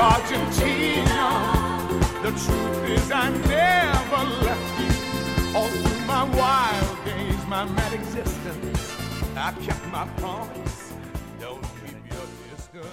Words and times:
Argentina. 0.00 1.88
The 2.22 2.30
truth 2.30 2.90
is 2.90 3.10
I 3.10 3.28
never 3.48 4.22
left 4.44 4.80
you. 4.80 5.56
All 5.56 5.66
through 5.66 6.06
my 6.06 6.24
wild 6.24 7.04
days, 7.04 7.46
my 7.48 7.64
mad 7.64 7.92
existence, 7.92 8.96
I 9.36 9.52
kept 9.62 9.84
my 9.88 10.06
promise. 10.18 10.92
Don't 11.40 11.60
keep 11.60 11.96
your 12.08 12.26
distance. 12.50 12.86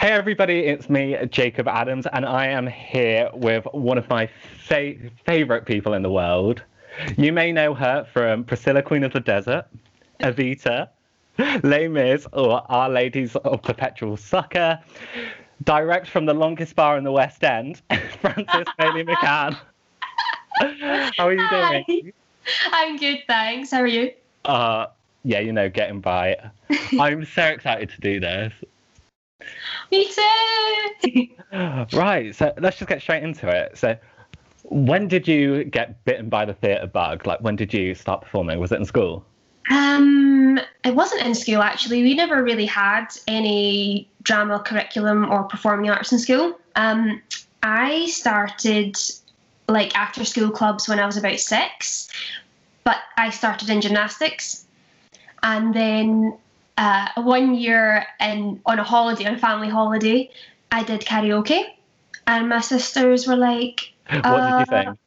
Hey 0.00 0.12
everybody, 0.12 0.66
it's 0.66 0.90
me, 0.90 1.16
Jacob 1.30 1.66
Adams, 1.66 2.06
and 2.12 2.26
I 2.26 2.48
am 2.48 2.66
here 2.66 3.30
with 3.32 3.66
one 3.72 3.96
of 3.96 4.08
my 4.10 4.28
fa- 4.58 4.94
favorite 5.24 5.64
people 5.64 5.94
in 5.94 6.02
the 6.02 6.10
world. 6.10 6.62
You 7.16 7.32
may 7.32 7.52
know 7.52 7.72
her 7.72 8.06
from 8.12 8.44
Priscilla, 8.44 8.82
Queen 8.82 9.02
of 9.02 9.14
the 9.14 9.20
Desert, 9.20 9.64
Evita, 10.20 10.90
Les 11.38 11.88
Mis, 11.88 12.26
or 12.32 12.62
Our 12.70 12.88
Ladies 12.88 13.36
of 13.36 13.62
Perpetual 13.62 14.16
Succour, 14.16 14.78
direct 15.64 16.08
from 16.08 16.26
the 16.26 16.34
longest 16.34 16.74
bar 16.76 16.96
in 16.96 17.04
the 17.04 17.12
West 17.12 17.44
End, 17.44 17.82
Frances 18.20 18.66
Mayli 18.78 19.04
McCann. 19.04 19.56
How 21.18 21.26
are 21.26 21.32
you 21.32 21.46
Hi. 21.50 21.84
doing? 21.88 22.12
I'm 22.72 22.96
good, 22.96 23.24
thanks. 23.26 23.70
How 23.70 23.80
are 23.80 23.86
you? 23.86 24.12
Uh, 24.44 24.86
yeah, 25.24 25.40
you 25.40 25.52
know, 25.52 25.68
getting 25.68 26.00
by. 26.00 26.36
I'm 26.98 27.24
so 27.24 27.44
excited 27.44 27.90
to 27.90 28.00
do 28.00 28.20
this. 28.20 28.52
Me 29.90 30.10
too. 30.10 31.28
Right, 31.92 32.34
so 32.34 32.52
let's 32.58 32.78
just 32.78 32.88
get 32.88 33.02
straight 33.02 33.22
into 33.22 33.48
it. 33.48 33.76
So, 33.76 33.96
when 34.64 35.08
did 35.08 35.28
you 35.28 35.64
get 35.64 36.02
bitten 36.04 36.28
by 36.28 36.44
the 36.44 36.54
theatre 36.54 36.86
bug? 36.86 37.26
Like, 37.26 37.40
when 37.40 37.56
did 37.56 37.72
you 37.72 37.94
start 37.94 38.22
performing? 38.22 38.58
Was 38.58 38.72
it 38.72 38.76
in 38.76 38.84
school? 38.84 39.24
Um, 39.70 40.58
it 40.84 40.94
wasn't 40.94 41.22
in 41.22 41.34
school 41.34 41.62
actually. 41.62 42.02
We 42.02 42.14
never 42.14 42.42
really 42.42 42.66
had 42.66 43.08
any 43.26 44.08
drama 44.22 44.60
curriculum 44.60 45.30
or 45.30 45.44
performing 45.44 45.90
arts 45.90 46.12
in 46.12 46.18
school. 46.18 46.58
Um, 46.76 47.22
I 47.62 48.06
started 48.06 48.96
like 49.68 49.96
after 49.96 50.24
school 50.24 50.50
clubs 50.50 50.88
when 50.88 51.00
I 51.00 51.06
was 51.06 51.16
about 51.16 51.40
six, 51.40 52.08
but 52.84 52.98
I 53.16 53.30
started 53.30 53.68
in 53.68 53.80
gymnastics, 53.80 54.64
and 55.42 55.74
then 55.74 56.38
uh, 56.78 57.08
one 57.16 57.54
year 57.54 58.06
in 58.20 58.60
on 58.66 58.78
a 58.78 58.84
holiday, 58.84 59.26
on 59.26 59.34
a 59.34 59.38
family 59.38 59.68
holiday, 59.68 60.30
I 60.70 60.84
did 60.84 61.00
karaoke, 61.00 61.64
and 62.26 62.48
my 62.48 62.60
sisters 62.60 63.26
were 63.26 63.36
like, 63.36 63.92
What 64.08 64.22
did 64.22 64.24
Uh, 64.24 64.58
you 64.60 64.64
think? 64.66 64.98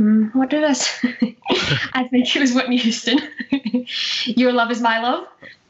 Hmm, 0.00 0.28
what 0.32 0.48
did 0.48 0.64
I 0.64 0.72
say? 0.72 1.36
I 1.92 2.08
think 2.08 2.34
it 2.34 2.40
was 2.40 2.54
Whitney 2.54 2.78
Houston. 2.78 3.18
Your 4.24 4.50
love 4.50 4.70
is 4.70 4.80
my 4.80 4.98
love. 4.98 5.26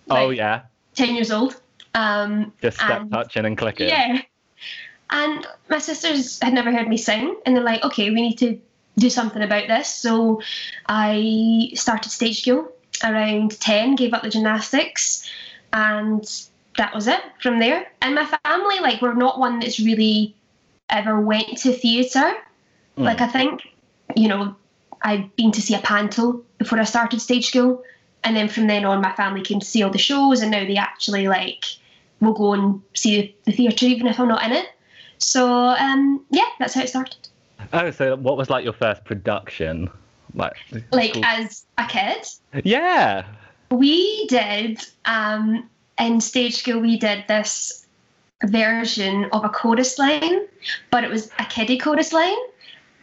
oh, 0.09 0.31
yeah. 0.31 0.63
10 0.95 1.17
years 1.17 1.33
old. 1.33 1.61
Um, 1.95 2.53
Just 2.63 2.77
step 2.79 3.01
and- 3.01 3.11
touching 3.11 3.45
and 3.45 3.59
clicking. 3.59 3.89
yeah. 3.89 4.23
And 5.11 5.45
my 5.69 5.79
sisters 5.81 6.39
had 6.41 6.55
never 6.55 6.71
heard 6.71 6.87
me 6.87 6.97
sing, 6.97 7.35
and 7.45 7.57
they're 7.57 7.65
like, 7.65 7.83
okay, 7.83 8.11
we 8.11 8.23
need 8.23 8.37
to 8.39 8.57
do 8.99 9.11
something 9.11 9.43
about 9.43 9.67
this. 9.67 9.89
So 9.89 10.41
I 10.87 11.73
started 11.75 12.11
stage 12.11 12.43
school 12.43 12.71
around 13.03 13.59
10, 13.61 13.97
gave 13.97 14.15
up 14.15 14.23
the 14.23 14.31
gymnastics, 14.31 15.29
and 15.73 16.23
that 16.77 16.95
was 16.95 17.09
it 17.09 17.21
from 17.43 17.59
there. 17.59 17.91
And 18.01 18.15
my 18.15 18.27
family, 18.45 18.79
like, 18.79 19.03
we're 19.03 19.15
not 19.15 19.41
one 19.41 19.59
that's 19.59 19.81
really 19.81 20.37
ever 20.89 21.21
went 21.21 21.59
to 21.59 21.73
theatre. 21.73 22.35
Mm. 22.97 23.05
Like, 23.05 23.21
I 23.21 23.27
think, 23.27 23.63
you 24.17 24.29
know, 24.29 24.55
I'd 25.03 25.35
been 25.37 25.53
to 25.53 25.63
see 25.63 25.75
a 25.75 25.79
panto 25.81 26.43
before 26.59 26.79
I 26.79 26.85
started 26.85 27.21
stage 27.21 27.49
school. 27.49 27.83
And 28.23 28.37
then 28.37 28.49
from 28.49 28.67
then 28.67 28.85
on, 28.85 29.01
my 29.01 29.13
family 29.13 29.41
came 29.41 29.61
to 29.61 29.67
see 29.67 29.83
all 29.83 29.91
the 29.91 29.97
shows, 29.99 30.43
and 30.43 30.51
now 30.51 30.65
they 30.67 30.77
actually, 30.77 31.27
like, 31.27 31.65
will 32.21 32.35
go 32.35 32.53
and 32.53 32.83
see 32.93 33.35
the 33.45 33.53
theatre 33.53 33.87
even 33.87 34.07
if 34.07 34.21
I'm 34.21 34.29
not 34.29 34.45
in 34.45 34.53
it. 34.53 34.67
So, 35.17 35.49
um, 35.49 36.23
yeah, 36.31 36.45
that's 36.59 36.75
how 36.75 36.83
it 36.83 36.91
started. 36.91 37.17
Oh, 37.73 37.91
so 37.91 38.17
what 38.17 38.37
was 38.37 38.51
like 38.51 38.63
your 38.63 38.75
first 38.75 39.05
production? 39.05 39.89
Like, 40.35 40.53
Like, 40.93 41.11
school- 41.11 41.25
as 41.25 41.65
a 41.79 41.87
kid, 41.87 42.27
yeah. 42.65 43.25
we 43.71 44.27
did, 44.27 44.81
um, 45.07 45.69
in 45.99 46.21
stage 46.21 46.57
school, 46.57 46.81
we 46.81 46.99
did 46.99 47.25
this 47.27 47.87
version 48.45 49.27
of 49.33 49.45
a 49.45 49.49
chorus 49.49 49.99
line, 49.99 50.47
but 50.91 51.05
it 51.05 51.11
was 51.11 51.31
a 51.39 51.45
kiddie 51.47 51.79
chorus 51.79 52.13
line. 52.13 52.37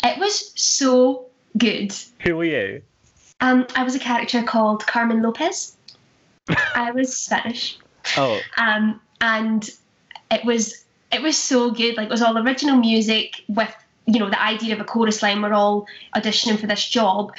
It 0.03 0.19
was 0.19 0.51
so 0.59 1.25
good. 1.57 1.93
Who 2.21 2.37
were 2.37 2.43
you? 2.43 2.81
Um, 3.41 3.67
I 3.75 3.83
was 3.83 3.95
a 3.95 3.99
character 3.99 4.41
called 4.43 4.85
Carmen 4.85 5.21
Lopez. 5.21 5.75
I 6.75 6.91
was 6.91 7.15
Spanish. 7.15 7.77
Oh, 8.15 8.39
um, 8.57 9.01
and 9.21 9.69
it 10.31 10.45
was 10.45 10.85
it 11.11 11.21
was 11.21 11.37
so 11.37 11.71
good. 11.71 11.97
Like 11.97 12.07
it 12.07 12.11
was 12.11 12.21
all 12.21 12.37
original 12.37 12.77
music 12.77 13.43
with 13.47 13.73
you 14.05 14.19
know 14.19 14.29
the 14.29 14.41
idea 14.41 14.73
of 14.73 14.79
a 14.79 14.85
chorus 14.85 15.21
line. 15.21 15.41
We're 15.41 15.53
all 15.53 15.87
auditioning 16.15 16.59
for 16.59 16.67
this 16.67 16.87
job, 16.87 17.33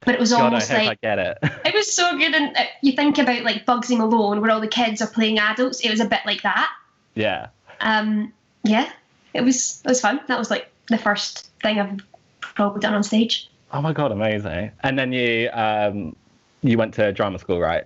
but 0.00 0.14
it 0.14 0.20
was 0.20 0.30
God, 0.30 0.44
almost 0.44 0.70
hope 0.70 0.80
I 0.80 0.86
like 0.86 1.00
get 1.00 1.18
it. 1.18 1.38
it 1.42 1.74
was 1.74 1.94
so 1.94 2.16
good. 2.16 2.34
And 2.34 2.56
uh, 2.56 2.64
you 2.82 2.92
think 2.92 3.18
about 3.18 3.42
like 3.42 3.66
Bugsy 3.66 3.96
Malone, 3.96 4.40
where 4.40 4.50
all 4.50 4.60
the 4.60 4.68
kids 4.68 5.02
are 5.02 5.08
playing 5.08 5.38
adults. 5.38 5.80
It 5.80 5.90
was 5.90 6.00
a 6.00 6.06
bit 6.06 6.20
like 6.24 6.42
that. 6.42 6.70
yeah. 7.14 7.48
Um, 7.80 8.32
yeah, 8.62 8.90
it 9.34 9.42
was 9.42 9.82
it 9.84 9.88
was 9.88 10.00
fun. 10.00 10.20
That 10.28 10.38
was 10.38 10.50
like 10.50 10.71
the 10.88 10.98
first 10.98 11.50
thing 11.62 11.80
I've 11.80 12.00
probably 12.40 12.80
done 12.80 12.94
on 12.94 13.02
stage. 13.02 13.48
Oh 13.72 13.80
my 13.80 13.92
God, 13.92 14.12
amazing. 14.12 14.70
And 14.80 14.98
then 14.98 15.12
you 15.12 15.48
um, 15.52 16.16
you 16.62 16.78
went 16.78 16.94
to 16.94 17.12
drama 17.12 17.38
school, 17.38 17.60
right? 17.60 17.84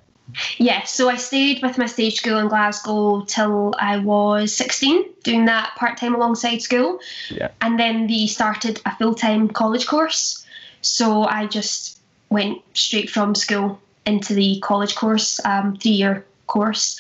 Yeah, 0.59 0.83
so 0.84 1.09
I 1.09 1.17
stayed 1.17 1.62
with 1.62 1.79
my 1.79 1.87
stage 1.87 2.17
school 2.17 2.39
in 2.39 2.49
Glasgow 2.49 3.25
till 3.27 3.75
I 3.79 3.99
was 3.99 4.53
16, 4.55 5.05
doing 5.23 5.45
that 5.45 5.73
part 5.77 5.97
time 5.97 6.17
alongside 6.17 6.62
school. 6.62 6.99
Yeah. 7.31 7.51
And 7.61 7.79
then 7.79 8.09
they 8.09 8.27
started 8.27 8.81
a 8.84 8.97
full 8.97 9.15
time 9.15 9.49
college 9.49 9.87
course. 9.87 10.45
So 10.81 11.25
I 11.25 11.47
just 11.47 12.01
went 12.31 12.61
straight 12.75 13.09
from 13.09 13.34
school 13.37 13.81
into 14.05 14.34
the 14.34 14.59
college 14.61 14.97
course, 14.97 15.41
um, 15.45 15.77
three 15.77 15.93
year 15.93 16.27
course 16.49 16.99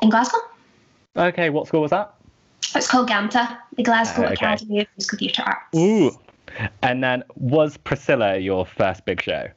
in 0.00 0.10
Glasgow. 0.10 0.38
Okay, 1.16 1.50
what 1.50 1.66
school 1.66 1.80
was 1.80 1.90
that? 1.90 2.14
It's 2.74 2.86
called 2.88 3.08
GAMTA, 3.08 3.56
the 3.76 3.82
Glasgow 3.82 4.22
Ah, 4.22 4.26
okay. 4.26 4.34
Academy 4.34 4.80
of 4.80 4.86
Musical 4.96 5.18
Theatre 5.18 5.42
Arts. 5.46 5.76
Ooh. 5.76 6.18
And 6.82 7.02
then 7.02 7.22
was 7.36 7.76
Priscilla 7.76 8.36
your 8.38 8.66
first 8.66 9.04
big 9.04 9.22
show? 9.22 9.48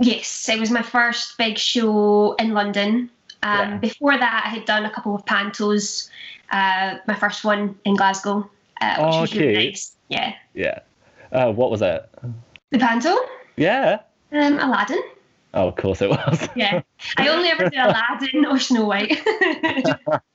Yes, 0.00 0.48
it 0.48 0.60
was 0.60 0.70
my 0.70 0.82
first 0.82 1.36
big 1.38 1.56
show 1.58 2.34
in 2.34 2.52
London. 2.52 3.10
Um, 3.42 3.58
Yeah. 3.70 3.76
Before 3.78 4.18
that, 4.18 4.42
I 4.44 4.48
had 4.50 4.64
done 4.66 4.84
a 4.84 4.90
couple 4.90 5.14
of 5.14 5.24
pantos. 5.24 6.08
Uh, 6.50 6.96
my 7.06 7.14
first 7.14 7.44
one 7.44 7.78
in 7.84 7.94
Glasgow, 7.96 8.48
uh, 8.80 8.96
which 8.96 9.14
Oh, 9.14 9.20
was 9.22 9.34
really 9.34 9.54
cute. 9.54 9.72
nice. 9.72 9.96
Yeah, 10.08 10.34
Yeah. 10.54 10.78
Uh, 11.32 11.52
what 11.52 11.70
was 11.70 11.80
it? 11.82 12.08
the 12.70 12.78
panto, 12.78 13.16
Yeah. 13.56 14.00
um, 14.32 14.58
Aladdin. 14.58 15.02
Oh, 15.54 15.68
of 15.68 15.76
course 15.76 16.00
it 16.02 16.10
was. 16.10 16.48
Yeah, 16.54 16.82
I 17.16 17.28
only 17.28 17.48
ever 17.48 17.64
did 17.70 17.78
Aladdin 17.78 18.44
or 18.46 18.58
Snow 18.58 18.84
White. 18.84 19.20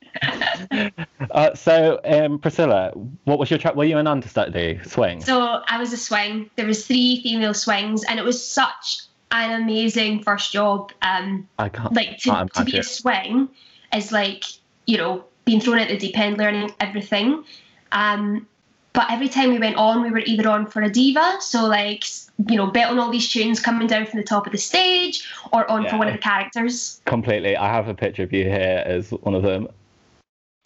uh, 1.31 1.53
so, 1.55 1.99
um, 2.03 2.39
Priscilla, 2.39 2.91
what 3.23 3.39
was 3.39 3.49
your 3.49 3.59
tra- 3.59 3.73
were 3.73 3.85
you 3.85 3.97
an 3.97 4.07
understudy 4.07 4.79
swing? 4.85 5.21
so 5.21 5.61
I 5.67 5.77
was 5.77 5.93
a 5.93 5.97
swing. 5.97 6.49
There 6.55 6.65
was 6.65 6.85
three 6.85 7.21
female 7.21 7.53
swings, 7.53 8.03
and 8.03 8.19
it 8.19 8.25
was 8.25 8.45
such 8.45 9.01
an 9.31 9.61
amazing 9.61 10.23
first 10.23 10.51
job. 10.53 10.91
Um, 11.01 11.47
I 11.59 11.69
can't. 11.69 11.93
like 11.93 12.17
to, 12.19 12.29
Can't 12.29 12.53
to 12.53 12.65
be 12.65 12.77
a 12.77 12.83
swing 12.83 13.49
is 13.95 14.11
like 14.11 14.43
you 14.85 14.97
know 14.97 15.23
being 15.45 15.59
thrown 15.59 15.79
at 15.79 15.87
the 15.87 15.97
deep 15.97 16.17
end 16.17 16.37
learning 16.37 16.71
everything 16.79 17.43
um 17.91 18.47
but 18.93 19.11
every 19.11 19.27
time 19.27 19.51
we 19.51 19.59
went 19.59 19.75
on 19.75 20.01
we 20.01 20.09
were 20.09 20.19
either 20.25 20.49
on 20.49 20.65
for 20.65 20.81
a 20.81 20.89
diva 20.89 21.37
so 21.39 21.65
like 21.65 22.03
you 22.47 22.55
know 22.55 22.67
bet 22.67 22.89
on 22.89 22.99
all 22.99 23.09
these 23.09 23.29
tunes 23.31 23.59
coming 23.59 23.87
down 23.87 24.05
from 24.05 24.19
the 24.19 24.25
top 24.25 24.45
of 24.45 24.51
the 24.51 24.57
stage 24.57 25.27
or 25.53 25.69
on 25.69 25.87
for 25.87 25.97
one 25.97 26.07
of 26.07 26.13
the 26.13 26.19
characters 26.19 27.01
Completely. 27.05 27.55
I 27.55 27.67
have 27.71 27.87
a 27.87 27.93
picture 27.93 28.23
of 28.23 28.33
you 28.33 28.43
here 28.45 28.83
as 28.85 29.11
one 29.11 29.35
of 29.35 29.43
them. 29.43 29.67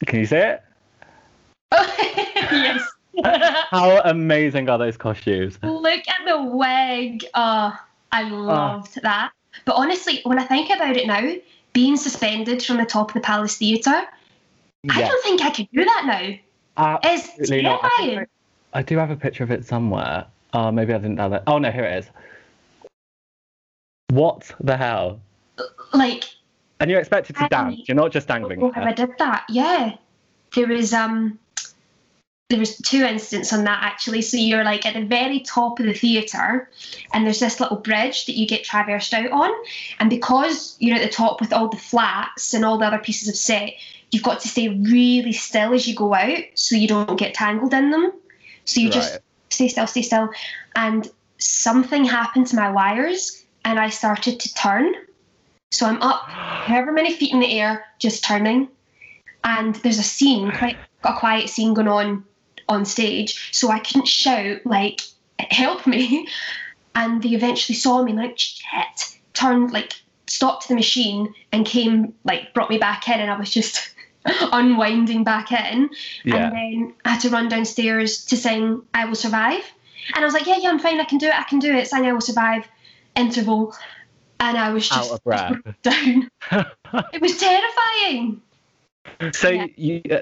Can 0.05 0.19
you 0.19 0.25
see 0.25 0.37
it? 0.37 0.63
yes 2.51 2.81
How 3.71 4.01
amazing 4.05 4.69
are 4.69 4.77
those 4.77 4.97
costumes? 4.97 5.59
look 5.61 6.01
at 6.07 6.25
the 6.25 6.41
wig 6.41 7.25
oh 7.33 7.77
i 8.11 8.23
oh. 8.23 8.35
loved 8.35 9.01
that 9.03 9.31
but 9.65 9.75
honestly 9.75 10.21
when 10.23 10.39
i 10.39 10.45
think 10.45 10.69
about 10.69 10.97
it 10.97 11.05
now 11.05 11.33
being 11.73 11.97
suspended 11.97 12.63
from 12.63 12.77
the 12.77 12.85
top 12.85 13.09
of 13.09 13.13
the 13.13 13.19
palace 13.19 13.57
theatre 13.57 14.03
i 14.89 15.01
don't 15.01 15.23
think 15.23 15.41
i 15.41 15.49
could 15.51 15.67
do 15.71 15.83
that 15.83 16.03
now 16.05 16.99
it's 17.03 17.27
absolutely 17.29 17.61
not. 17.63 17.81
I, 17.83 17.89
terrifying 17.97 18.27
I, 18.73 18.79
I 18.79 18.81
do 18.81 18.97
have 18.97 19.09
a 19.09 19.15
picture 19.15 19.43
of 19.43 19.51
it 19.51 19.65
somewhere. 19.65 20.25
Oh, 20.53 20.71
maybe 20.71 20.93
I 20.93 20.97
didn't 20.97 21.17
have 21.17 21.33
it. 21.33 21.43
Oh 21.47 21.57
no, 21.57 21.71
here 21.71 21.83
it 21.83 21.97
is. 21.99 22.09
What 24.09 24.51
the 24.59 24.77
hell? 24.77 25.19
like 25.93 26.23
And 26.79 26.89
you're 26.89 26.99
expected 26.99 27.35
to 27.37 27.47
dance. 27.49 27.87
You're 27.87 27.95
not 27.95 28.11
just 28.11 28.27
dangling 28.27 28.63
oh, 28.63 28.71
I 28.75 28.93
did 28.93 29.17
that? 29.17 29.45
Yeah. 29.49 29.95
There 30.55 30.67
was 30.67 30.93
um 30.93 31.37
there 32.49 32.59
was 32.59 32.77
two 32.77 33.03
incidents 33.03 33.53
on 33.53 33.63
that 33.65 33.83
actually. 33.83 34.23
So 34.23 34.37
you're 34.37 34.63
like 34.63 34.85
at 34.85 34.95
the 34.95 35.05
very 35.05 35.39
top 35.41 35.79
of 35.79 35.85
the 35.85 35.93
theatre, 35.93 36.69
and 37.13 37.25
there's 37.25 37.39
this 37.39 37.59
little 37.59 37.77
bridge 37.77 38.25
that 38.25 38.35
you 38.35 38.47
get 38.47 38.63
traversed 38.63 39.13
out 39.13 39.29
on, 39.31 39.51
and 39.99 40.09
because 40.09 40.75
you're 40.79 40.95
at 40.95 41.03
the 41.03 41.09
top 41.09 41.41
with 41.41 41.53
all 41.53 41.69
the 41.69 41.77
flats 41.77 42.53
and 42.53 42.65
all 42.65 42.79
the 42.79 42.87
other 42.87 42.97
pieces 42.97 43.29
of 43.29 43.35
set, 43.35 43.73
you've 44.11 44.23
got 44.23 44.39
to 44.41 44.47
stay 44.47 44.69
really 44.69 45.31
still 45.31 45.73
as 45.73 45.87
you 45.87 45.95
go 45.95 46.13
out, 46.15 46.43
so 46.55 46.75
you 46.75 46.87
don't 46.87 47.19
get 47.19 47.35
tangled 47.35 47.73
in 47.73 47.91
them. 47.91 48.13
So 48.65 48.81
you 48.81 48.89
just 48.89 49.19
stay 49.49 49.67
still, 49.67 49.85
stay 49.85 50.01
still, 50.01 50.29
and 50.75 51.07
something 51.37 52.03
happened 52.03 52.47
to 52.47 52.55
my 52.55 52.71
wires, 52.71 53.45
and 53.63 53.79
I 53.79 53.89
started 53.89 54.39
to 54.39 54.53
turn. 54.55 54.91
So 55.71 55.85
I'm 55.85 56.01
up 56.01 56.23
however 56.27 56.91
many 56.91 57.13
feet 57.13 57.33
in 57.33 57.39
the 57.39 57.59
air, 57.59 57.85
just 57.99 58.23
turning. 58.23 58.69
And 59.43 59.75
there's 59.75 59.99
a 59.99 60.03
scene, 60.03 60.51
quite 60.51 60.77
a 61.03 61.13
quiet 61.13 61.49
scene 61.49 61.73
going 61.73 61.87
on 61.87 62.25
on 62.67 62.85
stage. 62.85 63.49
So 63.51 63.69
I 63.69 63.79
couldn't 63.79 64.07
shout 64.07 64.65
like, 64.65 65.01
"Help 65.39 65.87
me!" 65.87 66.27
And 66.95 67.21
they 67.21 67.29
eventually 67.29 67.75
saw 67.75 68.03
me, 68.03 68.13
like, 68.13 68.37
shit, 68.37 69.19
turned 69.33 69.71
like, 69.71 69.93
stopped 70.25 70.67
the 70.67 70.75
machine, 70.75 71.33
and 71.51 71.65
came 71.65 72.13
like, 72.25 72.53
brought 72.53 72.69
me 72.69 72.77
back 72.77 73.07
in, 73.07 73.19
and 73.19 73.31
I 73.31 73.37
was 73.37 73.51
just 73.51 73.93
unwinding 74.25 75.23
back 75.23 75.51
in. 75.51 75.91
Yeah. 76.25 76.47
And 76.47 76.55
then 76.55 76.93
I 77.05 77.11
had 77.11 77.21
to 77.21 77.29
run 77.29 77.47
downstairs 77.47 78.25
to 78.25 78.35
sing 78.35 78.81
"I 78.93 79.05
Will 79.05 79.15
Survive," 79.15 79.63
and 80.15 80.23
I 80.23 80.25
was 80.25 80.33
like, 80.33 80.47
"Yeah, 80.47 80.57
yeah, 80.57 80.69
I'm 80.69 80.79
fine. 80.79 80.99
I 80.99 81.05
can 81.05 81.19
do 81.19 81.27
it. 81.27 81.39
I 81.39 81.43
can 81.43 81.59
do 81.59 81.73
it." 81.73 81.87
Sang 81.87 82.05
"I 82.05 82.11
Will 82.11 82.21
Survive," 82.21 82.67
interval, 83.15 83.75
and 84.39 84.57
I 84.57 84.71
was 84.71 84.91
Out 84.91 84.97
just 84.99 85.13
of 85.13 85.23
breath. 85.23 85.55
down. 85.81 86.29
It 87.13 87.21
was 87.21 87.37
terrifying. 87.37 88.41
so 89.33 89.49
Yeah. 89.49 89.65
you 89.75 90.01
uh, 90.11 90.17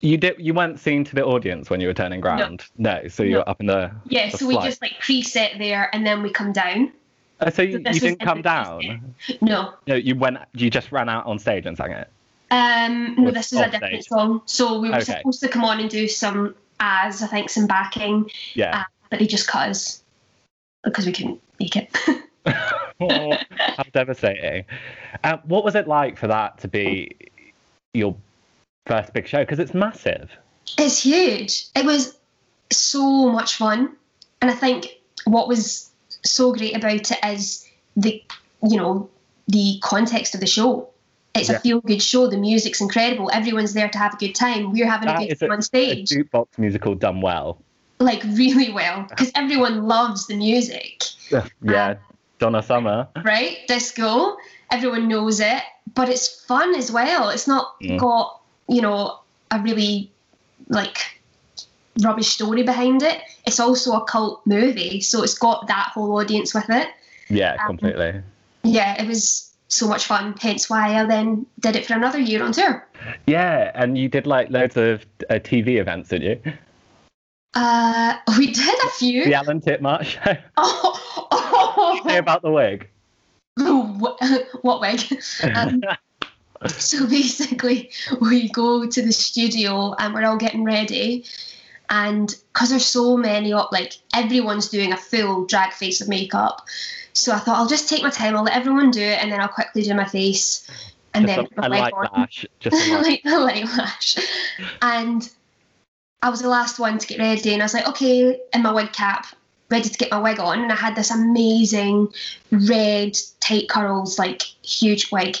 you 0.00 0.16
did 0.16 0.36
you 0.38 0.54
weren't 0.54 0.78
seen 0.80 1.04
to 1.04 1.14
the 1.14 1.24
audience 1.24 1.70
when 1.70 1.80
you 1.80 1.86
were 1.88 1.94
turning 1.94 2.20
ground? 2.20 2.64
No. 2.78 3.06
so 3.08 3.22
you 3.22 3.32
No. 3.32 3.38
were 3.38 3.48
up 3.48 3.60
in 3.60 3.66
the. 3.66 3.90
Yeah, 4.06 4.30
the 4.30 4.38
so 4.38 4.46
we 4.46 4.54
just 4.58 4.80
like 4.82 4.92
preset 5.00 5.58
there, 5.58 5.88
and 5.94 6.06
then 6.06 6.22
we 6.22 6.30
come 6.30 6.52
down. 6.52 6.92
Oh, 7.40 7.50
so 7.50 7.62
you, 7.62 7.78
this 7.80 7.96
you 7.96 8.00
didn't 8.00 8.20
come 8.20 8.42
down. 8.42 9.14
No, 9.40 9.74
No, 9.88 9.94
you 9.96 10.14
went. 10.16 10.38
You 10.54 10.70
just 10.70 10.92
ran 10.92 11.08
out 11.08 11.26
on 11.26 11.38
stage 11.40 11.66
and 11.66 11.76
sang 11.76 11.90
it. 11.92 12.08
um, 12.52 13.14
no, 13.18 13.30
this 13.32 13.52
is 13.52 13.58
a 13.58 13.68
different 13.70 13.94
stage. 14.04 14.06
song. 14.08 14.42
So 14.46 14.78
we 14.80 14.90
were 14.90 14.96
Okay. 14.96 15.16
supposed 15.18 15.40
to 15.40 15.48
come 15.48 15.64
on 15.64 15.80
and 15.80 15.90
do 15.90 16.06
some 16.06 16.54
as 16.78 17.22
I 17.22 17.26
think 17.26 17.50
some 17.50 17.66
backing, 17.66 18.30
Yeah. 18.54 18.80
uh, 18.80 18.84
but 19.10 19.18
they 19.20 19.26
just 19.26 19.46
cut 19.48 19.68
us 19.70 20.02
because 20.84 21.06
we 21.06 21.12
couldn't 21.12 21.40
make 21.60 21.76
it. 21.76 21.96
Oh, 22.46 23.36
how 23.50 23.82
devastating. 23.92 24.64
Um, 25.24 25.40
what 25.44 25.64
was 25.64 25.74
it 25.74 25.88
like 25.88 26.16
for 26.18 26.26
that 26.28 26.58
to 26.58 26.68
be 26.68 27.10
your 27.94 28.16
first 28.86 29.12
big 29.12 29.26
show? 29.26 29.40
Because 29.40 29.58
it's 29.58 29.74
massive. 29.74 30.30
It's 30.78 31.02
huge. 31.02 31.66
It 31.74 31.84
was 31.84 32.16
so 32.70 33.30
much 33.30 33.56
fun. 33.56 33.94
And 34.40 34.50
I 34.50 34.54
think 34.54 34.98
what 35.24 35.48
was 35.48 35.90
so 36.24 36.52
great 36.52 36.76
about 36.76 37.10
it 37.10 37.18
is 37.24 37.68
the 37.96 38.22
you 38.64 38.76
know, 38.76 39.08
the 39.48 39.78
context 39.82 40.34
of 40.34 40.40
the 40.40 40.46
show. 40.46 40.88
It's 41.34 41.48
Yeah. 41.48 41.56
a 41.56 41.60
feel 41.60 41.80
good 41.80 42.02
show. 42.02 42.28
The 42.28 42.36
music's 42.36 42.80
incredible. 42.80 43.28
Everyone's 43.32 43.72
there 43.72 43.88
to 43.88 43.98
have 43.98 44.14
a 44.14 44.16
good 44.16 44.34
time. 44.34 44.70
We're 44.70 44.88
having 44.88 45.08
That 45.08 45.22
a 45.22 45.26
good 45.26 45.40
time 45.40 45.50
a- 45.50 45.54
on 45.54 45.58
A 45.58 45.62
stage. 45.62 46.08
jukebox 46.10 46.58
musical 46.58 46.94
done 46.94 47.20
well. 47.20 47.58
Like 47.98 48.22
really 48.34 48.70
well. 48.72 49.06
Because 49.08 49.32
everyone 49.34 49.88
loves 49.88 50.26
the 50.28 50.36
music. 50.36 51.02
Yeah, 51.30 51.96
Donna 52.42 52.62
Summer. 52.62 53.06
Right? 53.24 53.58
Disco. 53.68 54.36
Everyone 54.72 55.06
knows 55.06 55.38
it. 55.38 55.62
But 55.94 56.08
it's 56.08 56.44
fun 56.44 56.74
as 56.74 56.90
well. 56.90 57.28
It's 57.30 57.46
not 57.46 57.78
Mm. 57.80 57.98
got, 57.98 58.40
you 58.68 58.82
know, 58.82 59.18
a 59.52 59.60
really 59.60 60.10
like 60.68 60.98
rubbish 62.02 62.28
story 62.28 62.62
behind 62.64 63.02
it. 63.02 63.20
It's 63.46 63.60
also 63.60 63.92
a 63.92 64.04
cult 64.04 64.40
movie, 64.46 65.00
so 65.00 65.22
it's 65.22 65.34
got 65.38 65.66
that 65.68 65.90
whole 65.94 66.16
audience 66.18 66.52
with 66.54 66.68
it. 66.70 66.88
Yeah, 67.28 67.56
Um, 67.60 67.66
completely. 67.68 68.22
Yeah, 68.64 69.00
it 69.00 69.06
was 69.06 69.52
so 69.68 69.86
much 69.86 70.04
fun. 70.06 70.34
Hence 70.40 70.68
why 70.70 70.98
I 71.00 71.04
then 71.04 71.46
did 71.60 71.76
it 71.76 71.86
for 71.86 71.94
another 71.94 72.18
year 72.18 72.42
on 72.42 72.52
tour. 72.52 72.86
Yeah, 73.26 73.70
and 73.74 73.96
you 73.98 74.08
did 74.08 74.26
like 74.26 74.50
loads 74.50 74.76
of 74.76 75.04
uh, 75.30 75.34
TV 75.34 75.78
events, 75.80 76.08
didn't 76.08 76.44
you? 76.46 76.52
Uh, 77.54 78.14
we 78.38 78.46
did 78.52 78.78
a 78.84 78.90
few. 78.90 79.24
The 79.26 79.34
Alan 79.34 79.60
Titchmarsh 79.60 80.06
show. 80.24 80.36
Oh, 80.56 81.28
Say 82.04 82.18
about 82.18 82.42
the 82.42 82.50
wig. 82.50 82.88
what, 83.56 84.80
wig? 84.80 85.22
Um, 85.54 85.82
so 86.66 87.06
basically, 87.06 87.90
we 88.20 88.48
go 88.50 88.86
to 88.86 89.02
the 89.02 89.12
studio 89.12 89.94
and 89.98 90.14
we're 90.14 90.24
all 90.24 90.36
getting 90.36 90.64
ready. 90.64 91.24
And 91.90 92.34
because 92.52 92.70
there's 92.70 92.86
so 92.86 93.16
many, 93.16 93.52
like 93.52 93.94
everyone's 94.14 94.68
doing 94.68 94.92
a 94.92 94.96
full 94.96 95.44
drag 95.44 95.72
face 95.72 96.00
of 96.00 96.08
makeup. 96.08 96.66
So 97.12 97.32
I 97.32 97.38
thought 97.38 97.58
I'll 97.58 97.68
just 97.68 97.88
take 97.88 98.02
my 98.02 98.08
time, 98.10 98.34
I'll 98.36 98.44
let 98.44 98.56
everyone 98.56 98.90
do 98.90 99.02
it, 99.02 99.22
and 99.22 99.30
then 99.30 99.40
I'll 99.40 99.48
quickly 99.48 99.82
do 99.82 99.94
my 99.94 100.06
face. 100.06 100.66
And 101.12 101.26
Just 101.26 101.36
then 101.36 101.48
a, 101.58 101.66
a 101.66 101.68
my 101.68 101.80
light 101.80 101.92
on. 101.92 102.08
lash. 102.14 102.46
Just 102.60 102.88
a 102.88 102.94
light. 103.02 103.24
like 103.24 103.24
light 103.24 103.64
lash. 103.76 104.16
And 104.80 105.28
I 106.22 106.30
was 106.30 106.40
the 106.40 106.48
last 106.48 106.78
one 106.78 106.96
to 106.96 107.06
get 107.06 107.18
ready, 107.18 107.52
and 107.52 107.60
I 107.62 107.66
was 107.66 107.74
like, 107.74 107.88
okay, 107.88 108.40
in 108.54 108.62
my 108.62 108.72
wig 108.72 108.92
cap, 108.92 109.26
ready 109.72 109.88
to 109.88 109.98
get 109.98 110.12
my 110.12 110.20
wig 110.20 110.38
on. 110.38 110.60
And 110.60 110.70
I 110.70 110.76
had 110.76 110.94
this 110.94 111.10
amazing 111.10 112.08
red 112.52 113.18
tight 113.40 113.68
curls, 113.68 114.18
like 114.18 114.42
huge 114.64 115.10
wig. 115.10 115.38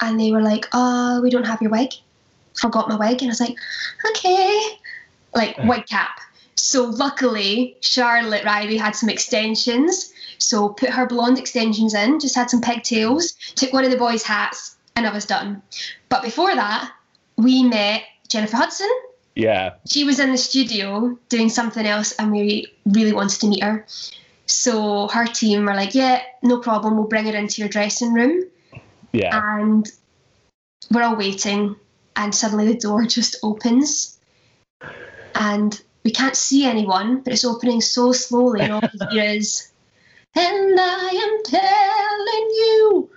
And 0.00 0.20
they 0.20 0.32
were 0.32 0.42
like, 0.42 0.66
oh, 0.72 1.22
we 1.22 1.30
don't 1.30 1.46
have 1.46 1.62
your 1.62 1.70
wig. 1.70 1.92
Forgot 2.54 2.88
my 2.88 2.96
wig. 2.96 3.22
And 3.22 3.30
I 3.30 3.32
was 3.32 3.40
like, 3.40 3.56
okay. 4.10 4.78
Like 5.34 5.56
wig 5.64 5.86
cap. 5.86 6.20
So 6.56 6.84
luckily, 6.84 7.76
Charlotte 7.80 8.44
Riley 8.44 8.76
had 8.76 8.94
some 8.94 9.08
extensions. 9.08 10.12
So 10.38 10.70
put 10.70 10.90
her 10.90 11.06
blonde 11.06 11.38
extensions 11.38 11.94
in, 11.94 12.18
just 12.18 12.34
had 12.34 12.50
some 12.50 12.60
pigtails, 12.60 13.32
took 13.54 13.72
one 13.72 13.84
of 13.84 13.90
the 13.90 13.96
boys' 13.96 14.24
hats, 14.24 14.76
and 14.96 15.06
I 15.06 15.12
was 15.12 15.24
done. 15.24 15.62
But 16.08 16.22
before 16.22 16.54
that, 16.54 16.92
we 17.36 17.62
met 17.62 18.02
Jennifer 18.28 18.56
Hudson. 18.56 18.90
Yeah. 19.34 19.74
She 19.86 20.04
was 20.04 20.18
in 20.20 20.30
the 20.30 20.38
studio 20.38 21.18
doing 21.28 21.48
something 21.48 21.86
else, 21.86 22.12
and 22.18 22.32
we 22.32 22.66
really 22.86 23.12
wanted 23.12 23.40
to 23.40 23.46
meet 23.48 23.62
her. 23.62 23.86
So 24.46 25.08
her 25.08 25.24
team 25.26 25.64
were 25.64 25.74
like, 25.74 25.94
"Yeah, 25.94 26.20
no 26.42 26.58
problem. 26.58 26.96
We'll 26.96 27.06
bring 27.08 27.26
her 27.26 27.36
into 27.36 27.62
your 27.62 27.68
dressing 27.68 28.12
room." 28.12 28.44
Yeah. 29.12 29.30
And 29.58 29.90
we're 30.90 31.02
all 31.02 31.16
waiting, 31.16 31.76
and 32.16 32.34
suddenly 32.34 32.66
the 32.66 32.78
door 32.78 33.04
just 33.06 33.36
opens, 33.42 34.18
and 35.34 35.80
we 36.04 36.10
can't 36.10 36.36
see 36.36 36.66
anyone, 36.66 37.20
but 37.22 37.32
it's 37.32 37.44
opening 37.44 37.80
so 37.80 38.12
slowly, 38.12 38.60
and 38.60 38.72
all 38.72 38.80
we 38.82 39.06
hear 39.12 39.24
is, 39.30 39.72
"And 40.34 40.78
I 40.78 41.08
am 41.24 41.42
telling 41.44 42.48
you." 42.50 43.10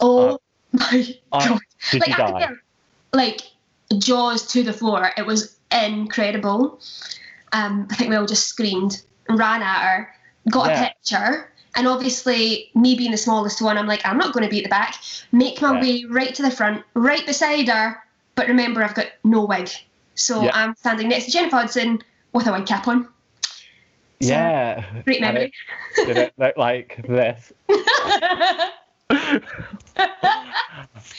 Oh 0.00 0.28
Uh, 0.34 0.38
my 0.72 1.16
I- 1.32 1.48
god! 1.48 1.60
Did 1.90 2.00
like, 2.00 2.08
you 2.08 2.14
I 2.14 2.30
die? 2.30 2.46
think, 2.46 2.58
like 3.14 3.40
jaws 3.98 4.46
to 4.48 4.62
the 4.62 4.72
floor. 4.72 5.10
It 5.16 5.26
was 5.26 5.56
incredible. 5.70 6.80
Um, 7.52 7.86
I 7.90 7.94
think 7.96 8.10
we 8.10 8.16
all 8.16 8.26
just 8.26 8.48
screamed, 8.48 9.02
ran 9.28 9.62
at 9.62 9.80
her, 9.82 10.14
got 10.50 10.70
Yeah. 10.70 10.82
a 10.84 10.88
picture. 10.88 11.52
And 11.74 11.86
obviously, 11.86 12.70
me 12.74 12.94
being 12.94 13.10
the 13.10 13.16
smallest 13.18 13.60
one, 13.60 13.76
I'm 13.76 13.86
like, 13.86 14.00
I'm 14.06 14.16
not 14.16 14.32
going 14.32 14.44
to 14.44 14.50
be 14.50 14.58
at 14.58 14.64
the 14.64 14.70
back. 14.70 14.96
Make 15.32 15.60
my 15.60 15.74
Yeah. 15.74 15.80
way 15.80 16.04
right 16.08 16.34
to 16.34 16.42
the 16.42 16.50
front, 16.50 16.82
right 16.94 17.24
beside 17.26 17.68
her. 17.68 18.02
But 18.34 18.48
remember, 18.48 18.82
I've 18.82 18.94
got 18.94 19.06
no 19.24 19.44
wig. 19.44 19.70
So 20.14 20.42
Yeah. 20.42 20.50
I'm 20.54 20.74
standing 20.76 21.08
next 21.08 21.26
to 21.26 21.30
Jennifer 21.32 21.56
Hudson 21.56 22.02
with 22.32 22.46
a 22.46 22.52
wig 22.52 22.66
cap 22.66 22.88
on. 22.88 23.08
So, 24.22 24.28
yeah. 24.32 24.84
Great 25.04 25.20
memory. 25.20 25.52
it- 25.98 26.06
Did 26.06 26.16
it 26.16 26.32
look 26.38 26.56
like 26.56 27.02
this? 27.06 27.52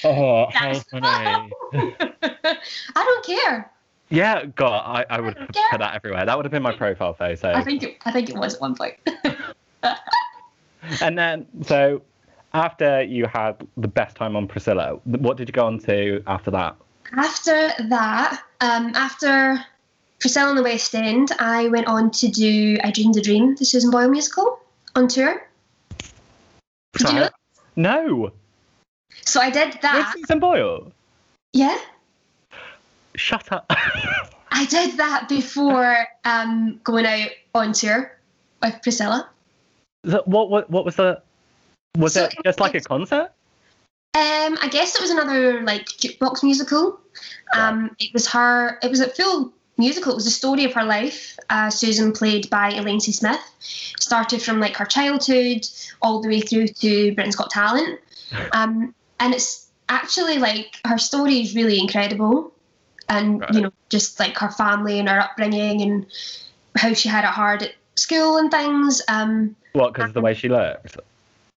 Oh, 0.03 0.47
how 0.53 0.73
funny. 0.91 1.51
I 1.73 2.59
don't 2.95 3.25
care. 3.25 3.71
Yeah, 4.09 4.45
God, 4.45 4.83
I, 4.85 5.05
I 5.09 5.19
would 5.19 5.35
don't 5.35 5.47
put 5.47 5.79
that 5.79 5.95
everywhere. 5.95 6.25
That 6.25 6.37
would 6.37 6.45
have 6.45 6.51
been 6.51 6.63
my 6.63 6.75
profile 6.75 7.13
photo. 7.13 7.51
I 7.53 7.63
think 7.63 7.83
it, 7.83 7.97
I 8.05 8.11
think 8.11 8.29
it 8.29 8.37
was 8.37 8.55
at 8.55 8.61
one 8.61 8.75
point. 8.75 8.95
And 11.01 11.17
then, 11.17 11.45
so 11.63 12.01
after 12.53 13.01
you 13.01 13.25
had 13.25 13.67
the 13.77 13.87
best 13.87 14.15
time 14.15 14.35
on 14.35 14.47
Priscilla, 14.47 14.95
what 15.05 15.37
did 15.37 15.49
you 15.49 15.53
go 15.53 15.65
on 15.65 15.79
to 15.79 16.23
after 16.27 16.51
that? 16.51 16.75
After 17.13 17.71
that, 17.89 18.41
um, 18.61 18.91
after 18.95 19.59
Priscilla 20.19 20.51
in 20.51 20.55
the 20.55 20.63
West 20.63 20.93
End, 20.95 21.31
I 21.39 21.67
went 21.67 21.87
on 21.87 22.11
to 22.11 22.27
do 22.27 22.77
I 22.83 22.91
Dreamed 22.91 23.17
a 23.17 23.21
Dream, 23.21 23.55
the 23.55 23.65
Susan 23.65 23.91
Boyle 23.91 24.09
musical, 24.09 24.59
on 24.95 25.07
tour. 25.07 25.47
Did 26.93 27.09
you 27.09 27.15
know? 27.15 27.29
No. 27.77 28.31
So 29.23 29.39
I 29.39 29.49
did 29.49 29.73
With 29.73 29.81
that. 29.81 30.13
Susan 30.17 30.39
Boyle. 30.39 30.91
Yeah, 31.53 31.77
Shut 33.17 33.51
up. 33.51 33.65
I 34.51 34.65
did 34.65 34.97
that 34.97 35.27
before 35.27 36.07
um, 36.23 36.79
going 36.83 37.05
out 37.05 37.29
on 37.55 37.73
tour 37.73 38.15
with 38.61 38.75
Priscilla. 38.83 39.27
So 40.05 40.21
what, 40.25 40.49
what, 40.49 40.69
what 40.69 40.85
was 40.85 40.95
the. 40.95 41.21
Was 41.97 42.13
So 42.13 42.25
it 42.25 42.35
just 42.45 42.59
like 42.59 42.75
a 42.75 42.81
concert? 42.81 43.31
Um, 44.13 44.57
I 44.61 44.69
guess 44.71 44.95
it 44.95 45.01
was 45.01 45.09
another 45.09 45.63
like 45.63 45.85
jukebox 45.85 46.43
musical. 46.43 46.99
Um, 47.55 47.95
it 47.99 48.13
was 48.13 48.27
her. 48.27 48.77
It 48.83 48.91
was 48.91 48.99
a 48.99 49.09
full 49.09 49.51
musical. 49.77 50.11
It 50.11 50.15
was 50.15 50.25
the 50.25 50.31
story 50.31 50.65
of 50.65 50.73
her 50.73 50.83
life. 50.83 51.37
Uh, 51.49 51.69
Susan, 51.69 52.11
played 52.11 52.49
by 52.49 52.69
Elaine 52.71 52.99
C. 52.99 53.11
Smith, 53.11 53.39
started 53.59 54.41
from 54.41 54.59
like 54.59 54.75
her 54.77 54.85
childhood 54.85 55.67
all 56.01 56.21
the 56.21 56.27
way 56.27 56.41
through 56.41 56.67
to 56.67 57.13
Britain's 57.15 57.35
Got 57.35 57.49
Talent. 57.51 57.99
Um, 58.51 58.93
and 59.21 59.33
it's 59.33 59.67
actually 59.87 60.37
like 60.37 60.81
her 60.85 60.97
story 60.97 61.39
is 61.39 61.55
really 61.55 61.79
incredible. 61.79 62.51
And, 63.07 63.39
Right. 63.39 63.53
you 63.53 63.61
know, 63.61 63.71
just 63.87 64.19
like 64.19 64.37
her 64.37 64.49
family 64.51 64.99
and 64.99 65.07
her 65.07 65.21
upbringing 65.21 65.81
and 65.81 66.05
how 66.75 66.93
she 66.93 67.07
had 67.07 67.23
it 67.23 67.29
hard 67.29 67.63
at 67.63 67.71
school 67.95 68.35
and 68.35 68.51
things. 68.51 69.01
Um, 69.07 69.55
What? 69.71 69.93
Because 69.93 70.11
the 70.11 70.19
way 70.19 70.33
she 70.33 70.49
looked. 70.49 70.97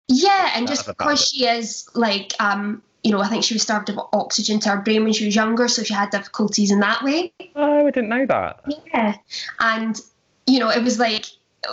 yeah, 0.09 0.51
and 0.53 0.67
just 0.67 0.85
because 0.85 1.27
she 1.27 1.47
is 1.47 1.89
like, 1.95 2.33
um, 2.39 2.83
you 3.03 3.12
know, 3.12 3.22
I 3.22 3.27
think 3.27 3.44
she 3.44 3.53
was 3.53 3.63
starved 3.63 3.89
of 3.89 4.00
oxygen 4.12 4.60
to 4.62 4.70
her 4.70 4.82
brain 4.82 5.03
when 5.03 5.13
she 5.13 5.25
was 5.25 5.36
younger, 5.36 5.68
so 5.68 5.84
she 5.84 5.94
had 5.94 6.10
difficulties 6.10 6.72
in 6.72 6.79
that 6.82 7.03
way. 7.03 7.32
Oh, 7.56 7.88
I 7.88 7.91
didn't 7.91 8.10
know 8.10 8.25
that. 8.25 8.62
Yeah, 8.94 9.15
and 9.60 10.00
you 10.46 10.60
know, 10.60 10.70
it 10.70 10.84
was 10.84 11.00
like 11.00 11.25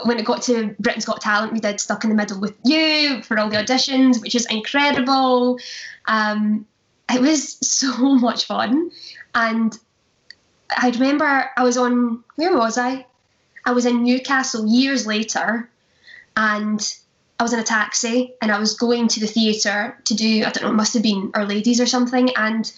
when 0.05 0.19
it 0.19 0.25
got 0.25 0.43
to 0.43 0.75
Britain's 0.79 1.05
Got 1.05 1.21
Talent, 1.21 1.53
we 1.53 1.61
did 1.61 1.81
Stuck 1.81 2.05
in 2.05 2.11
the 2.11 2.17
Middle 2.17 2.41
with 2.41 2.55
You 2.65 3.23
for 3.23 3.39
all 3.39 3.49
the 3.49 3.57
auditions, 3.57 4.21
which 4.21 4.35
is 4.35 4.47
incredible. 4.47 5.59
Um, 6.07 6.67
it 7.11 7.21
was 7.21 7.59
so 7.67 7.97
much 8.15 8.45
fun, 8.45 8.91
and 9.35 9.77
I 10.77 10.91
remember 10.91 11.51
I 11.57 11.65
was 11.65 11.77
on 11.77 12.23
where 12.37 12.57
was 12.57 12.79
I? 12.79 13.07
I 13.65 13.73
was 13.73 13.85
in 13.85 14.05
Newcastle 14.05 14.65
years 14.67 15.07
later, 15.07 15.69
and 16.37 16.97
I 17.39 17.43
was 17.43 17.53
in 17.53 17.59
a 17.59 17.65
taxi 17.65 18.35
and 18.41 18.51
I 18.51 18.59
was 18.59 18.75
going 18.75 19.09
to 19.09 19.21
the 19.21 19.27
theatre 19.27 19.99
to 20.05 20.15
do 20.15 20.45
I 20.45 20.51
don't 20.51 20.63
know, 20.63 20.71
it 20.71 20.75
must 20.75 20.95
have 20.95 21.03
been 21.03 21.31
Our 21.35 21.45
Ladies 21.45 21.81
or 21.81 21.87
something, 21.87 22.31
and 22.37 22.71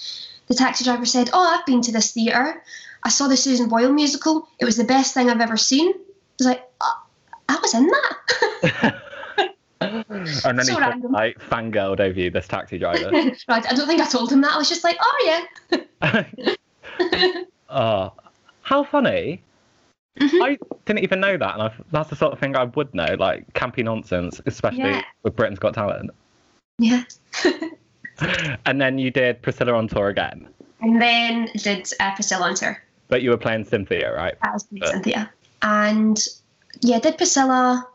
the 0.48 0.54
taxi 0.54 0.84
driver 0.84 1.06
said, 1.06 1.30
"Oh, 1.32 1.56
I've 1.56 1.66
been 1.66 1.80
to 1.82 1.92
this 1.92 2.12
theatre. 2.12 2.62
I 3.04 3.08
saw 3.10 3.28
the 3.28 3.36
Susan 3.36 3.68
Boyle 3.68 3.92
musical. 3.92 4.48
It 4.58 4.64
was 4.64 4.76
the 4.76 4.84
best 4.84 5.14
thing 5.14 5.30
I've 5.30 5.40
ever 5.40 5.56
seen." 5.56 5.88
I 5.88 6.00
was 6.38 6.46
like, 6.46 6.62
oh, 6.80 7.02
"I 7.48 7.58
was 7.62 7.74
in 7.74 7.86
that." 7.86 8.94
And 9.80 10.58
then 10.58 10.64
So 10.64 10.74
he 10.74 10.80
random. 10.80 11.12
like 11.12 11.38
fangirled 11.38 12.00
over 12.00 12.18
you, 12.18 12.30
this 12.30 12.48
taxi 12.48 12.78
driver. 12.78 13.10
right, 13.48 13.66
I 13.66 13.74
don't 13.74 13.86
think 13.86 14.00
I 14.00 14.08
told 14.08 14.32
him 14.32 14.40
that. 14.40 14.52
I 14.52 14.58
was 14.58 14.68
just 14.68 14.82
like, 14.82 14.98
"Oh 15.00 15.46
yeah." 15.70 16.54
oh, 17.70 18.12
how 18.62 18.82
funny. 18.84 19.40
Mhm. 20.18 20.42
I 20.44 20.58
didn't 20.87 21.02
even 21.04 21.20
know 21.20 21.37
that, 21.37 21.54
and 21.54 21.62
I, 21.62 21.72
that's 21.92 22.10
the 22.10 22.16
sort 22.16 22.32
of 22.32 22.38
thing 22.38 22.56
I 22.56 22.64
would 22.64 22.92
know, 22.94 23.14
like 23.18 23.52
campy 23.54 23.84
nonsense, 23.84 24.40
especially 24.46 24.80
Yeah. 24.80 25.02
with 25.22 25.37
Britain's 25.37 25.58
Got 25.58 25.75
Talent. 25.75 26.10
Yeah. 26.78 27.04
And 28.66 28.80
then 28.80 28.98
you 28.98 29.12
did 29.12 29.40
Priscilla 29.42 29.75
on 29.75 29.87
tour 29.87 30.08
again, 30.08 30.48
And 30.80 31.00
then 31.00 31.48
did 31.56 31.88
uh, 32.00 32.14
Priscilla 32.16 32.46
on 32.46 32.54
tour. 32.56 32.82
but 33.06 33.22
you 33.22 33.30
were 33.30 33.37
playing 33.37 33.64
Cynthia, 33.64 34.12
right? 34.12 34.34
That 34.42 34.54
was 34.54 34.66
Uh. 34.82 34.90
Cynthia. 34.90 35.30
And 35.62 36.20
yeah, 36.80 36.98
did 36.98 37.16
Priscilla. 37.16 37.87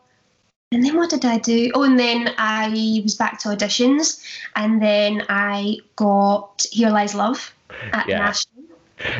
And 0.72 0.84
then 0.86 0.96
what 0.96 1.10
did 1.10 1.26
I 1.26 1.38
do? 1.40 1.72
Oh, 1.76 1.84
and 1.84 2.00
then 2.00 2.30
I 2.38 3.02
was 3.04 3.16
back 3.16 3.38
to 3.40 3.50
auditions, 3.50 4.24
and 4.56 4.82
then 4.82 5.24
I 5.28 5.78
got 5.98 6.66
Here 6.72 6.90
Lies 6.90 7.14
Love 7.14 7.54
at 7.92 8.08
Yeah. 8.08 8.20
National. 8.20 8.64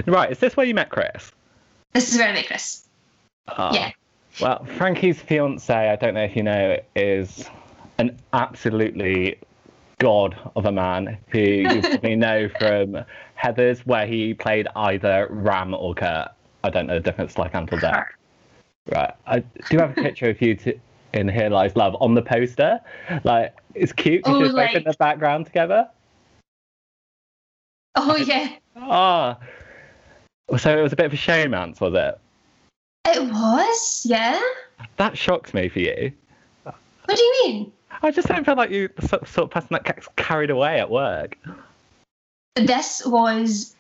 Right, 0.08 0.32
is 0.32 0.40
this 0.40 0.56
where 0.56 0.66
you 0.66 0.74
met 0.74 0.90
Chris? 0.90 1.32
This 1.94 2.12
is 2.14 2.18
where 2.18 2.30
I 2.30 2.34
met 2.34 2.48
Chris. 2.48 2.88
Oh. 3.48 3.74
Yeah. 3.74 3.92
Well, 4.42 4.66
Frankie's 4.78 5.22
fiance, 5.22 5.74
I 5.74 5.96
don't 5.96 6.16
know 6.16 6.24
if 6.24 6.36
you 6.36 6.44
know, 6.44 6.78
is 6.96 7.50
an 8.00 8.18
absolutely 8.34 9.38
god 10.00 10.36
of 10.56 10.66
a 10.66 10.72
man 10.72 11.18
who 11.30 11.40
you 11.40 11.82
probably 11.82 12.16
know 12.16 12.50
from 12.60 13.06
Heathers, 13.42 13.80
where 13.86 14.08
he 14.08 14.34
played 14.34 14.68
either 14.76 15.28
Ram 15.30 15.74
or 15.74 15.94
Kurt. 15.94 16.30
I 16.64 16.70
don't 16.70 16.88
know 16.88 16.96
the 16.96 17.00
difference, 17.00 17.38
like 17.38 17.54
until 17.54 17.80
death. 17.80 18.08
Right. 18.92 19.14
I 19.28 19.40
do 19.70 19.78
have 19.78 19.92
a 19.98 20.02
picture 20.02 20.30
of 20.30 20.42
you 20.42 20.56
to, 20.56 20.80
in 21.14 21.30
Here 21.30 21.50
Lies 21.50 21.76
Love 21.76 21.96
on 22.00 22.16
the 22.16 22.22
poster. 22.22 22.80
Like, 23.24 23.56
it's 23.76 23.94
cute 23.94 24.24
because 24.24 24.36
Oh, 24.36 24.44
you're 24.44 24.54
both 24.54 24.76
in 24.76 24.84
the 24.84 24.94
background 24.94 25.46
together. 25.46 25.88
Oh 27.96 28.16
yeah, 28.16 28.50
Ah. 28.76 29.38
So 30.58 30.78
it 30.78 30.82
was 30.82 30.94
a 30.94 30.96
bit 30.96 31.06
of 31.06 31.14
a 31.14 31.18
showmance, 31.18 31.80
was 31.80 31.94
it? 31.94 32.20
It 33.06 33.32
was. 33.32 34.06
Yeah. 34.06 34.42
That 34.98 35.18
shocks 35.18 35.54
me 35.54 35.70
for 35.70 35.80
you. 35.80 36.12
What 36.64 37.18
do 37.18 37.22
you 37.22 37.44
mean? 37.46 37.72
I 38.02 38.12
just 38.12 38.28
don't 38.28 38.46
feel 38.46 38.56
like 38.56 38.70
you 38.72 38.90
the 38.96 39.08
sort 39.08 39.28
sort 39.28 39.46
of 39.46 39.52
person 39.52 39.70
that 39.72 39.84
gets 39.84 40.08
carried 40.16 40.50
away 40.50 40.80
at 40.80 40.90
work. 40.90 41.38
This 42.56 43.06
was 43.06 43.76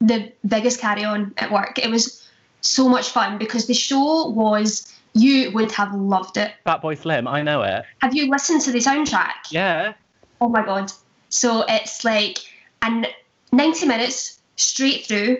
the 0.00 0.32
biggest 0.46 0.80
carry 0.80 1.04
on 1.04 1.32
at 1.38 1.50
work. 1.52 1.78
It 1.78 1.90
was 1.90 2.28
so 2.60 2.88
much 2.88 3.10
fun 3.10 3.38
because 3.38 3.66
the 3.66 3.74
show 3.74 4.28
was. 4.28 4.90
You 5.16 5.52
would 5.52 5.70
have 5.70 5.94
loved 5.94 6.36
it. 6.38 6.54
Fatboy 6.66 6.98
Slim, 6.98 7.28
I 7.28 7.40
know 7.40 7.62
it. 7.62 7.84
Have 8.00 8.16
you 8.16 8.28
listened 8.28 8.62
to 8.62 8.72
the 8.72 8.80
soundtrack? 8.80 9.52
Yeah. 9.52 9.92
Oh 10.40 10.48
my 10.48 10.64
god. 10.64 10.90
So 11.28 11.64
it's 11.68 12.04
like 12.04 12.38
and 12.82 13.06
90 13.52 13.86
minutes 13.86 14.40
straight 14.56 15.06
through 15.06 15.38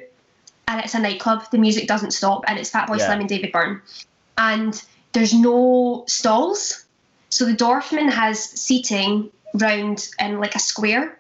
and 0.69 0.81
it's 0.81 0.95
a 0.95 0.99
nightclub. 0.99 1.51
The 1.51 1.59
music 1.59 1.87
doesn't 1.87 2.13
stop 2.13 2.45
and 2.47 2.59
it's 2.59 2.71
Fatboy 2.71 2.99
Yeah. 2.99 3.07
Slim 3.07 3.21
and 3.21 3.29
David 3.29 3.53
Byrne. 3.53 3.83
And 4.39 4.83
there's 5.13 5.35
no 5.35 6.05
stalls. 6.07 6.85
So 7.31 7.45
the 7.45 7.53
Dorfman 7.53 8.11
has 8.11 8.43
seating 8.43 9.31
round 9.55 10.09
in 10.19 10.41
like 10.41 10.55
a 10.55 10.59
square 10.59 11.19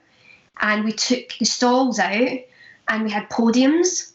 and 0.60 0.84
we 0.84 0.92
took 0.92 1.34
the 1.38 1.44
stalls 1.44 1.98
out 1.98 2.38
and 2.88 3.04
we 3.04 3.10
had 3.10 3.28
podiums 3.30 4.12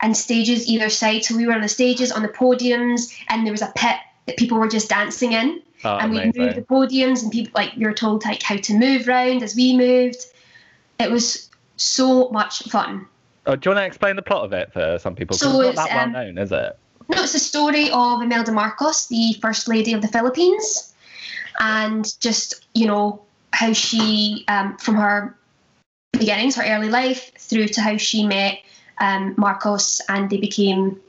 and 0.00 0.16
stages 0.16 0.66
either 0.66 0.88
side. 0.88 1.24
So 1.24 1.36
we 1.36 1.46
were 1.46 1.52
on 1.52 1.60
the 1.60 1.68
stages, 1.68 2.10
on 2.12 2.22
the 2.22 2.28
podiums, 2.28 3.12
and 3.28 3.44
there 3.44 3.52
was 3.52 3.62
a 3.62 3.72
pit 3.74 3.96
that 4.26 4.36
people 4.36 4.58
were 4.58 4.68
just 4.68 4.88
dancing 4.88 5.32
in 5.32 5.62
Oh, 5.84 5.96
and 5.96 6.12
we 6.12 6.18
moved 6.24 6.56
the 6.56 6.62
podiums 6.62 7.22
and 7.22 7.32
people 7.32 7.52
like 7.54 7.74
we 7.76 7.84
were 7.84 7.94
told 7.94 8.24
like 8.24 8.42
how 8.42 8.56
to 8.56 8.74
move 8.74 9.08
round 9.08 9.42
as 9.42 9.54
we 9.54 9.76
moved. 9.76 10.26
It 10.98 11.10
was 11.10 11.48
so 11.76 12.28
much 12.28 12.62
fun. 12.64 13.06
Oh, 13.50 13.56
do 13.56 13.68
you 13.68 13.74
want 13.74 13.82
to 13.82 13.86
explain 13.86 14.14
the 14.14 14.22
plot 14.22 14.44
of 14.44 14.52
it 14.52 14.72
for 14.72 14.96
some 15.00 15.16
people? 15.16 15.36
So 15.36 15.60
it's 15.62 15.76
not 15.76 15.88
that 15.88 16.04
um, 16.04 16.12
well 16.12 16.24
known, 16.24 16.38
is 16.38 16.52
it? 16.52 16.78
No, 17.08 17.24
it's 17.24 17.32
the 17.32 17.40
story 17.40 17.90
of 17.90 18.22
Imelda 18.22 18.52
Marcos, 18.52 19.08
the 19.08 19.32
first 19.42 19.66
lady 19.66 19.92
of 19.92 20.02
the 20.02 20.06
Philippines, 20.06 20.94
and 21.58 22.06
just 22.20 22.64
you 22.74 22.86
know 22.86 23.22
how 23.52 23.72
she, 23.72 24.44
um, 24.46 24.76
from 24.76 24.94
her 24.94 25.36
beginnings, 26.12 26.54
her 26.54 26.62
early 26.64 26.90
life, 26.90 27.32
through 27.38 27.66
to 27.68 27.80
how 27.80 27.96
she 27.96 28.24
met 28.24 28.60
um, 29.00 29.34
Marcos, 29.36 30.00
and 30.08 30.30
they 30.30 30.38
became, 30.38 31.00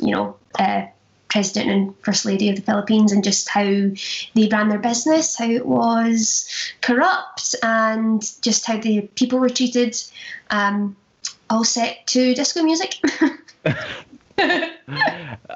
you 0.00 0.12
know, 0.12 0.36
uh, 0.60 0.86
president 1.28 1.68
and 1.68 1.94
first 2.04 2.24
lady 2.24 2.48
of 2.48 2.54
the 2.54 2.62
Philippines, 2.62 3.10
and 3.10 3.24
just 3.24 3.48
how 3.48 3.64
they 3.64 4.48
ran 4.52 4.68
their 4.68 4.78
business, 4.78 5.36
how 5.36 5.50
it 5.50 5.66
was 5.66 6.48
corrupt, 6.80 7.56
and 7.64 8.22
just 8.40 8.66
how 8.66 8.78
the 8.78 9.00
people 9.16 9.40
were 9.40 9.50
treated. 9.50 10.00
Um, 10.50 10.94
all 11.50 11.64
set 11.64 12.06
to 12.08 12.34
disco 12.34 12.62
music. 12.62 12.96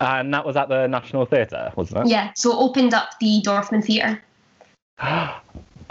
And 0.01 0.35
that 0.35 0.45
was 0.45 0.57
at 0.57 0.69
the 0.69 0.89
National 0.89 1.25
Theatre, 1.25 1.73
wasn't 1.77 2.07
it? 2.07 2.11
Yeah, 2.11 2.33
so 2.35 2.51
it 2.53 2.57
opened 2.57 2.93
up 2.95 3.11
the 3.21 3.41
Dorfman 3.45 3.85
Theatre. 3.85 4.21
oh 5.03 5.41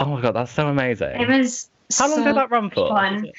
my 0.00 0.20
god, 0.20 0.32
that's 0.32 0.52
so 0.52 0.68
amazing. 0.68 1.18
It 1.20 1.28
was 1.28 1.68
How 1.98 2.08
long 2.08 2.18
so 2.18 2.24
did 2.24 2.36
that 2.36 2.50
run 2.50 2.68
for? 2.70 2.88
fun. 2.88 3.30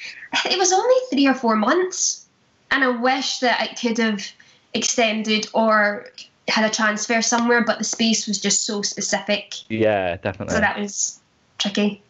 It 0.46 0.58
was 0.58 0.74
only 0.74 0.96
three 1.12 1.28
or 1.28 1.36
four 1.36 1.56
months, 1.56 2.26
and 2.72 2.84
I 2.84 2.90
wish 2.90 3.40
that 3.40 3.62
it 3.62 3.80
could 3.80 3.98
have 4.00 4.26
extended 4.74 5.48
or 5.54 6.08
had 6.48 6.66
a 6.66 6.70
transfer 6.74 7.22
somewhere, 7.22 7.64
but 7.64 7.78
the 7.78 7.84
space 7.84 8.28
was 8.28 8.40
just 8.40 8.66
so 8.66 8.82
specific, 8.82 9.54
Yeah, 9.70 10.18
definitely. 10.18 10.56
so 10.56 10.60
that 10.62 10.80
was 10.80 11.20
tricky. 11.60 12.02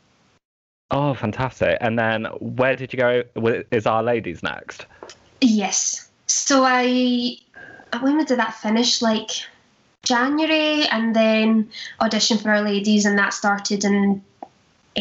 Oh, 0.94 1.16
fantastic. 1.16 1.80
And 1.82 1.98
then 1.98 2.26
where 2.40 2.76
did 2.76 2.94
you 2.94 3.00
go? 3.00 3.24
Is 3.72 3.88
Our 3.88 4.04
Ladies 4.04 4.44
next? 4.44 4.86
Yes. 5.42 6.08
So 6.28 6.64
I, 6.64 7.38
when 8.00 8.24
did 8.24 8.38
that 8.38 8.54
finish? 8.54 9.02
Like 9.02 9.32
January, 10.04 10.86
and 10.86 11.16
then 11.16 11.72
audition 12.00 12.38
for 12.38 12.52
Our 12.52 12.62
Ladies, 12.62 13.06
and 13.06 13.18
that 13.18 13.34
started 13.34 13.84
in 13.84 14.24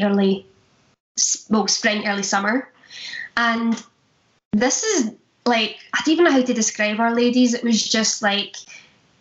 early, 0.00 0.46
well, 1.50 1.68
spring, 1.68 2.06
early 2.08 2.22
summer. 2.22 2.70
And 3.36 3.80
this 4.52 4.84
is 4.84 5.12
like 5.44 5.76
I 5.92 6.00
don't 6.06 6.12
even 6.14 6.24
know 6.24 6.32
how 6.32 6.42
to 6.42 6.54
describe 6.54 7.00
Our 7.00 7.14
Ladies. 7.14 7.52
It 7.52 7.64
was 7.64 7.86
just 7.86 8.22
like 8.22 8.56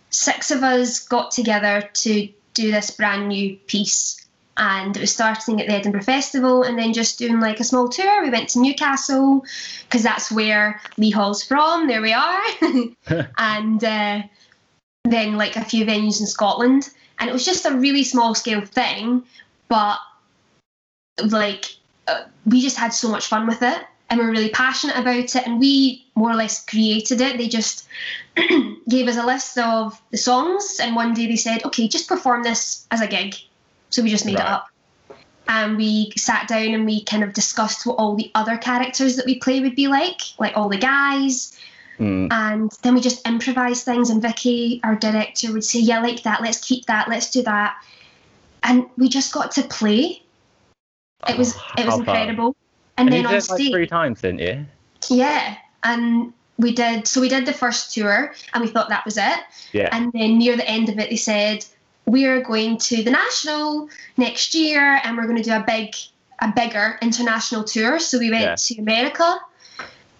six 0.09 0.51
of 0.51 0.63
us 0.63 0.99
got 0.99 1.31
together 1.31 1.89
to 1.93 2.29
do 2.53 2.71
this 2.71 2.91
brand 2.91 3.27
new 3.27 3.57
piece. 3.67 4.20
And 4.62 4.96
it 4.96 5.00
was 5.00 5.12
starting 5.12 5.60
at 5.60 5.68
the 5.68 5.74
Edinburgh 5.74 6.03
Festival 6.03 6.62
and 6.62 6.77
then 6.77 6.94
just 6.94 7.18
doing 7.18 7.39
like 7.39 7.60
a 7.60 7.63
small 7.63 7.89
tour. 7.89 8.22
We 8.22 8.30
went 8.30 8.48
to 8.50 8.60
Newcastle 8.60 9.44
because 9.84 10.03
that's 10.03 10.32
where 10.32 10.80
Lee 10.98 11.10
Hall's 11.10 11.44
from. 11.44 11.88
There 11.88 12.00
we 12.00 12.13
are. 12.13 12.41
and 13.39 13.84
uh, 13.84 14.22
then 15.03 15.36
like 15.36 15.56
a 15.56 15.65
few 15.65 15.84
venues 15.84 16.20
in 16.20 16.27
Scotland. 16.27 16.91
And 17.18 17.27
it 17.27 17.34
was 17.34 17.44
just 17.44 17.65
a 17.65 17.75
really 17.75 18.03
small 18.03 18.36
scale 18.36 18.63
thing, 18.63 19.24
but 19.68 19.98
like 21.25 21.65
uh, 22.08 22.25
we 22.46 22.62
just 22.62 22.77
had 22.77 22.94
so 22.94 23.10
much 23.10 23.25
fun 23.25 23.48
with 23.48 23.63
it. 23.63 23.84
and 24.12 24.20
we're 24.20 24.30
really 24.30 24.50
passionate 24.50 24.98
about 24.98 25.36
it. 25.36 25.48
And 25.48 25.60
we 25.60 26.06
more 26.13 26.30
or 26.30 26.36
less 26.36 26.63
created 26.65 27.20
it. 27.20 27.39
They 27.39 27.48
just 27.48 27.88
gave 28.89 29.08
us 29.08 29.18
a 29.18 29.25
list 29.25 29.58
of 29.58 30.00
the 30.12 30.18
songs, 30.18 30.80
and 30.80 30.96
one 30.96 31.15
day 31.15 31.25
they 31.25 31.36
said, 31.36 31.65
"Okay, 31.65 31.88
just 31.88 32.08
perform 32.08 32.44
this 32.44 32.86
as 32.91 33.01
a 33.01 33.08
gig." 33.08 33.36
So 33.91 34.01
we 34.01 34.10
just 34.10 34.25
made 34.25 34.36
Right. 34.36 34.45
it 34.45 34.50
up. 34.50 34.67
And 35.48 35.77
we 35.77 36.12
sat 36.15 36.48
down 36.48 36.74
and 36.74 36.86
we 36.86 37.03
kind 37.03 37.24
of 37.24 37.33
discussed 37.33 37.86
what 37.86 37.95
all 37.98 38.15
the 38.15 38.31
other 38.36 38.57
characters 38.57 39.17
that 39.17 39.25
we 39.25 39.36
play 39.36 39.60
would 39.60 39.75
be 39.75 39.88
like, 39.88 40.21
like 40.39 40.55
all 40.55 40.69
the 40.69 40.77
guys, 40.77 41.57
Mm. 42.00 42.31
and 42.31 42.71
then 42.81 42.95
we 42.95 43.01
just 43.01 43.27
improvised 43.27 43.83
things 43.86 44.10
and 44.10 44.21
Vicky, 44.21 44.79
our 44.83 44.95
director, 44.95 45.51
would 45.53 45.63
say, 45.63 45.79
Yeah, 45.79 46.01
like 46.01 46.24
that, 46.24 46.41
let's 46.41 46.57
keep 46.60 46.86
that, 46.88 47.10
let's 47.10 47.29
do 47.29 47.43
that. 47.43 47.75
And 48.63 48.86
we 48.98 49.07
just 49.10 49.31
got 49.33 49.51
to 49.51 49.63
play. 49.63 50.24
It 51.27 51.38
was 51.38 51.55
Oh, 51.55 51.62
it 51.77 51.86
was 51.86 52.00
incredible. 52.00 52.55
And, 52.98 53.10
And 53.10 53.13
then 53.13 53.25
on 53.27 53.33
it 53.33 53.50
like 53.50 53.60
stage 53.60 53.71
three 53.71 53.88
times, 53.88 54.21
didn't 54.21 54.39
you? 54.39 54.65
Yeah. 55.10 55.57
And 55.83 56.33
we 56.57 56.74
did 56.74 57.07
so 57.07 57.21
we 57.21 57.29
did 57.29 57.45
the 57.45 57.53
first 57.53 57.93
tour 57.93 58.33
and 58.53 58.63
we 58.63 58.69
thought 58.69 58.89
that 58.89 59.05
was 59.05 59.17
it. 59.17 59.39
Yeah. 59.74 59.89
And 59.91 60.12
then 60.13 60.38
near 60.38 60.55
the 60.55 60.67
end 60.67 60.89
of 60.89 60.98
it 60.98 61.10
they 61.10 61.17
said, 61.17 61.65
We're 62.05 62.41
going 62.41 62.77
to 62.79 63.03
the 63.03 63.12
national 63.12 63.89
next 64.17 64.53
year 64.53 65.00
and 65.03 65.15
we're 65.17 65.27
gonna 65.27 65.43
do 65.43 65.53
a 65.53 65.63
big 65.65 65.96
a 66.39 66.51
bigger 66.55 66.98
international 67.01 67.63
tour. 67.63 68.00
So 68.00 68.17
we 68.17 68.31
went 68.31 68.43
Yeah. 68.43 68.55
to 68.55 68.79
America 68.79 69.39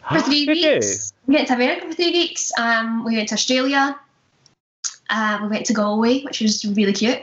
for 0.10 0.22
three 0.22 0.46
weeks. 0.48 1.14
We 1.26 1.36
went 1.36 1.48
to 1.48 1.56
America 1.56 1.88
for 1.88 1.94
three 1.94 2.12
weeks. 2.12 2.52
Um, 2.58 3.04
we 3.04 3.16
went 3.18 3.30
to 3.30 3.36
Australia. 3.36 3.98
Uh, 5.10 5.40
we 5.42 5.48
went 5.50 5.66
to 5.66 5.74
Galway, 5.74 6.22
which 6.24 6.42
was 6.42 6.64
really 6.64 6.94
cute. 6.94 7.20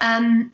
Um, 0.00 0.52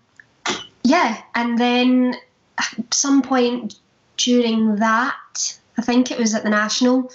yeah, 0.85 1.23
and 1.35 1.59
then 1.59 2.17
at 2.59 2.95
some 2.95 3.23
point 3.23 3.77
during 4.19 4.77
that, 4.77 5.59
I 5.79 5.83
think 5.83 6.11
it 6.11 6.19
was 6.19 6.35
at 6.35 6.43
the 6.45 6.51
National, 6.51 7.11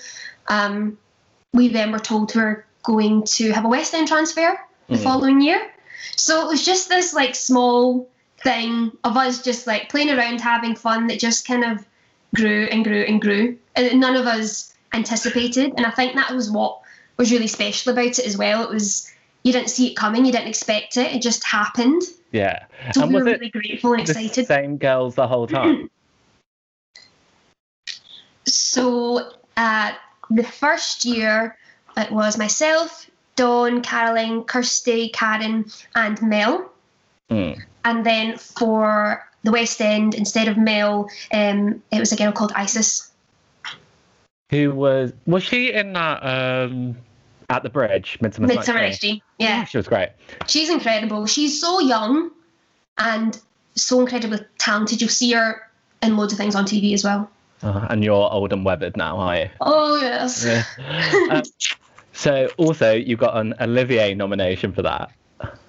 um, 0.47 0.97
we 1.53 1.67
then 1.67 1.91
were 1.91 1.99
told 1.99 2.33
we 2.35 2.41
were 2.41 2.65
going 2.83 3.23
to 3.23 3.51
have 3.51 3.65
a 3.65 3.69
West 3.69 3.93
End 3.93 4.07
transfer 4.07 4.59
the 4.89 4.97
Mm. 4.97 5.03
following 5.03 5.41
year. 5.41 5.61
So 6.15 6.41
it 6.45 6.47
was 6.47 6.65
just 6.65 6.89
this 6.89 7.13
like 7.13 7.35
small 7.35 8.09
thing 8.39 8.91
of 9.03 9.17
us 9.17 9.41
just 9.41 9.67
like 9.67 9.89
playing 9.89 10.09
around, 10.09 10.41
having 10.41 10.75
fun 10.75 11.07
that 11.07 11.19
just 11.19 11.47
kind 11.47 11.63
of 11.63 11.85
grew 12.35 12.65
and 12.65 12.83
grew 12.83 13.01
and 13.01 13.21
grew. 13.21 13.57
And 13.75 13.99
none 13.99 14.15
of 14.15 14.25
us 14.25 14.73
anticipated. 14.93 15.73
And 15.77 15.85
I 15.85 15.91
think 15.91 16.15
that 16.15 16.33
was 16.33 16.49
what 16.49 16.79
was 17.17 17.31
really 17.31 17.47
special 17.47 17.93
about 17.93 18.19
it 18.19 18.25
as 18.25 18.37
well. 18.37 18.63
It 18.63 18.69
was 18.69 19.11
you 19.43 19.51
didn't 19.51 19.69
see 19.69 19.91
it 19.91 19.95
coming, 19.95 20.25
you 20.25 20.31
didn't 20.31 20.47
expect 20.47 20.97
it, 20.97 21.13
it 21.15 21.21
just 21.21 21.43
happened. 21.43 22.03
Yeah. 22.31 22.65
So 22.93 23.01
and 23.01 23.09
we 23.09 23.15
was 23.15 23.23
were 23.23 23.29
it 23.29 23.39
really 23.39 23.51
grateful 23.51 23.93
and 23.93 24.05
the 24.05 24.11
excited. 24.11 24.47
same 24.47 24.77
girls 24.77 25.15
the 25.15 25.27
whole 25.27 25.47
time? 25.47 25.89
So 28.43 29.33
uh, 29.55 29.91
the 30.31 30.43
first 30.43 31.05
year 31.05 31.57
it 31.95 32.11
was 32.11 32.37
myself, 32.37 33.09
Dawn, 33.41 33.81
Caroline, 33.81 34.43
Kirsty, 34.43 35.09
Karen, 35.09 35.65
and 35.95 36.21
Mel. 36.21 36.71
Mm. 37.31 37.59
And 37.83 38.05
then 38.05 38.37
for 38.37 39.25
the 39.41 39.51
West 39.51 39.81
End, 39.81 40.13
instead 40.13 40.47
of 40.47 40.57
Mel, 40.57 41.09
um, 41.33 41.81
it 41.91 41.99
was 41.99 42.11
a 42.11 42.15
girl 42.15 42.31
called 42.31 42.51
Isis. 42.55 43.09
Who 44.51 44.75
was 44.75 45.11
was 45.25 45.41
she 45.41 45.71
in 45.73 45.93
that 45.93 46.19
um 46.23 46.95
at 47.49 47.63
the 47.63 47.69
bridge, 47.69 48.19
Midsummer, 48.21 48.47
Midsummer 48.47 48.79
Night's? 48.79 48.99
Dream. 48.99 49.21
Yeah, 49.39 49.63
She 49.63 49.77
was 49.77 49.87
great. 49.87 50.09
she's 50.45 50.69
incredible. 50.69 51.25
She's 51.25 51.59
so 51.59 51.79
young 51.79 52.29
and 52.99 53.41
so 53.73 54.01
incredibly 54.01 54.39
talented. 54.59 55.01
You'll 55.01 55.09
see 55.09 55.31
her 55.31 55.63
in 56.03 56.15
loads 56.15 56.31
of 56.31 56.37
things 56.37 56.53
on 56.53 56.65
TV 56.65 56.93
as 56.93 57.03
well. 57.03 57.27
Uh, 57.63 57.87
and 57.89 58.03
you're 58.03 58.13
old 58.31 58.53
and 58.53 58.63
weathered 58.63 58.95
now, 58.97 59.17
are 59.17 59.37
you? 59.37 59.49
Oh, 59.61 59.99
yes. 59.99 60.45
Yeah. 60.45 60.63
Um, 61.31 61.43
so 62.13 62.49
also 62.57 62.93
you 62.93 63.15
got 63.15 63.37
an 63.37 63.53
Olivier 63.59 64.13
nomination 64.13 64.73
for 64.73 64.81
that. 64.81 65.11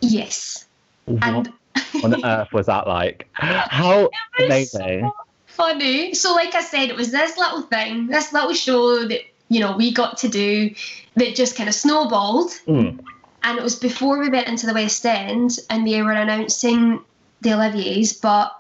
Yes. 0.01 0.67
And 1.07 1.53
What 1.93 2.05
on 2.05 2.25
earth 2.25 2.53
was 2.53 2.67
that 2.67 2.87
like? 2.87 3.29
How 3.33 4.03
was 4.39 4.47
amazing! 4.47 5.01
so 5.01 5.13
funny. 5.47 6.15
So, 6.15 6.35
like 6.35 6.55
I 6.55 6.63
said, 6.63 6.89
it 6.89 6.97
was 6.97 7.11
this 7.11 7.37
little 7.37 7.63
thing, 7.63 8.07
this 8.09 8.33
little 8.33 8.55
show 8.55 9.07
that 9.07 9.21
you 9.49 9.61
know 9.61 9.77
we 9.77 9.93
got 9.93 10.19
to 10.19 10.29
do 10.29 10.75
that 11.17 11.35
just 11.35 11.57
kind 11.57 11.69
of 11.69 11.75
snowballed. 11.75 12.51
Mm. 12.67 13.01
And 13.45 13.59
it 13.59 13.65
was 13.65 13.75
before 13.75 14.19
we 14.19 14.29
went 14.29 14.47
into 14.49 14.67
the 14.67 14.75
West 14.75 15.05
End, 15.05 15.59
and 15.69 15.87
they 15.87 16.03
were 16.03 16.13
announcing 16.13 17.01
the 17.41 17.55
Olivier's, 17.55 18.13
but 18.13 18.53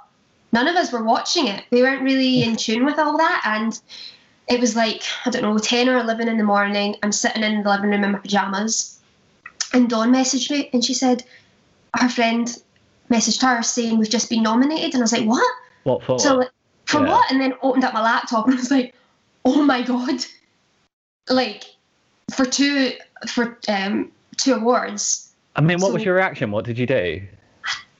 none 0.52 0.66
of 0.66 0.74
us 0.74 0.92
were 0.92 1.04
watching 1.04 1.46
it. 1.46 1.64
We 1.70 1.82
weren't 1.82 2.02
really 2.02 2.42
in 2.44 2.56
tune 2.56 2.84
with 2.84 2.98
all 2.98 3.16
that, 3.16 3.42
and 3.44 3.80
it 4.52 4.60
was 4.60 4.76
like 4.76 5.02
I 5.26 5.30
don't 5.30 5.42
know, 5.42 5.58
ten 5.58 5.88
or 5.88 5.98
eleven 5.98 6.28
in 6.28 6.36
the 6.36 6.44
morning. 6.44 6.96
I'm 7.02 7.12
sitting 7.12 7.42
in 7.42 7.62
the 7.62 7.68
living 7.68 7.90
room 7.90 8.04
in 8.04 8.12
my 8.12 8.18
pajamas, 8.18 9.00
and 9.72 9.88
Dawn 9.88 10.12
messaged 10.12 10.50
me, 10.50 10.70
and 10.72 10.84
she 10.84 10.94
said, 10.94 11.24
her 11.98 12.08
friend." 12.08 12.56
Messaged 13.10 13.42
her 13.42 13.62
saying 13.62 13.98
we've 13.98 14.08
just 14.08 14.30
been 14.30 14.42
nominated, 14.42 14.94
and 14.94 15.02
I 15.02 15.04
was 15.04 15.12
like, 15.12 15.26
"What?" 15.26 15.44
What 15.84 16.02
for? 16.02 16.18
So 16.18 16.36
like, 16.36 16.50
for 16.86 17.00
Yeah. 17.00 17.10
what? 17.10 17.30
And 17.30 17.40
then 17.40 17.54
opened 17.62 17.84
up 17.84 17.92
my 17.92 18.02
laptop 18.02 18.46
and 18.46 18.56
was 18.56 18.70
like, 18.70 18.94
oh 19.44 19.62
my 19.62 19.82
god, 19.82 20.24
like 21.28 21.64
for 22.34 22.44
two 22.44 22.92
for 23.26 23.58
um 23.68 24.10
two 24.36 24.54
awards. 24.54 25.32
I 25.56 25.60
mean, 25.60 25.80
what 25.80 25.92
was 25.92 26.04
your 26.04 26.14
reaction? 26.14 26.50
What 26.50 26.64
did 26.64 26.78
you 26.78 26.86
do? 26.86 27.22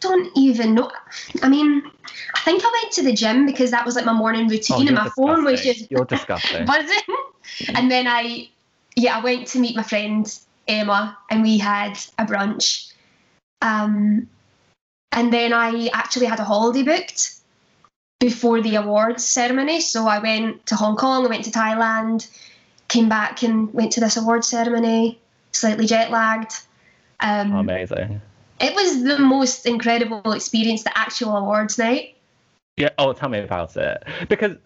Don't 0.02 0.30
even 0.36 0.74
know. 0.74 0.90
I 1.42 1.48
mean, 1.48 1.82
I 2.34 2.40
think 2.40 2.62
I 2.64 2.80
went 2.82 2.92
to 2.94 3.02
the 3.02 3.12
gym 3.12 3.46
because 3.46 3.70
that 3.70 3.86
was 3.86 3.94
like 3.96 4.04
my 4.04 4.12
morning 4.12 4.48
routine, 4.48 4.76
Oh, 4.84 4.86
and 4.88 4.94
my 4.96 5.08
phone 5.16 5.44
was 5.44 5.60
just 5.62 5.90
You're 5.90 6.04
disgusting. 6.04 6.66
buzzing. 6.72 7.16
and 7.74 7.90
then 7.90 8.06
I, 8.08 8.48
yeah, 8.96 9.18
I 9.18 9.20
went 9.22 9.46
to 9.48 9.60
meet 9.60 9.76
my 9.76 9.82
friend 9.82 10.26
Emma, 10.66 11.16
and 11.30 11.42
we 11.42 11.58
had 11.58 11.98
a 12.18 12.24
brunch. 12.24 12.92
Um, 13.60 14.28
and 15.12 15.32
then 15.32 15.52
I 15.52 15.88
actually 15.92 16.26
had 16.26 16.40
a 16.40 16.44
holiday 16.44 16.82
booked 16.82 17.34
before 18.18 18.60
the 18.62 18.76
awards 18.76 19.24
ceremony. 19.24 19.80
So 19.80 20.06
I 20.06 20.18
went 20.18 20.66
to 20.66 20.74
Hong 20.76 20.96
Kong, 20.96 21.26
I 21.26 21.28
went 21.28 21.44
to 21.44 21.50
Thailand, 21.50 22.28
came 22.88 23.08
back 23.08 23.42
and 23.42 23.72
went 23.72 23.92
to 23.92 24.00
this 24.00 24.16
awards 24.16 24.48
ceremony, 24.48 25.18
slightly 25.52 25.86
jet 25.86 26.10
lagged. 26.10 26.54
Um, 27.20 27.52
Amazing. 27.54 28.20
It 28.60 28.74
was 28.74 29.02
the 29.04 29.18
most 29.18 29.66
incredible 29.66 30.32
experience, 30.32 30.84
the 30.84 30.96
actual 30.96 31.36
awards 31.36 31.78
night. 31.78 32.16
Yeah. 32.76 32.90
Oh, 32.98 33.12
tell 33.12 33.28
me 33.28 33.38
about 33.40 33.76
it. 33.76 34.02
Because 34.28 34.56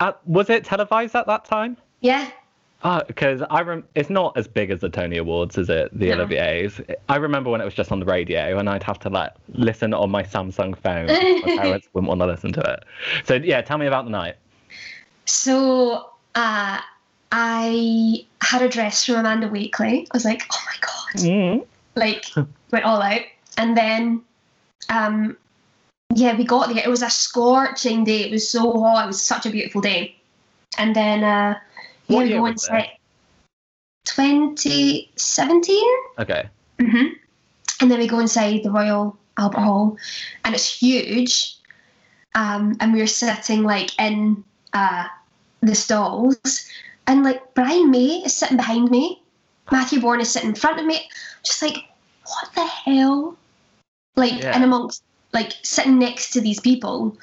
uh, 0.00 0.12
was 0.26 0.50
it 0.50 0.64
televised 0.64 1.14
at 1.14 1.26
that 1.26 1.44
time? 1.46 1.76
Yeah, 2.00 2.30
because 3.08 3.42
I 3.50 3.62
rem- 3.62 3.84
it's 3.94 4.10
not 4.10 4.36
as 4.36 4.46
big 4.46 4.70
as 4.70 4.80
the 4.80 4.88
Tony 4.90 5.16
Awards, 5.16 5.56
is 5.58 5.68
it? 5.70 5.88
The 5.98 6.08
No. 6.10 6.14
Olivier's. 6.20 6.80
I 7.08 7.16
remember 7.16 7.50
when 7.50 7.60
it 7.60 7.64
was 7.64 7.74
just 7.74 7.90
on 7.90 7.98
the 7.98 8.04
radio, 8.06 8.58
and 8.58 8.68
I'd 8.68 8.82
have 8.84 8.98
to 9.00 9.08
like 9.08 9.32
listen 9.54 9.92
on 9.94 10.10
my 10.10 10.22
Samsung 10.22 10.76
phone. 10.76 11.06
my 11.06 11.56
parents 11.56 11.88
wouldn't 11.94 12.08
want 12.08 12.20
to 12.20 12.26
listen 12.26 12.52
to 12.52 12.60
it. 12.60 12.84
So 13.24 13.34
yeah, 13.34 13.62
tell 13.62 13.78
me 13.78 13.86
about 13.86 14.04
the 14.04 14.10
night. 14.10 14.36
So 15.24 16.10
uh, 16.34 16.80
I 17.32 18.26
had 18.42 18.62
a 18.62 18.68
dress 18.68 19.04
from 19.04 19.16
Amanda 19.16 19.48
Wakeley. 19.48 20.02
I 20.02 20.06
was 20.12 20.24
like, 20.24 20.42
oh 20.52 20.58
my 20.66 20.76
god, 20.80 21.24
Mm. 21.24 21.66
like 21.96 22.26
went 22.70 22.84
all 22.84 23.00
out. 23.02 23.22
And 23.56 23.76
then, 23.76 24.22
um, 24.88 25.36
yeah, 26.14 26.36
we 26.36 26.44
got 26.44 26.72
there. 26.72 26.84
It 26.84 26.90
was 26.90 27.02
a 27.02 27.10
scorching 27.10 28.04
day. 28.04 28.22
It 28.22 28.30
was 28.30 28.48
so 28.48 28.72
hot. 28.80 29.04
It 29.04 29.08
was 29.08 29.22
such 29.22 29.46
a 29.46 29.50
beautiful 29.50 29.80
day. 29.80 30.16
And 30.78 30.94
then, 30.94 31.24
uh, 31.24 31.58
yeah, 32.08 32.18
we 32.18 32.28
go 32.30 32.46
inside. 32.46 32.90
2017. 34.04 35.82
Okay. 36.18 36.48
hmm 36.80 37.06
And 37.80 37.90
then 37.90 37.98
we 37.98 38.06
go 38.06 38.20
inside 38.20 38.62
the 38.62 38.70
Royal 38.70 39.16
Albert 39.36 39.60
Hall, 39.60 39.96
and 40.44 40.54
it's 40.54 40.78
huge. 40.78 41.56
Um, 42.34 42.76
and 42.80 42.92
we 42.92 43.00
were 43.00 43.06
sitting 43.06 43.62
like 43.62 43.98
in 43.98 44.44
uh, 44.72 45.06
the 45.60 45.74
stalls, 45.74 46.68
and 47.06 47.24
like 47.24 47.54
Brian 47.54 47.90
May 47.90 48.22
is 48.24 48.34
sitting 48.36 48.56
behind 48.56 48.90
me, 48.90 49.22
Matthew 49.72 50.00
Bourne 50.00 50.20
is 50.20 50.30
sitting 50.30 50.50
in 50.50 50.54
front 50.54 50.78
of 50.78 50.86
me, 50.86 51.08
just 51.42 51.62
like 51.62 51.76
what 52.24 52.54
the 52.54 52.66
hell, 52.66 53.36
like 54.16 54.42
Yeah. 54.42 54.52
and 54.54 54.64
amongst 54.64 55.02
like 55.32 55.52
sitting 55.62 55.98
next 55.98 56.30
to 56.30 56.40
these 56.40 56.60
people. 56.60 57.16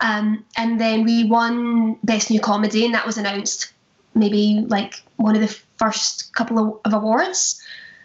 Um, 0.00 0.44
and 0.56 0.80
then 0.80 1.04
we 1.04 1.24
won 1.24 1.96
Best 2.04 2.30
New 2.30 2.40
Comedy, 2.40 2.86
and 2.86 2.94
that 2.94 3.06
was 3.06 3.18
announced 3.18 3.72
maybe 4.14 4.64
like 4.68 5.02
one 5.16 5.34
of 5.34 5.42
the 5.42 5.56
first 5.78 6.34
couple 6.34 6.58
of, 6.58 6.80
of 6.84 6.92
awards 6.94 7.60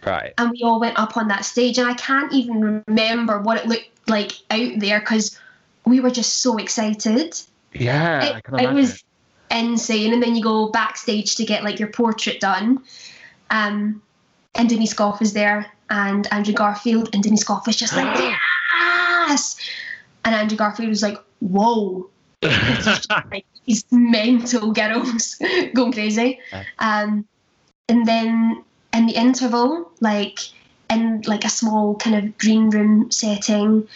Right. 0.06 0.34
and 0.38 0.52
we 0.52 0.62
all 0.62 0.80
went 0.80 1.00
up 1.00 1.18
on 1.18 1.30
that 1.30 1.46
stage 1.46 1.80
and 1.80 1.90
i 1.90 1.96
can't 1.96 2.32
even 2.32 2.84
remember 2.88 3.42
what 3.42 3.58
it 3.58 3.66
looked 3.66 3.90
like 4.08 4.34
out 4.52 4.74
there 4.78 5.00
because 5.00 5.40
we 5.84 6.00
were 6.00 6.12
just 6.12 6.44
so 6.44 6.58
excited 6.58 7.40
Yeah, 7.74 8.20
I 8.22 8.62
it, 8.62 8.64
it 8.66 8.74
was 8.74 9.04
insane 9.50 10.14
and 10.14 10.22
then 10.22 10.36
you 10.36 10.44
go 10.44 10.70
backstage 10.70 11.36
to 11.36 11.44
get 11.44 11.64
like 11.64 11.80
your 11.80 11.90
portrait 11.90 12.40
done 12.40 12.84
um 13.50 14.02
and 14.54 14.70
denise 14.70 14.94
gough 14.94 15.20
was 15.20 15.34
there 15.34 15.72
and 15.90 16.28
andrew 16.32 16.54
garfield 16.54 17.10
and 17.14 17.24
denise 17.24 17.44
gough 17.44 17.68
was 17.68 17.76
just 17.76 17.96
like 17.96 18.18
yes 19.28 19.58
and 20.24 20.34
andrew 20.34 20.58
garfield 20.58 20.90
was 20.90 21.04
like 21.04 21.18
whoa 21.40 22.10
like 23.32 23.46
these 23.66 23.84
mental 23.92 24.72
girls 24.72 25.42
going 25.74 25.92
crazy. 25.92 26.40
Um, 26.80 27.26
and 27.90 28.08
then 28.08 28.64
in 28.94 29.08
the 29.08 29.14
interval, 29.14 29.92
like 30.00 30.40
in 30.90 31.22
like 31.26 31.46
a 31.46 31.50
small 31.50 31.96
kind 31.96 32.16
of 32.16 32.38
green 32.38 32.70
room 32.70 33.12
setting, 33.12 33.88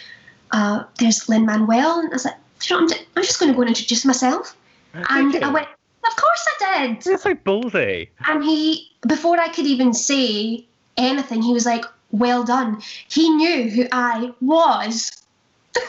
uh, 0.52 0.84
there's 0.98 1.28
Lin 1.28 1.46
Manuel, 1.46 2.00
and 2.00 2.10
I 2.10 2.12
was 2.12 2.24
like, 2.24 2.34
you 2.64 2.76
know, 2.76 2.82
I'm, 2.82 2.88
just, 2.88 3.04
I'm 3.16 3.22
just 3.22 3.40
going 3.40 3.52
to 3.52 3.56
go 3.56 3.62
and 3.62 3.70
introduce 3.70 4.04
myself. 4.04 4.56
And 4.92 5.36
I 5.36 5.52
went, 5.52 5.68
of 5.68 6.16
course 6.16 6.48
I 6.48 6.88
did. 6.88 7.06
You're 7.06 7.18
so 7.18 7.34
ballsy. 7.34 8.08
And 8.26 8.42
he, 8.42 8.90
before 9.06 9.38
I 9.38 9.48
could 9.48 9.66
even 9.66 9.94
say 9.94 10.66
anything, 11.06 11.42
he 11.42 11.52
was 11.52 11.66
like, 11.66 11.84
well 12.10 12.44
done. 12.44 12.80
He 13.08 13.28
knew 13.30 13.70
who 13.70 13.86
I 13.92 14.32
was. 14.40 15.22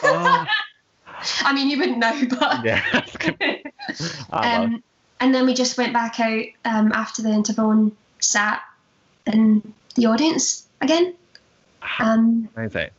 Oh, 0.02 0.46
I 1.40 1.52
mean, 1.52 1.70
you 1.70 1.78
wouldn't 1.78 1.98
know, 1.98 2.22
but. 2.30 2.64
yeah. 2.64 2.82
Ah. 4.30 4.62
Um, 4.62 4.82
and 5.18 5.34
then 5.34 5.46
we 5.46 5.54
just 5.54 5.76
went 5.76 5.92
back 5.92 6.18
out 6.20 6.44
um, 6.64 6.92
after 6.92 7.22
the 7.22 7.30
interval 7.30 7.70
and 7.70 7.96
sat 8.20 8.62
in 9.26 9.74
the 9.94 10.06
audience 10.06 10.66
again. 10.80 11.14
Um, 12.00 12.48
Amazing. 12.56 12.90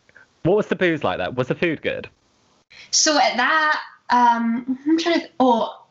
What 0.43 0.57
was 0.57 0.67
the 0.67 0.75
booze 0.75 1.03
like 1.03 1.17
that? 1.17 1.35
Was 1.35 1.47
the 1.47 1.55
food 1.55 1.81
good? 1.81 2.09
so 2.91 3.17
at 3.17 3.37
that, 3.37 3.81
um, 4.09 4.77
I'm 4.85 4.97
trying 4.97 5.21
to. 5.21 5.29
Oh, 5.39 5.83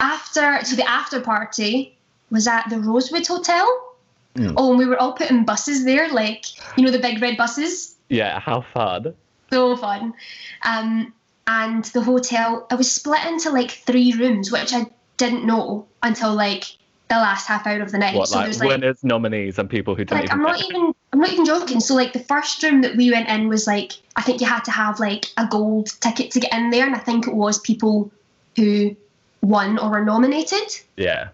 after 0.00 0.64
so 0.64 0.76
the 0.76 0.88
after 0.88 1.20
party 1.20 1.96
was 2.30 2.46
at 2.46 2.68
the 2.68 2.78
Rosewood 2.78 3.26
Hotel. 3.26 3.87
Mm. 4.34 4.54
Oh, 4.56 4.70
and 4.70 4.78
we 4.78 4.86
were 4.86 4.98
all 4.98 5.12
put 5.12 5.30
in 5.30 5.44
buses 5.44 5.84
there, 5.84 6.08
like 6.08 6.44
you 6.76 6.84
know 6.84 6.90
the 6.90 6.98
big 6.98 7.20
red 7.20 7.36
buses. 7.36 7.96
Yeah, 8.08 8.40
how 8.40 8.62
fun. 8.62 9.14
so 9.50 9.76
fun. 9.76 10.14
Um, 10.62 11.12
and 11.46 11.84
the 11.86 12.02
hotel, 12.02 12.66
it 12.70 12.74
was 12.74 12.90
split 12.90 13.24
into 13.24 13.50
like 13.50 13.70
three 13.70 14.12
rooms, 14.12 14.52
which 14.52 14.72
I 14.72 14.86
didn't 15.16 15.46
know 15.46 15.86
until 16.02 16.34
like 16.34 16.64
the 17.08 17.16
last 17.16 17.46
half 17.46 17.66
hour 17.66 17.80
of 17.80 17.90
the 17.90 17.98
night. 17.98 18.14
What, 18.14 18.28
so 18.28 18.36
like 18.36 18.46
there's 18.46 18.60
like, 18.60 18.68
winners, 18.68 19.02
nominees, 19.02 19.58
and 19.58 19.68
people 19.68 19.94
who 19.94 20.04
didn't 20.04 20.20
like 20.20 20.24
even 20.26 20.36
I'm 20.38 20.42
not 20.42 20.62
even, 20.62 20.94
I'm 21.12 21.20
not 21.20 21.32
even 21.32 21.46
joking. 21.46 21.80
So 21.80 21.94
like 21.94 22.12
the 22.12 22.20
first 22.20 22.62
room 22.62 22.82
that 22.82 22.96
we 22.96 23.10
went 23.10 23.28
in 23.28 23.48
was 23.48 23.66
like, 23.66 23.92
I 24.16 24.22
think 24.22 24.40
you 24.40 24.46
had 24.46 24.64
to 24.64 24.70
have 24.70 25.00
like 25.00 25.26
a 25.36 25.46
gold 25.46 25.88
ticket 26.00 26.30
to 26.32 26.40
get 26.40 26.52
in 26.52 26.70
there, 26.70 26.86
and 26.86 26.94
I 26.94 26.98
think 26.98 27.26
it 27.26 27.34
was 27.34 27.58
people 27.58 28.10
who 28.56 28.94
won 29.40 29.78
or 29.78 29.90
were 29.90 30.04
nominated. 30.04 30.68
Yeah. 30.96 31.28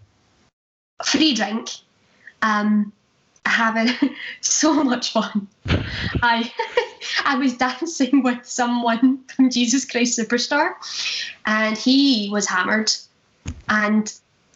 Free 1.04 1.34
drink. 1.34 1.70
Um, 2.42 2.92
having 3.46 3.88
so 4.40 4.82
much 4.84 5.12
fun. 5.12 5.48
I 6.22 6.50
I 7.24 7.36
was 7.36 7.56
dancing 7.56 8.22
with 8.22 8.46
someone 8.46 9.22
from 9.24 9.50
Jesus 9.50 9.84
Christ 9.84 10.18
Superstar, 10.18 10.74
and 11.46 11.76
he 11.76 12.28
was 12.32 12.46
hammered, 12.46 12.92
and 13.68 14.12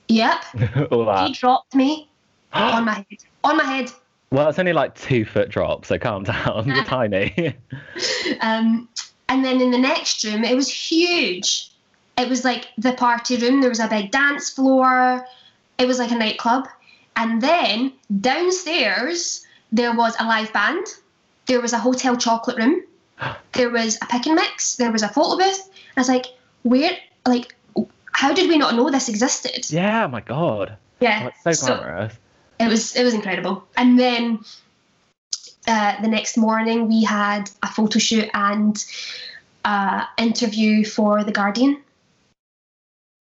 yep, 0.09 0.45
he 0.53 1.33
dropped 1.33 1.75
me 1.75 2.09
on 2.53 2.85
my 2.85 2.95
head. 2.95 3.19
On 3.45 3.57
my 3.57 3.64
head. 3.64 3.91
well, 4.31 4.49
it's 4.49 4.59
only 4.59 4.73
like 4.73 4.95
two 4.95 5.25
foot 5.25 5.49
drop, 5.49 5.85
so 5.85 5.99
calm 5.99 6.25
down. 6.25 6.67
You're 6.67 6.85
tiny. 6.85 7.55
Um, 8.41 8.88
and 9.29 9.45
then 9.45 9.61
in 9.61 9.71
the 9.71 9.79
next 9.79 10.25
room, 10.25 10.45
it 10.45 10.57
was 10.57 10.69
huge. 10.69 11.71
It 12.17 12.29
was 12.29 12.45
like 12.45 12.69
the 12.79 12.95
party 12.95 13.37
room. 13.37 13.61
There 13.61 13.71
was 13.71 13.81
a 13.81 13.88
big 13.88 14.11
dance 14.11 14.51
floor. 14.51 15.27
It 15.79 15.87
was 15.87 15.99
like 15.99 16.11
a 16.11 16.17
nightclub. 16.17 16.67
And 17.18 17.42
then 17.42 17.92
downstairs, 18.20 19.44
there 19.72 19.94
was 19.94 20.14
a 20.20 20.24
live 20.24 20.52
band. 20.52 20.87
There 21.46 21.61
was 21.61 21.72
a 21.72 21.78
Hotel 21.78 22.16
Chocolat 22.16 22.59
room. 22.59 22.83
There 23.52 23.70
was 23.70 23.98
a 24.00 24.07
pick 24.07 24.26
and 24.26 24.37
mix. 24.37 24.76
There 24.76 24.92
was 24.92 25.02
a 25.02 25.09
photo 25.09 25.37
booth. 25.37 25.68
I 25.96 26.00
was 26.00 26.09
like, 26.09 26.26
where, 26.62 26.96
like, 27.26 27.57
how 28.12 28.33
did 28.33 28.48
we 28.48 28.57
not 28.57 28.76
know 28.76 28.88
this 28.88 29.09
existed? 29.09 29.68
yeah, 29.70 30.07
my 30.07 30.20
god. 30.20 30.76
Yeah. 31.00 31.31
That's 31.44 31.61
so 31.61 31.76
glamorous. 31.76 32.14
it 32.61 32.68
was 32.68 32.94
it 32.94 33.02
was 33.02 33.14
incredible. 33.14 33.66
And 33.76 33.98
then 33.98 34.40
uh, 35.66 36.00
the 36.00 36.09
next 36.09 36.37
morning 36.37 36.88
we 36.88 37.02
had 37.02 37.50
a 37.64 37.68
photo 37.68 37.98
shoot 37.98 38.28
and 38.33 38.85
uh, 39.64 40.04
interview 40.18 40.85
for 40.85 41.24
the 41.24 41.33
Guardian. 41.33 41.83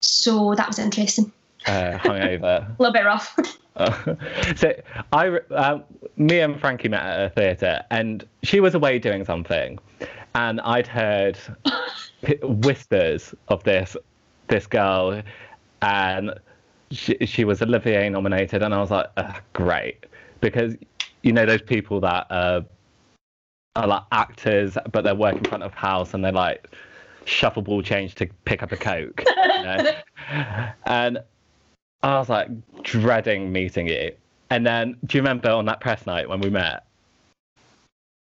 So 0.02 0.54
that 0.54 0.68
was 0.68 0.78
interesting. 0.78 1.32
Uh, 1.66 1.98
hungover. 1.98 2.68
A 2.78 2.82
little 2.82 2.92
bit 2.92 3.04
rough. 3.04 3.36
So 4.56 4.72
I, 5.12 5.28
uh, 5.50 5.80
me 6.16 6.40
and 6.40 6.58
Frankie 6.58 6.88
met 6.88 7.02
at 7.02 7.26
a 7.26 7.30
theatre, 7.30 7.84
and 7.90 8.26
she 8.42 8.60
was 8.60 8.74
away 8.74 8.98
doing 8.98 9.24
something, 9.24 9.78
and 10.34 10.60
I'd 10.62 10.86
heard 10.86 11.38
whispers 12.42 13.34
of 13.48 13.62
this 13.64 13.96
this 14.48 14.66
girl, 14.66 15.20
and 15.82 16.32
she, 16.90 17.18
she 17.26 17.44
was 17.44 17.60
Olivier 17.60 18.08
nominated, 18.08 18.62
and 18.62 18.72
I 18.72 18.80
was 18.80 18.90
like, 18.90 19.08
great, 19.52 20.06
because 20.40 20.74
you 21.22 21.32
know 21.32 21.44
those 21.44 21.62
people 21.62 22.00
that 22.00 22.26
uh, 22.30 22.62
are 23.74 23.86
like 23.86 24.02
actors, 24.12 24.78
but 24.90 25.02
they 25.02 25.12
work 25.12 25.36
in 25.36 25.44
front 25.44 25.64
of 25.64 25.74
house, 25.74 26.14
and 26.14 26.24
they 26.24 26.32
like 26.32 26.68
shuffle 27.26 27.62
ball 27.62 27.82
change 27.82 28.14
to 28.14 28.26
pick 28.46 28.62
up 28.62 28.72
a 28.72 28.76
coke, 28.76 29.22
you 29.26 29.62
know? 29.62 29.94
and 30.86 31.18
I 32.02 32.18
was 32.18 32.28
like 32.28 32.48
dreading 32.82 33.52
meeting 33.52 33.88
you. 33.88 34.12
And 34.50 34.64
then, 34.66 34.96
do 35.06 35.16
you 35.18 35.22
remember 35.22 35.50
on 35.50 35.64
that 35.66 35.80
press 35.80 36.06
night 36.06 36.28
when 36.28 36.40
we 36.40 36.50
met? 36.50 36.84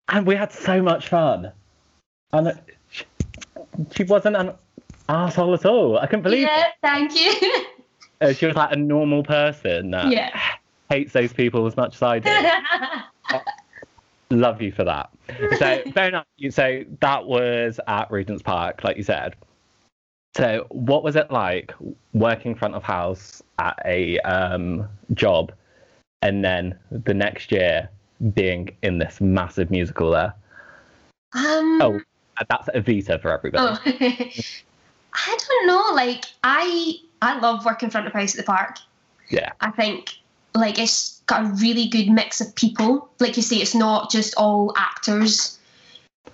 And 0.09 0.27
we 0.27 0.37
had 0.37 0.53
so 0.53 0.83
much 0.83 1.09
fun. 1.09 1.53
And 2.33 2.49
it- 2.49 2.59
she, 2.89 3.05
she 3.95 4.05
wasn't 4.05 4.37
an 4.37 4.53
asshole 5.09 5.55
at 5.55 5.67
all. 5.67 5.99
I 5.99 6.07
couldn't 6.07 6.23
believe 6.23 6.43
yeah, 6.47 6.67
thank 6.83 7.15
you. 7.15 7.65
Uh, 8.21 8.33
She 8.33 8.47
was 8.47 8.55
like 8.55 8.71
a 8.71 8.77
normal 8.77 9.25
person 9.25 9.91
that 9.91 10.11
yeah. 10.11 10.41
hates 10.89 11.13
those 11.13 11.33
people 11.33 11.67
as 11.67 11.77
much 11.77 11.97
as 11.97 12.03
I 12.03 12.19
do. 12.21 13.39
Love 14.31 14.63
you 14.63 14.71
for 14.71 14.85
that. 14.85 15.11
So, 15.59 15.83
fair 15.93 16.09
enough. 16.09 16.25
So, 16.51 16.85
that 17.01 17.27
was 17.27 17.81
at 17.89 18.11
Regent's 18.13 18.43
Park, 18.43 18.85
like 18.85 18.97
you 18.97 19.03
said. 19.03 19.35
So, 20.37 20.67
what 20.71 21.03
was 21.03 21.17
it 21.17 21.31
like 21.33 21.75
working 22.15 22.55
front 22.55 22.75
of 22.77 22.85
house 22.85 23.43
at 23.59 23.79
a 23.85 24.19
um, 24.21 24.89
job 25.13 25.53
and 26.23 26.45
then 26.45 26.79
the 26.91 27.15
next 27.15 27.53
year 27.53 27.89
being 28.35 28.75
in 28.83 28.99
this 28.99 29.21
massive 29.21 29.71
musical 29.71 30.11
there? 30.11 30.35
um, 31.35 31.81
Oh, 31.83 32.01
that's 32.49 32.69
Evita 32.69 33.21
for 33.21 33.31
everybody. 33.31 33.63
oh. 33.63 33.79
I 35.15 35.39
don't 35.49 35.67
know. 35.67 35.91
Like 35.95 36.25
I 36.43 36.95
I 37.23 37.39
love 37.39 37.65
working 37.65 37.91
front 37.91 38.07
of 38.07 38.13
house 38.13 38.35
at 38.35 38.39
the 38.39 38.43
park. 38.43 38.79
Yeah. 39.31 39.53
I 39.61 39.71
think 39.71 40.11
like 40.55 40.79
it's 40.79 41.23
got 41.27 41.45
a 41.45 41.49
really 41.55 41.87
good 41.89 42.09
mix 42.09 42.41
of 42.41 42.55
people. 42.55 43.09
Like 43.21 43.37
you 43.37 43.43
say, 43.43 43.57
it's 43.57 43.75
not 43.75 44.11
just 44.11 44.35
all 44.37 44.73
actors 44.77 45.59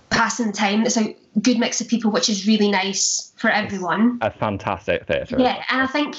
passing 0.08 0.48
the 0.48 0.52
time. 0.52 0.84
It's 0.86 0.96
a 0.96 1.14
good 1.42 1.58
mix 1.58 1.80
of 1.80 1.88
people, 1.88 2.10
which 2.10 2.28
is 2.28 2.46
really 2.46 2.70
nice 2.70 3.32
for 3.36 3.50
everyone. 3.50 4.18
A 4.22 4.30
fantastic 4.30 5.06
theatre. 5.06 5.36
Yeah, 5.38 5.62
and 5.68 5.82
I 5.82 5.86
think 5.86 6.16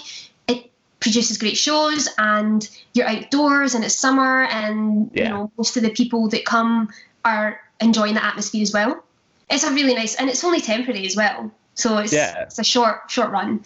produces 1.02 1.38
great 1.38 1.58
shows, 1.58 2.08
and 2.18 2.70
you're 2.94 3.08
outdoors, 3.08 3.76
and 3.76 3.84
it's 3.84 3.98
summer, 3.98 4.44
and 4.46 5.12
Yeah. 5.14 5.24
you 5.24 5.30
know 5.30 5.52
most 5.58 5.76
of 5.76 5.84
the 5.84 5.90
people 5.90 6.30
that 6.30 6.46
come 6.46 6.88
are 7.26 7.60
enjoying 7.82 8.14
the 8.14 8.24
atmosphere 8.24 8.62
as 8.62 8.72
well. 8.74 9.04
It's 9.50 9.64
a 9.66 9.72
really 9.74 9.94
nice, 9.94 10.16
and 10.16 10.30
it's 10.30 10.44
only 10.46 10.62
temporary 10.62 11.06
as 11.06 11.16
well, 11.18 11.52
so 11.74 11.98
it's 11.98 12.14
Yeah. 12.14 12.44
it's 12.44 12.60
a 12.60 12.64
short 12.64 13.10
short 13.10 13.32
run. 13.32 13.64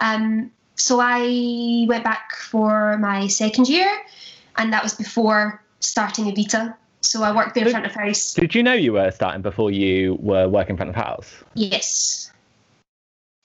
Um, 0.00 0.50
so 0.74 0.98
I 1.00 1.86
went 1.88 2.04
back 2.04 2.34
for 2.36 2.96
my 2.98 3.26
second 3.28 3.68
year, 3.68 3.90
and 4.56 4.72
that 4.72 4.82
was 4.82 4.94
before 4.94 5.62
starting 5.80 6.24
Evita. 6.26 6.74
So 7.00 7.22
I 7.22 7.30
worked 7.32 7.54
there 7.54 7.62
in 7.62 7.66
Did- 7.66 7.70
front 7.72 7.86
of 7.86 7.92
house. 7.94 8.34
Did 8.34 8.54
you 8.56 8.62
know 8.62 8.72
you 8.72 8.92
were 8.94 9.10
starting 9.12 9.42
before 9.42 9.70
you 9.70 10.16
were 10.20 10.48
working 10.48 10.76
front 10.76 10.90
of 10.90 10.96
house? 10.96 11.30
Yes. 11.54 12.32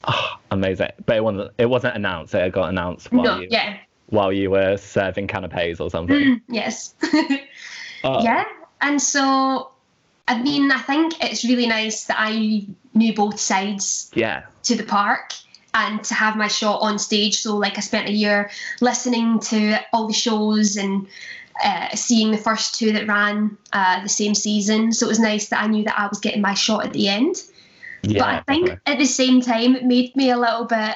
Oh, 0.05 0.35
amazing. 0.51 0.89
But 1.05 1.17
it 1.17 1.23
wasn't 1.23 1.51
it 1.57 1.69
wasn't 1.69 1.95
announced. 1.95 2.33
It 2.35 2.51
got 2.53 2.69
announced 2.69 3.11
while 3.11 3.23
no. 3.23 3.39
you 3.39 3.47
Yeah. 3.49 3.77
while 4.07 4.33
you 4.33 4.49
were 4.51 4.77
serving 4.77 5.27
canapes 5.27 5.79
or 5.79 5.89
something. 5.89 6.15
Mm, 6.17 6.41
yes. 6.49 6.93
Oh, 8.03 8.21
Yeah. 8.23 8.43
And 8.81 9.01
so, 9.01 9.71
I 10.27 10.41
mean, 10.41 10.69
I 10.71 10.79
think 10.79 11.23
it's 11.23 11.45
really 11.45 11.67
nice 11.67 12.03
that 12.05 12.17
I 12.19 12.65
knew 12.93 13.13
both 13.13 13.39
sides 13.39 14.11
Yeah. 14.13 14.43
to 14.63 14.75
the 14.75 14.83
park 14.83 15.33
and 15.73 16.03
to 16.03 16.13
have 16.13 16.35
my 16.35 16.49
shot 16.49 16.81
on 16.81 16.99
stage. 16.99 17.37
So, 17.39 17.55
like, 17.55 17.77
I 17.77 17.81
spent 17.81 18.09
a 18.09 18.11
year 18.11 18.51
listening 18.81 19.39
to 19.39 19.79
all 19.93 20.07
the 20.07 20.13
shows 20.13 20.75
and 20.75 21.07
uh, 21.63 21.95
seeing 21.95 22.31
the 22.31 22.37
first 22.37 22.75
two 22.75 22.91
that 22.91 23.07
ran 23.07 23.57
uh, 23.71 24.03
the 24.03 24.09
same 24.09 24.35
season. 24.35 24.91
So, 24.91 25.05
it 25.05 25.09
was 25.09 25.19
nice 25.19 25.47
that 25.47 25.63
I 25.63 25.67
knew 25.67 25.85
that 25.85 25.97
I 25.97 26.07
was 26.07 26.19
getting 26.19 26.41
my 26.41 26.53
shot 26.55 26.85
at 26.85 26.91
the 26.93 27.07
end. 27.07 27.37
Yeah. 28.03 28.19
but 28.21 28.27
I 28.29 28.39
think 28.53 28.65
definitely. 28.67 28.93
at 28.93 28.97
the 28.99 29.05
same 29.05 29.41
time, 29.41 29.75
it 29.75 29.85
made 29.85 30.15
me 30.15 30.29
a 30.29 30.37
little 30.37 30.65
bit 30.65 30.95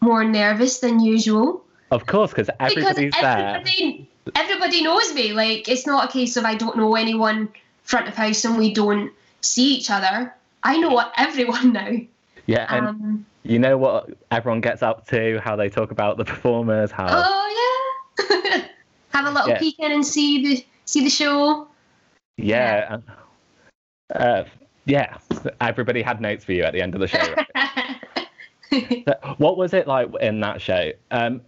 more 0.00 0.24
nervous 0.24 0.78
than 0.80 0.98
usual 1.00 1.64
Of 1.90 2.06
course, 2.06 2.30
because 2.30 2.50
everybody's 2.58 3.12
because 3.14 3.22
there. 3.22 3.56
everybody, 3.56 4.08
everybody 4.34 4.82
knows 4.82 5.14
me. 5.14 5.32
Like 5.32 5.68
it's 5.68 5.86
not 5.86 6.08
a 6.08 6.12
case 6.12 6.36
of 6.36 6.44
I 6.44 6.54
don't 6.56 6.76
know 6.76 6.96
anyone 6.96 7.48
front 7.84 8.08
of 8.08 8.14
house 8.14 8.44
and 8.44 8.56
we 8.58 8.72
don't 8.74 9.12
see 9.42 9.74
each 9.74 9.90
other. 9.90 10.34
I 10.62 10.76
know 10.78 11.02
everyone 11.16 11.72
now. 11.80 11.90
Yeah, 12.46 12.66
and 12.74 12.88
Um, 12.88 13.26
You 13.42 13.58
know 13.58 13.76
what 13.78 14.10
everyone 14.30 14.60
gets 14.60 14.82
up 14.82 15.06
to, 15.08 15.38
how 15.40 15.56
they 15.56 15.68
talk 15.70 15.90
about 15.92 16.16
the 16.16 16.24
performers, 16.24 16.90
how 16.90 17.06
Oh 17.08 17.46
yeah. 18.18 18.62
Have 19.12 19.26
a 19.26 19.30
little 19.30 19.50
Yeah. 19.50 19.58
peek 19.58 19.78
in 19.78 19.92
and 19.92 20.04
see 20.06 20.42
the 20.42 20.66
see 20.84 21.04
the 21.04 21.10
show. 21.10 21.68
yeah, 22.36 22.98
uh, 24.14 24.44
yeah. 24.90 25.18
Everybody 25.60 26.02
had 26.02 26.20
notes 26.20 26.44
for 26.44 26.52
you 26.52 26.64
at 26.64 26.72
the 26.72 26.82
end 26.82 26.94
of 26.94 27.00
the 27.00 27.08
show. 27.08 27.34
right? 27.54 27.96
So 28.72 29.34
what 29.38 29.56
was 29.56 29.74
it 29.74 29.88
like 29.88 30.08
in 30.20 30.38
that 30.40 30.62
show? 30.62 30.92
Um, 31.10 31.40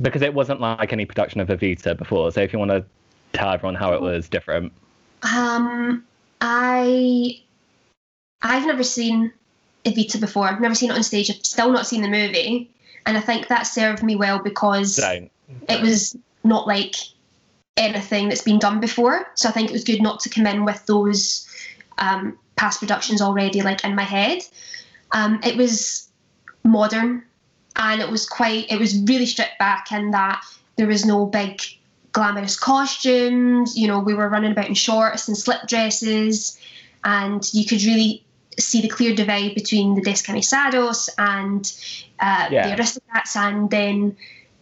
because 0.00 0.22
it 0.22 0.32
wasn't 0.32 0.62
like 0.62 0.94
any 0.94 1.04
production 1.04 1.38
of 1.42 1.48
Evita 1.48 1.94
before. 1.94 2.32
So 2.32 2.40
if 2.40 2.54
you 2.54 2.58
want 2.58 2.70
to 2.70 2.86
tell 3.34 3.52
everyone 3.52 3.74
how 3.74 3.92
it 3.92 4.00
was 4.00 4.30
different. 4.30 4.72
um, 5.22 6.02
I 6.40 7.38
I've 8.40 8.66
never 8.66 8.82
seen 8.82 9.30
Evita 9.84 10.18
before. 10.18 10.48
I've 10.48 10.60
never 10.60 10.74
seen 10.74 10.90
it 10.90 10.94
on 10.94 11.02
stage. 11.02 11.30
I've 11.30 11.44
still 11.44 11.70
not 11.70 11.86
seen 11.86 12.00
the 12.00 12.08
movie, 12.08 12.70
and 13.04 13.18
I 13.18 13.20
think 13.20 13.48
that 13.48 13.64
served 13.64 14.02
me 14.02 14.16
well 14.16 14.38
because 14.38 14.96
Don't. 14.96 15.30
it 15.68 15.82
was 15.82 16.16
not 16.44 16.66
like 16.66 16.94
anything 17.76 18.30
that's 18.30 18.42
been 18.42 18.58
done 18.58 18.80
before. 18.80 19.26
So 19.34 19.50
I 19.50 19.52
think 19.52 19.68
it 19.68 19.72
was 19.72 19.84
good 19.84 20.00
not 20.00 20.20
to 20.20 20.30
come 20.30 20.46
in 20.46 20.64
with 20.64 20.84
those 20.86 21.46
um, 21.98 22.38
past 22.60 22.78
productions 22.80 23.22
already 23.22 23.62
like 23.62 23.84
in 23.84 23.94
my 23.94 24.02
head. 24.16 24.38
Um, 25.12 25.40
it 25.42 25.56
was 25.56 26.08
modern 26.62 27.24
and 27.76 28.00
it 28.02 28.10
was 28.10 28.28
quite 28.28 28.70
it 28.70 28.78
was 28.78 29.00
really 29.10 29.26
stripped 29.26 29.58
back 29.58 29.90
in 29.92 30.10
that 30.10 30.44
there 30.76 30.86
was 30.86 31.04
no 31.04 31.26
big 31.26 31.62
glamorous 32.12 32.58
costumes. 32.58 33.76
You 33.76 33.88
know, 33.88 34.00
we 34.00 34.14
were 34.14 34.28
running 34.28 34.52
about 34.52 34.68
in 34.68 34.74
shorts 34.74 35.26
and 35.26 35.36
slip 35.36 35.62
dresses 35.66 36.58
and 37.02 37.42
you 37.54 37.64
could 37.64 37.82
really 37.82 38.24
see 38.58 38.82
the 38.82 38.88
clear 38.88 39.14
divide 39.14 39.54
between 39.54 39.94
the 39.94 40.02
Descamisados 40.02 41.08
and 41.16 41.72
uh, 42.18 42.48
Yeah. 42.50 42.68
the 42.68 42.76
aristocrats 42.76 43.36
and 43.36 43.70
then 43.70 44.16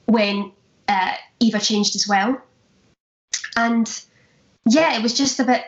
when 0.06 0.52
uh, 0.86 1.14
Eva 1.40 1.58
changed 1.58 1.96
as 1.96 2.06
well. 2.06 2.40
And 3.56 3.86
yeah, 4.68 4.96
it 4.96 5.02
was 5.02 5.14
just 5.14 5.40
a 5.40 5.44
bit, 5.44 5.64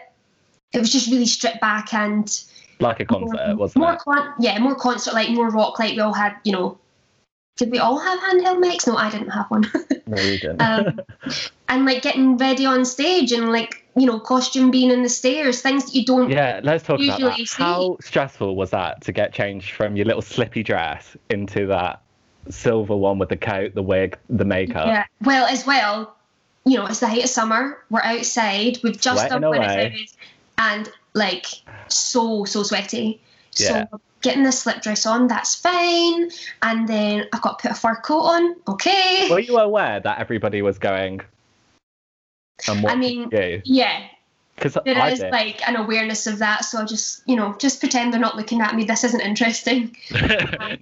it 0.73 0.79
was 0.79 0.93
just 0.93 1.11
really 1.11 1.27
stripped 1.27 1.61
back 1.61 1.93
and 1.95 2.43
Like 2.79 3.01
a 3.01 3.05
concert, 3.05 3.47
more, 3.49 3.57
wasn't 3.57 3.81
more 3.85 3.93
it? 3.95 3.99
con- 4.01 4.35
yeah, 4.39 4.59
more 4.59 4.75
concert 4.75 5.15
like, 5.15 5.31
more 5.31 5.51
rock 5.51 5.79
like. 5.79 5.95
We 5.95 6.01
all 6.01 6.13
had, 6.13 6.37
you 6.45 6.53
know, 6.53 6.79
did 7.57 7.71
we 7.71 7.79
all 7.79 7.99
have 7.99 8.19
handheld 8.21 8.63
mics? 8.65 8.87
No, 8.87 8.97
I 8.97 9.11
didn't 9.11 9.31
have 9.31 9.47
one. 9.51 9.71
No, 10.07 10.21
you 10.21 10.39
didn't. 10.41 10.61
um, 10.61 11.01
and 11.69 11.85
like 11.85 12.03
getting 12.03 12.37
ready 12.37 12.67
on 12.67 12.85
stage 12.85 13.31
and 13.31 13.53
like, 13.53 13.85
you 13.95 14.07
know, 14.07 14.19
costume 14.19 14.73
being 14.73 14.91
in 14.91 15.05
the 15.05 15.09
stairs, 15.09 15.61
things 15.63 15.85
that 15.85 15.95
you 15.95 16.05
don't. 16.05 16.31
yeah, 16.31 16.59
let's 16.65 16.83
talk 16.83 17.01
about 17.01 17.21
that. 17.21 17.37
see- 17.37 17.63
How 17.63 17.97
stressful 18.01 18.57
was 18.57 18.71
that 18.71 19.03
to 19.03 19.13
get 19.13 19.33
changed 19.33 19.71
from 19.73 19.95
your 19.95 20.07
little 20.07 20.23
slippy 20.23 20.65
dress 20.65 21.17
into 21.29 21.67
that 21.69 22.03
silver 22.49 22.97
one 22.97 23.19
with 23.21 23.29
the 23.29 23.37
coat, 23.37 23.75
the 23.77 23.83
wig, 23.85 24.19
the 24.29 24.45
makeup? 24.45 24.87
Yeah. 24.89 25.05
Well, 25.23 25.47
as 25.47 25.65
well, 25.65 26.17
you 26.65 26.77
know, 26.77 26.87
it's 26.87 26.99
the 26.99 27.07
height 27.07 27.23
of 27.23 27.31
summer. 27.31 27.79
We're 27.89 28.03
outside. 28.03 28.79
We've 28.83 29.01
just 29.01 29.21
Sweating 29.21 29.43
done 29.43 29.53
Buenos. 29.53 29.71
Aires, 29.71 30.17
and 30.61 30.93
like 31.15 31.47
so 31.89 32.45
so 32.45 32.63
sweaty. 32.63 33.21
Yeah. 33.57 33.87
So 33.91 34.01
getting 34.21 34.45
the 34.45 34.53
slip 34.53 34.83
dress 34.83 35.07
on, 35.07 35.27
that's 35.27 35.55
fine. 35.55 36.31
And 36.63 36.87
then 36.87 37.27
I've 37.33 37.43
got 37.43 37.59
to 37.59 37.69
put 37.69 37.77
a 37.77 37.81
fur 37.81 37.97
coat 37.97 38.21
on. 38.21 38.57
Okay. 38.69 39.29
Were 39.31 39.41
you 39.41 39.59
aware 39.59 39.99
that 39.99 40.19
everybody 40.19 40.63
was 40.63 40.79
going 40.79 41.23
watching 42.69 42.99
mean, 42.99 43.29
yeah, 43.65 44.07
Because 44.55 44.77
there 44.85 44.99
I 44.99 45.11
is 45.11 45.21
did. 45.21 45.33
like 45.33 45.67
an 45.67 45.77
awareness 45.77 46.27
of 46.27 46.39
that. 46.39 46.67
So 46.67 46.79
I 46.79 46.85
just, 46.85 47.23
you 47.27 47.35
know, 47.35 47.57
just 47.59 47.81
pretend 47.81 48.13
they're 48.13 48.21
not 48.21 48.37
looking 48.37 48.61
at 48.61 48.77
me. 48.77 48.85
This 48.85 49.03
isn't 49.05 49.21
interesting. 49.21 49.97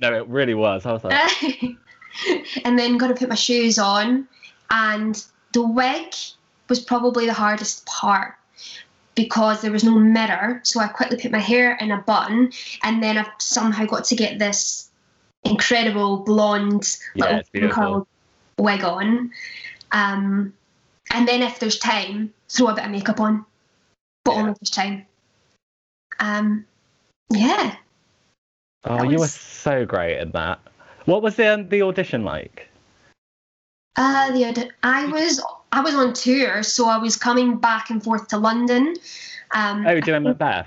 no, 0.00 0.14
it 0.14 0.26
really 0.26 0.54
was. 0.54 0.84
I 0.84 0.92
was 0.92 1.04
like, 1.04 1.76
and 2.64 2.76
then 2.76 2.98
got 2.98 3.08
to 3.08 3.14
put 3.14 3.28
my 3.28 3.36
shoes 3.36 3.78
on, 3.78 4.26
and 4.70 5.24
the 5.52 5.62
wig 5.62 6.12
was 6.68 6.80
probably 6.80 7.26
the 7.26 7.32
hardest 7.32 7.86
part 7.86 8.34
because 9.18 9.62
there 9.62 9.72
was 9.72 9.82
no 9.82 9.98
mirror. 9.98 10.60
So 10.62 10.78
I 10.78 10.86
quickly 10.86 11.18
put 11.20 11.32
my 11.32 11.40
hair 11.40 11.76
in 11.80 11.90
a 11.90 11.98
bun, 11.98 12.52
and 12.84 13.02
then 13.02 13.18
I've 13.18 13.26
somehow 13.38 13.84
got 13.84 14.04
to 14.04 14.14
get 14.14 14.38
this 14.38 14.90
incredible 15.42 16.18
blonde 16.18 16.96
Yeah, 17.16 17.42
little 17.52 17.70
curled 17.70 18.06
wig 18.58 18.84
on. 18.84 19.32
Um, 19.90 20.54
and 21.12 21.26
then 21.26 21.42
if 21.42 21.58
there's 21.58 21.80
time, 21.80 22.32
throw 22.48 22.68
a 22.68 22.74
bit 22.76 22.84
of 22.84 22.92
makeup 22.92 23.18
on, 23.18 23.44
but 24.24 24.34
Yeah. 24.34 24.38
only 24.38 24.52
if 24.52 24.58
there's 24.60 24.70
time. 24.70 25.04
Um, 26.20 26.64
yeah. 27.30 27.74
oh, 28.84 28.98
that 28.98 29.10
you 29.10 29.18
were 29.18 29.26
so 29.26 29.84
great 29.84 30.18
in 30.18 30.30
that. 30.30 30.60
What 31.06 31.22
was 31.22 31.34
the 31.34 31.54
um, 31.54 31.68
the 31.68 31.82
audition 31.82 32.22
like? 32.22 32.68
Uh, 33.96 34.30
the 34.30 34.44
audi- 34.44 34.70
I 34.84 35.06
was 35.06 35.42
I 35.72 35.80
was 35.80 35.94
on 35.94 36.12
tour, 36.14 36.62
so 36.62 36.88
I 36.88 36.96
was 36.98 37.16
coming 37.16 37.58
back 37.58 37.90
and 37.90 38.02
forth 38.02 38.28
to 38.28 38.38
London. 38.38 38.94
Um, 39.52 39.86
Oh, 39.86 40.00
doing 40.00 40.22
Macbeth. 40.22 40.66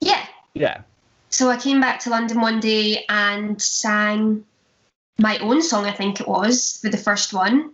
yeah. 0.00 0.24
Yeah. 0.54 0.82
So 1.30 1.48
I 1.48 1.56
came 1.56 1.80
back 1.80 2.00
to 2.00 2.10
London 2.10 2.40
one 2.40 2.58
day 2.60 3.04
and 3.08 3.60
sang 3.62 4.44
my 5.18 5.38
own 5.38 5.62
song. 5.62 5.86
I 5.86 5.92
think 5.92 6.20
it 6.20 6.26
was 6.26 6.78
for 6.82 6.88
the 6.90 6.96
first 6.96 7.32
one. 7.32 7.70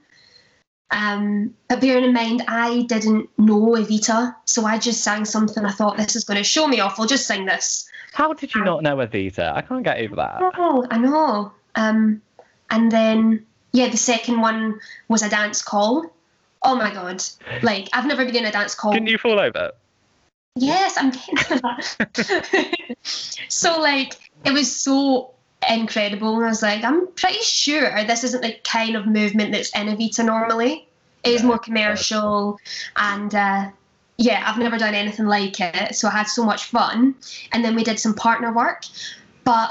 Um, 0.91 1.55
but 1.69 1.81
bearing 1.81 2.05
in 2.05 2.13
mind, 2.13 2.43
I 2.47 2.83
didn't 2.83 3.29
know 3.39 3.75
Evita, 3.77 4.35
so 4.45 4.65
I 4.67 4.79
just 4.79 5.03
sang 5.03 5.25
something. 5.25 5.65
I 5.65 5.73
thought 5.73 5.97
this 5.97 6.15
is 6.15 6.25
going 6.25 6.37
to 6.37 6.45
show 6.45 6.69
me 6.69 6.81
off. 6.81 7.01
I'll 7.01 7.07
just 7.07 7.27
sing 7.27 7.47
this. 7.47 7.89
How 8.13 8.33
did 8.33 8.55
you 8.55 8.63
not 8.63 8.83
know 8.83 8.97
Evita? 8.97 9.53
I 9.55 9.63
can't 9.63 9.83
get 9.83 9.99
over 9.99 10.17
that. 10.17 10.39
Oh, 10.59 10.87
I 10.91 10.99
know. 10.99 11.53
Um, 11.75 12.23
and 12.71 12.91
then 12.93 13.45
yeah, 13.73 13.89
the 13.89 13.97
second 13.97 14.41
one 14.41 14.81
was 15.09 15.23
a 15.23 15.29
dance 15.29 15.61
call. 15.63 16.13
Oh 16.67 16.75
my 16.75 16.93
god! 16.93 17.23
Like 17.63 17.89
I've 17.93 18.07
never 18.07 18.25
been 18.25 18.35
in 18.35 18.45
a 18.45 18.51
dance 18.51 18.75
call. 18.75 18.93
Didn't 18.93 19.07
you 19.07 19.19
fall 19.19 19.39
over? 19.39 19.71
Yes, 20.57 20.97
I'm 20.99 21.11
getting 21.11 21.37
to 21.37 21.61
that. 21.63 22.97
so 23.49 23.81
like 23.81 24.15
it 24.45 24.53
was 24.53 24.75
so 24.75 25.31
incredible, 25.71 26.35
and 26.35 26.45
I 26.45 26.49
was 26.49 26.63
like, 26.63 26.83
I'm 26.83 27.07
pretty 27.13 27.39
sure 27.39 28.05
this 28.05 28.25
isn't 28.25 28.43
the 28.43 28.57
kind 28.65 28.97
of 28.97 29.07
movement 29.07 29.53
that's 29.53 29.71
in 29.77 29.87
Evita 29.87 30.25
normally. 30.25 30.89
It 31.23 31.35
is 31.35 31.45
more 31.45 31.59
commercial, 31.59 32.59
and 32.97 33.33
uh, 33.33 33.71
yeah, 34.19 34.43
I've 34.45 34.59
never 34.59 34.77
done 34.77 34.95
anything 34.95 35.27
like 35.27 35.61
it, 35.61 35.95
so 35.95 36.09
I 36.09 36.11
had 36.11 36.27
so 36.27 36.45
much 36.45 36.65
fun. 36.65 37.15
And 37.53 37.65
then 37.65 37.77
we 37.77 37.85
did 37.85 38.01
some 38.01 38.15
partner 38.15 38.53
work, 38.53 38.87
but 39.45 39.71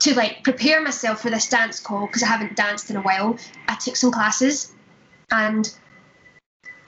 to 0.00 0.14
like 0.14 0.44
prepare 0.44 0.82
myself 0.82 1.22
for 1.22 1.30
this 1.30 1.48
dance 1.48 1.80
call 1.80 2.06
because 2.06 2.22
I 2.22 2.26
haven't 2.26 2.54
danced 2.54 2.90
in 2.90 2.96
a 2.96 3.02
while, 3.02 3.38
I 3.66 3.76
took 3.76 3.96
some 3.96 4.10
classes, 4.10 4.74
and 5.30 5.74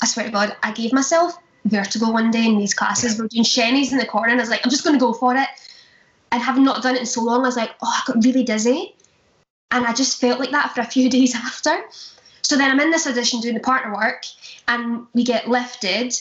I 0.06 0.08
swear 0.08 0.26
to 0.26 0.30
God, 0.30 0.56
I 0.62 0.70
gave 0.70 0.92
myself 0.92 1.36
vertigo 1.64 2.12
one 2.12 2.30
day 2.30 2.46
in 2.46 2.58
these 2.58 2.72
classes. 2.72 3.18
We 3.18 3.24
are 3.24 3.28
doing 3.28 3.42
chaînés 3.42 3.90
in 3.90 3.98
the 3.98 4.06
corner, 4.06 4.28
and 4.28 4.40
I 4.40 4.42
was 4.44 4.50
like, 4.50 4.60
I'm 4.62 4.70
just 4.70 4.84
going 4.84 4.94
to 4.94 5.04
go 5.04 5.12
for 5.12 5.34
it. 5.34 5.48
And 6.30 6.40
having 6.40 6.62
not 6.62 6.80
done 6.80 6.94
it 6.94 7.00
in 7.00 7.06
so 7.06 7.22
long, 7.22 7.40
I 7.40 7.48
was 7.48 7.56
like, 7.56 7.72
oh, 7.82 7.92
I 7.92 8.12
got 8.12 8.24
really 8.24 8.44
dizzy. 8.44 8.94
And 9.72 9.84
I 9.84 9.92
just 9.92 10.20
felt 10.20 10.38
like 10.38 10.52
that 10.52 10.72
for 10.72 10.82
a 10.82 10.84
few 10.96 11.10
days 11.10 11.34
after. 11.34 11.82
So 12.42 12.56
then 12.56 12.70
I'm 12.70 12.78
in 12.78 12.92
this 12.92 13.08
audition 13.08 13.40
doing 13.40 13.54
the 13.54 13.60
partner 13.60 13.92
work, 13.96 14.22
and 14.68 15.08
we 15.12 15.24
get 15.24 15.48
lifted. 15.48 16.14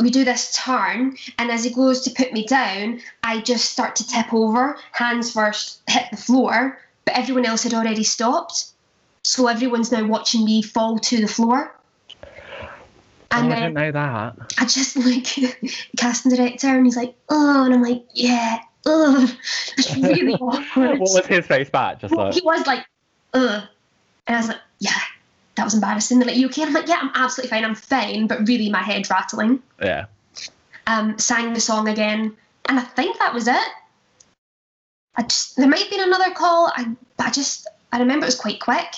We 0.00 0.10
do 0.10 0.24
this 0.24 0.56
turn, 0.56 1.16
and 1.38 1.52
as 1.52 1.62
he 1.62 1.70
goes 1.70 2.00
to 2.00 2.10
put 2.10 2.32
me 2.32 2.44
down, 2.46 3.00
I 3.22 3.42
just 3.42 3.70
start 3.70 3.94
to 3.94 4.08
tip 4.08 4.34
over, 4.34 4.76
hands 4.90 5.30
first, 5.30 5.82
hit 5.88 6.06
the 6.10 6.16
floor, 6.16 6.80
but 7.04 7.16
everyone 7.16 7.46
else 7.46 7.62
had 7.62 7.74
already 7.74 8.02
stopped. 8.02 8.72
So 9.22 9.46
everyone's 9.46 9.92
now 9.92 10.04
watching 10.04 10.44
me 10.44 10.62
fall 10.62 10.98
to 10.98 11.20
the 11.20 11.28
floor. 11.28 11.72
Oh, 13.34 13.38
And 13.42 13.46
I 13.52 13.54
then 13.56 13.62
didn't 13.62 13.74
know 13.74 13.92
that. 13.92 14.54
I 14.58 14.64
just 14.66 14.96
like 15.06 15.26
casting 15.96 16.34
director, 16.34 16.68
and 16.68 16.84
he's 16.86 16.96
like, 16.96 17.14
"Oh," 17.28 17.64
and 17.64 17.74
I'm 17.74 17.82
like, 17.82 18.04
"Yeah, 18.14 18.58
ugh." 18.86 19.30
It's 19.78 19.96
really 19.96 20.34
awkward. 20.40 20.98
what 20.98 21.10
was 21.12 21.26
his 21.26 21.46
face 21.46 21.70
back? 21.70 22.00
Just 22.00 22.14
Well, 22.14 22.26
like, 22.26 22.34
he 22.34 22.40
was 22.42 22.66
like, 22.66 22.84
"Ugh," 23.34 23.62
and 24.26 24.36
I 24.36 24.40
was 24.40 24.48
like, 24.48 24.60
"Yeah, 24.78 25.00
that 25.56 25.64
was 25.64 25.74
embarrassing." 25.74 26.18
They're 26.18 26.28
like, 26.28 26.36
"You 26.36 26.46
okay?" 26.48 26.62
I'm 26.62 26.72
like, 26.72 26.88
"Yeah, 26.88 26.98
I'm 27.02 27.10
absolutely 27.14 27.50
fine. 27.50 27.64
I'm 27.64 27.74
fine," 27.74 28.26
but 28.26 28.46
really, 28.48 28.70
my 28.70 28.82
head 28.82 29.08
rattling. 29.10 29.62
yeah. 29.82 30.06
Um, 30.86 31.18
sang 31.18 31.54
the 31.54 31.60
song 31.60 31.88
again, 31.88 32.36
and 32.66 32.78
I 32.78 32.82
think 32.82 33.18
that 33.18 33.32
was 33.32 33.48
it. 33.48 33.68
I 35.16 35.22
just 35.22 35.56
there 35.56 35.66
might 35.68 35.80
have 35.80 35.90
been 35.90 36.02
another 36.02 36.30
call, 36.34 36.70
I, 36.74 36.84
but 37.16 37.26
I 37.26 37.30
just 37.30 37.66
I 37.92 37.98
remember 38.00 38.24
it 38.24 38.28
was 38.28 38.38
quite 38.38 38.60
quick. 38.60 38.88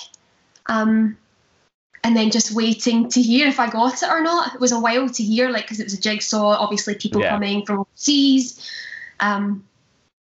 Um, 0.65 1.17
and 2.03 2.15
then 2.15 2.31
just 2.31 2.51
waiting 2.53 3.09
to 3.09 3.21
hear 3.21 3.47
if 3.47 3.59
I 3.59 3.69
got 3.69 4.01
it 4.01 4.09
or 4.09 4.21
not. 4.21 4.55
It 4.55 4.61
was 4.61 4.71
a 4.71 4.79
while 4.79 5.09
to 5.09 5.23
hear, 5.23 5.49
like, 5.49 5.63
because 5.63 5.79
it 5.79 5.85
was 5.85 5.93
a 5.93 6.01
jigsaw, 6.01 6.49
obviously, 6.59 6.95
people 6.95 7.21
Yeah. 7.21 7.31
coming 7.31 7.65
from 7.65 7.79
overseas. 7.79 8.69
Um, 9.19 9.65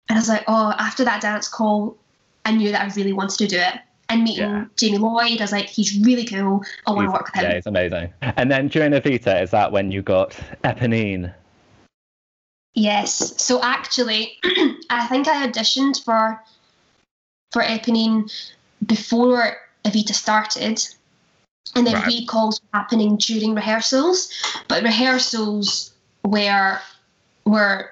and 0.09 0.17
I 0.19 0.21
was 0.21 0.29
like, 0.29 0.45
oh, 0.49 0.75
after 0.79 1.05
that 1.05 1.23
dance 1.23 1.49
call, 1.49 1.97
I 2.45 2.53
knew 2.53 2.73
that 2.73 2.83
I 2.83 2.95
really 2.95 3.13
wanted 3.13 3.39
to 3.39 3.47
do 3.47 3.59
it. 3.59 3.75
And 4.09 4.25
meeting 4.25 4.51
Yeah. 4.51 4.65
Jamie 4.77 4.99
Lloyd, 4.99 5.41
I 5.41 5.45
was 5.45 5.53
like, 5.53 5.67
he's 5.67 5.97
really 6.01 6.25
cool. 6.25 6.65
I 6.87 6.91
want 6.91 7.07
to 7.07 7.13
work 7.13 7.27
with 7.27 7.35
him. 7.37 7.45
Yeah, 7.45 7.57
it's 7.57 7.67
amazing. 7.67 8.13
And 8.21 8.51
then 8.51 8.67
during 8.69 8.93
Evita, 8.93 9.41
is 9.41 9.53
that 9.53 9.71
when 9.71 9.93
you 9.93 10.03
got 10.03 10.33
Eponine? 10.65 11.33
Yes. 12.75 13.41
So 13.43 13.63
actually, 13.63 14.39
I 14.91 15.07
think 15.07 15.29
I 15.29 15.47
auditioned 15.47 16.05
for 16.05 16.43
for 17.53 17.63
Eponine 17.63 18.33
before 18.87 19.57
Evita 19.85 20.15
started, 20.15 20.83
and 21.75 21.87
then 21.87 21.95
Right. 21.95 22.07
recalls 22.07 22.61
were 22.61 22.79
happening 22.79 23.17
during 23.17 23.55
rehearsals. 23.55 24.29
But 24.69 24.83
rehearsals 24.83 25.93
were 26.25 26.81
were 27.45 27.91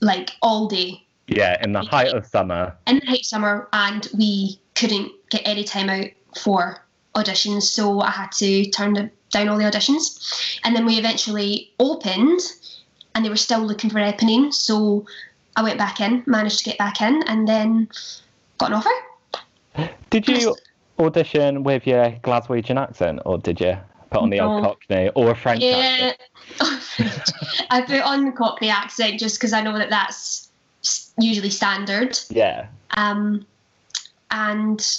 like 0.00 0.32
all 0.42 0.66
day 0.68 1.04
Yeah, 1.28 1.62
in 1.62 1.72
the 1.72 1.82
height 1.82 2.12
of 2.12 2.26
summer. 2.26 2.74
in 2.86 2.98
the 3.00 3.06
height 3.06 3.20
of 3.20 3.26
summer, 3.26 3.68
and 3.72 4.08
we 4.16 4.58
couldn't 4.74 5.10
get 5.30 5.42
any 5.44 5.64
time 5.64 5.88
out 5.90 6.06
for 6.42 6.82
auditions, 7.14 7.62
so 7.62 8.00
I 8.00 8.10
had 8.10 8.30
to 8.32 8.66
turn 8.70 8.92
the, 8.94 9.10
down 9.30 9.48
all 9.48 9.56
the 9.58 9.64
auditions. 9.64 10.58
And 10.64 10.76
then 10.76 10.84
we 10.86 10.98
eventually 10.98 11.72
opened, 11.80 12.40
and 13.14 13.24
they 13.24 13.28
were 13.30 13.36
still 13.36 13.60
looking 13.60 13.90
for 13.90 13.98
Eponine, 13.98 14.52
so 14.52 15.06
I 15.56 15.62
went 15.62 15.78
back 15.78 16.00
in, 16.00 16.22
managed 16.26 16.58
to 16.58 16.64
get 16.64 16.78
back 16.78 17.00
in, 17.00 17.22
and 17.26 17.48
then 17.48 17.88
got 18.58 18.70
an 18.70 18.74
offer. 18.74 19.90
Did 20.10 20.28
you 20.28 20.54
audition 20.98 21.62
with 21.62 21.86
your 21.86 22.10
Glaswegian 22.22 22.80
accent, 22.80 23.20
or 23.24 23.38
did 23.38 23.60
you 23.60 23.76
put 24.10 24.22
on 24.22 24.30
the 24.30 24.40
old 24.40 24.62
Cockney 24.62 25.10
or 25.14 25.30
a 25.30 25.36
French 25.36 25.62
Yeah, 25.62 26.12
accent? 26.60 27.30
I 27.70 27.82
put 27.82 28.00
on 28.00 28.24
the 28.24 28.32
Cockney 28.32 28.70
accent 28.70 29.20
just 29.20 29.38
because 29.38 29.52
I 29.52 29.60
know 29.60 29.76
that 29.78 29.90
that's 29.90 30.50
usually 31.18 31.50
standard. 31.50 32.18
Yeah. 32.30 32.68
Um, 32.92 33.46
and 34.30 34.98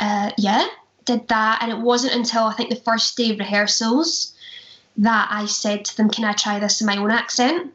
uh, 0.00 0.30
yeah, 0.38 0.66
did 1.04 1.28
that. 1.28 1.62
And 1.62 1.70
it 1.70 1.78
wasn't 1.78 2.14
until 2.14 2.44
I 2.44 2.54
think 2.54 2.70
the 2.70 2.76
first 2.76 3.16
day 3.16 3.32
of 3.32 3.38
rehearsals 3.38 4.34
that 4.96 5.28
I 5.30 5.46
said 5.46 5.84
to 5.86 5.96
them, 5.96 6.10
Can 6.10 6.24
I 6.24 6.32
try 6.32 6.58
this 6.58 6.80
in 6.80 6.86
my 6.86 6.96
own 6.96 7.10
accent? 7.10 7.72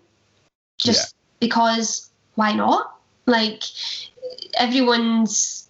Just 0.77 1.15
because 1.39 2.09
why 2.35 2.53
not? 2.53 2.97
Like, 3.25 3.63
everyone's 4.57 5.64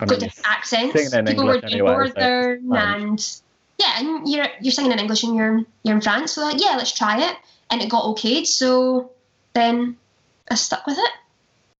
I 0.00 0.04
mean, 0.06 0.20
different 0.20 0.48
accents. 0.48 0.92
People 0.92 1.46
were 1.46 1.60
doing 1.60 1.72
anyway, 1.72 1.90
Northern 1.92 2.76
and 2.76 3.40
yeah, 3.78 3.98
and 3.98 4.28
you're 4.28 4.46
you're 4.60 4.72
singing 4.72 4.92
in 4.92 4.98
English 4.98 5.22
and 5.22 5.34
you're 5.34 5.62
you're 5.82 5.94
in 5.94 6.00
France, 6.00 6.32
so 6.32 6.42
like, 6.42 6.60
yeah, 6.60 6.74
let's 6.76 6.92
try 6.92 7.28
it. 7.30 7.36
And 7.70 7.80
it 7.80 7.88
got 7.88 8.04
okayed, 8.04 8.46
so 8.46 9.12
then 9.54 9.96
I 10.50 10.54
stuck 10.56 10.86
with 10.86 10.98
it 10.98 11.10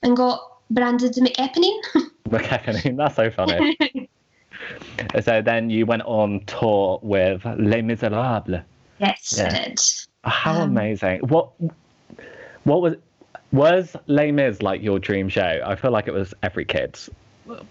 and 0.02 0.16
got 0.16 0.58
branded 0.70 1.12
McEponine. 1.14 1.80
McEponine, 2.28 2.96
that's 2.96 3.16
so 3.16 3.30
funny. 3.30 3.76
so 5.20 5.42
then 5.42 5.68
you 5.68 5.84
went 5.84 6.02
on 6.02 6.40
tour 6.46 7.00
with 7.02 7.44
Les 7.58 7.82
Miserables. 7.82 8.62
yes, 8.98 9.34
Yeah. 9.36 9.46
I 9.46 9.50
did. 9.50 9.80
How 10.22 10.62
Um, 10.62 10.70
amazing! 10.70 11.20
What 11.28 11.50
what 12.64 12.82
was 12.82 12.94
was 13.52 13.96
Les 14.06 14.30
Mis 14.30 14.62
like 14.62 14.82
your 14.82 14.98
dream 14.98 15.28
show? 15.28 15.62
I 15.66 15.74
feel 15.74 15.90
like 15.90 16.08
it 16.08 16.14
was 16.14 16.32
every 16.42 16.64
kid's. 16.64 17.10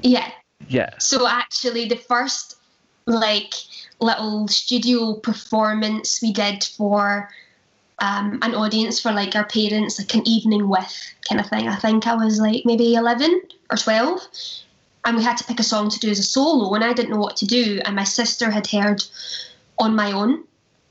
Yeah. 0.02 0.30
Yeah. 0.68 0.90
So 1.00 1.28
actually, 1.28 1.86
the 1.86 1.96
first 1.96 2.58
like 3.06 3.54
little 4.00 4.48
studio 4.48 5.16
performance 5.16 6.22
we 6.22 6.32
did 6.32 6.64
for 6.64 7.30
um, 8.00 8.40
an 8.42 8.56
audience 8.56 9.00
for 9.00 9.12
like 9.12 9.36
our 9.36 9.46
parents, 9.46 10.00
like 10.00 10.14
an 10.14 10.28
evening 10.28 10.70
with 10.70 11.14
kind 11.28 11.42
of 11.42 11.48
thing. 11.48 11.68
I 11.68 11.76
think 11.76 12.08
I 12.08 12.16
was 12.16 12.40
like 12.40 12.64
maybe 12.66 12.96
eleven 12.96 13.42
or 13.70 13.78
twelve, 13.78 14.22
and 15.06 15.18
we 15.18 15.24
had 15.24 15.38
to 15.38 15.44
pick 15.44 15.60
a 15.60 15.64
song 15.64 15.90
to 15.90 16.00
do 16.00 16.10
as 16.10 16.20
a 16.20 16.24
solo, 16.24 16.74
and 16.76 16.84
I 16.84 16.94
didn't 16.94 17.12
know 17.12 17.20
what 17.20 17.38
to 17.38 17.46
do, 17.46 17.82
and 17.86 17.96
my 17.96 18.04
sister 18.04 18.52
had 18.52 18.68
heard 18.68 19.04
on 19.78 19.96
my 19.96 20.12
own, 20.12 20.44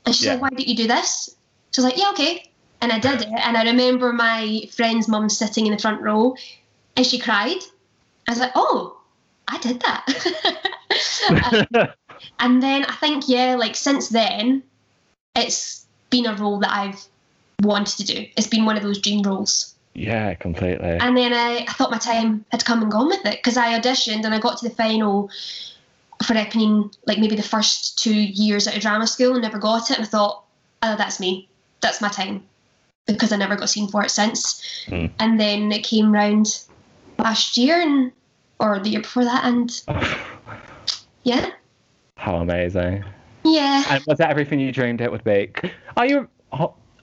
and 0.05 0.15
she's 0.15 0.25
Yeah. 0.25 0.33
like, 0.33 0.41
"Why 0.41 0.49
don't 0.49 0.67
you 0.67 0.75
do 0.75 0.87
this?" 0.87 1.29
So 1.71 1.81
I 1.81 1.85
was 1.85 1.93
like, 1.93 2.01
"Yeah, 2.01 2.09
okay." 2.11 2.51
And 2.81 2.91
I 2.91 2.99
did 2.99 3.21
it, 3.21 3.27
and 3.27 3.57
I 3.57 3.63
remember 3.63 4.13
my 4.13 4.69
friend's 4.71 5.07
mum 5.07 5.29
sitting 5.29 5.65
in 5.65 5.73
the 5.73 5.79
front 5.79 6.01
row, 6.01 6.35
and 6.95 7.05
she 7.05 7.19
cried. 7.19 7.61
I 8.27 8.31
was 8.31 8.39
like, 8.39 8.51
"Oh, 8.55 8.98
I 9.49 9.57
did 9.59 9.81
that." 9.81 11.95
and 12.39 12.63
then 12.63 12.85
I 12.85 12.95
think, 12.95 13.27
yeah, 13.27 13.55
like 13.55 13.75
since 13.75 14.09
then, 14.09 14.63
it's 15.35 15.85
been 16.09 16.25
a 16.25 16.35
role 16.35 16.59
that 16.59 16.71
I've 16.71 17.05
wanted 17.61 17.97
to 17.97 18.05
do. 18.05 18.25
It's 18.37 18.47
been 18.47 18.65
one 18.65 18.77
of 18.77 18.83
those 18.83 18.99
dream 18.99 19.23
roles. 19.23 19.75
yeah, 19.93 20.33
completely. 20.35 20.97
And 21.01 21.17
then 21.17 21.33
I, 21.33 21.65
I 21.67 21.73
thought 21.73 21.91
my 21.91 21.97
time 21.97 22.45
had 22.51 22.65
come 22.65 22.81
and 22.81 22.91
gone 22.91 23.07
with 23.07 23.25
it 23.25 23.37
because 23.37 23.57
I 23.57 23.79
auditioned 23.79 24.23
and 24.23 24.33
I 24.33 24.39
got 24.39 24.57
to 24.59 24.69
the 24.69 24.75
final 24.75 25.29
for 26.23 26.33
Eponine, 26.33 26.93
like 27.05 27.17
maybe 27.17 27.35
the 27.35 27.43
first 27.43 27.99
two 27.99 28.13
years 28.13 28.67
at 28.67 28.75
a 28.75 28.79
drama 28.79 29.07
school 29.07 29.33
and 29.33 29.41
never 29.41 29.57
got 29.57 29.89
it. 29.89 29.97
And 29.97 30.05
I 30.05 30.09
thought, 30.09 30.43
oh, 30.83 30.95
that's 30.95 31.19
me. 31.19 31.47
That's 31.81 32.01
my 32.01 32.09
time 32.09 32.43
because 33.05 33.31
I 33.31 33.37
never 33.37 33.55
got 33.55 33.69
seen 33.69 33.87
for 33.87 34.03
it 34.03 34.11
since. 34.11 34.61
Mm. 34.87 35.11
And 35.19 35.39
then 35.39 35.71
it 35.71 35.83
came 35.83 36.11
round 36.11 36.61
last 37.17 37.57
year 37.57 37.81
and 37.81 38.11
or 38.59 38.79
the 38.79 38.89
year 38.89 39.01
before 39.01 39.23
that, 39.25 39.45
and 39.45 39.81
yeah, 41.23 41.51
How 42.15 42.37
amazing! 42.37 43.03
yeah. 43.43 43.83
And 43.89 44.03
was 44.05 44.17
that 44.17 44.29
everything 44.29 44.59
you 44.59 44.71
dreamed 44.71 45.01
it 45.01 45.11
would 45.11 45.23
be? 45.23 45.51
Are 45.97 46.05
you 46.05 46.29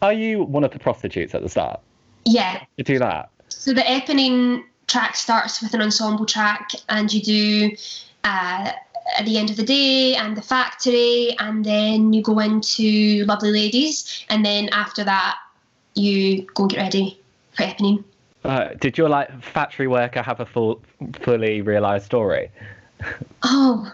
are 0.02 0.12
you 0.12 0.42
one 0.42 0.64
of 0.64 0.70
the 0.70 0.78
prostitutes 0.78 1.34
at 1.34 1.42
the 1.42 1.48
start? 1.48 1.80
Yeah. 2.24 2.62
You 2.76 2.84
do 2.84 2.98
that? 2.98 3.30
So 3.48 3.72
the 3.72 3.82
Eponine 3.82 4.64
track 4.86 5.16
starts 5.16 5.62
with 5.62 5.74
an 5.74 5.80
ensemble 5.80 6.26
track, 6.26 6.70
and 6.88 7.12
you 7.12 7.22
do 7.22 7.76
uh, 8.24 8.72
at 9.18 9.24
the 9.24 9.38
end 9.38 9.50
of 9.50 9.56
the 9.56 9.64
day 9.64 10.14
and 10.14 10.36
the 10.36 10.42
factory, 10.42 11.36
and 11.38 11.64
then 11.64 12.12
you 12.12 12.22
go 12.22 12.38
into 12.38 13.24
Lovely 13.24 13.50
Ladies, 13.50 14.24
and 14.28 14.44
then 14.44 14.68
after 14.70 15.04
that 15.04 15.36
you 15.94 16.42
go 16.54 16.64
and 16.64 16.70
get 16.70 16.78
ready 16.78 17.20
for 17.52 17.62
Eponine. 17.62 18.04
Uh, 18.46 18.74
did 18.74 18.96
your 18.96 19.08
like 19.08 19.42
factory 19.42 19.88
worker 19.88 20.22
have 20.22 20.38
a 20.38 20.46
full, 20.46 20.80
fully 21.20 21.62
realised 21.62 22.06
story? 22.06 22.48
Oh, 23.42 23.92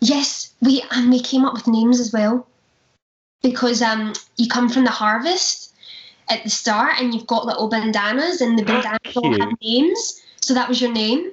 yes, 0.00 0.52
we 0.60 0.82
and 0.90 1.10
we 1.10 1.20
came 1.20 1.46
up 1.46 1.54
with 1.54 1.66
names 1.66 1.98
as 1.98 2.12
well 2.12 2.46
because 3.42 3.80
um 3.80 4.12
you 4.36 4.48
come 4.48 4.68
from 4.68 4.84
the 4.84 4.90
harvest 4.90 5.72
at 6.28 6.44
the 6.44 6.50
start, 6.50 6.94
and 7.00 7.14
you've 7.14 7.26
got 7.26 7.46
little 7.46 7.68
bandanas, 7.68 8.42
and 8.42 8.58
the 8.58 8.64
bandanas 8.64 9.16
all 9.16 9.38
have 9.38 9.52
names. 9.62 10.20
So 10.42 10.52
that 10.52 10.68
was 10.68 10.78
your 10.80 10.92
name, 10.92 11.30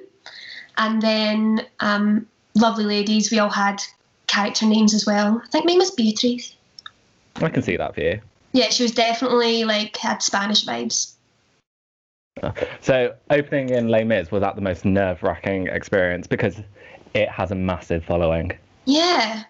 and 0.78 1.02
then 1.02 1.66
um, 1.80 2.26
lovely 2.54 2.84
ladies, 2.84 3.30
we 3.30 3.38
all 3.40 3.50
had 3.50 3.82
character 4.26 4.64
names 4.64 4.94
as 4.94 5.04
well. 5.04 5.42
I 5.44 5.48
think 5.48 5.66
mine 5.66 5.78
was 5.78 5.90
Beatrice. 5.90 6.56
I 7.36 7.50
can 7.50 7.62
see 7.62 7.76
that 7.76 7.94
for 7.94 8.00
you. 8.00 8.20
Yeah, 8.52 8.70
she 8.70 8.84
was 8.84 8.92
definitely 8.92 9.64
like 9.64 9.96
had 9.96 10.22
Spanish 10.22 10.64
vibes. 10.64 11.13
So 12.80 13.14
opening 13.30 13.70
in 13.70 13.88
Les 13.88 14.04
Mis 14.04 14.30
was 14.30 14.40
that 14.42 14.56
the 14.56 14.60
most 14.60 14.84
nerve-wracking 14.84 15.68
experience 15.68 16.26
because 16.26 16.60
it 17.14 17.28
has 17.28 17.50
a 17.50 17.54
massive 17.54 18.04
following. 18.04 18.52
Yeah. 18.86 19.44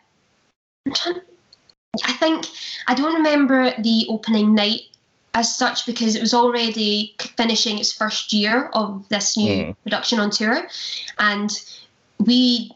I 2.05 2.12
think 2.18 2.47
I 2.87 2.94
don't 2.94 3.14
remember 3.14 3.73
the 3.81 4.07
opening 4.09 4.55
night 4.55 4.81
as 5.33 5.57
such 5.57 5.87
because 5.87 6.14
it 6.14 6.20
was 6.20 6.35
already 6.35 7.14
finishing 7.37 7.79
its 7.79 7.90
first 7.90 8.33
year 8.33 8.68
of 8.75 9.09
this 9.09 9.37
new 9.37 9.64
Mm. 9.64 9.77
production 9.83 10.20
on 10.20 10.31
tour, 10.31 10.68
and 11.18 11.51
we 12.18 12.70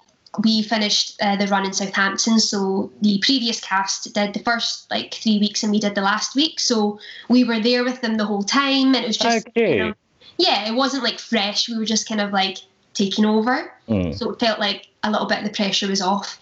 we 0.45 0.63
finished 0.63 1.21
uh, 1.23 1.37
the 1.37 1.47
run 1.47 1.65
in 1.65 1.73
Southampton. 1.73 2.39
So 2.39 2.93
the 3.01 3.19
previous 3.23 3.61
cast 3.61 4.13
did 4.15 4.35
the 4.35 4.41
first 4.41 4.91
like 4.91 5.15
three 5.15 5.39
weeks, 5.39 5.63
and 5.63 5.73
we 5.73 5.81
did 5.81 5.95
the 5.95 6.03
last 6.03 6.35
week. 6.35 6.61
So 6.61 7.01
we 7.29 7.45
were 7.45 7.61
there 7.61 7.85
with 7.85 8.01
them 8.01 8.17
the 8.17 8.25
whole 8.27 8.43
time, 8.43 8.95
and 8.95 9.05
it 9.05 9.07
was 9.07 9.17
just 9.17 9.49
Okay. 9.49 9.79
you 9.79 9.85
know, 9.85 9.95
yeah, 10.37 10.69
it 10.69 10.75
wasn't 10.75 11.03
like 11.03 11.19
fresh. 11.19 11.69
We 11.69 11.79
were 11.79 11.85
just 11.85 12.09
kind 12.09 12.21
of 12.21 12.33
like 12.33 12.59
taking 12.95 13.25
over. 13.25 13.73
Mm. 13.89 14.17
So 14.17 14.31
it 14.31 14.41
felt 14.41 14.59
like 14.59 14.89
a 15.03 15.11
little 15.11 15.27
bit 15.27 15.39
of 15.39 15.45
the 15.45 15.51
pressure 15.51 15.89
was 15.89 16.03
off. 16.03 16.39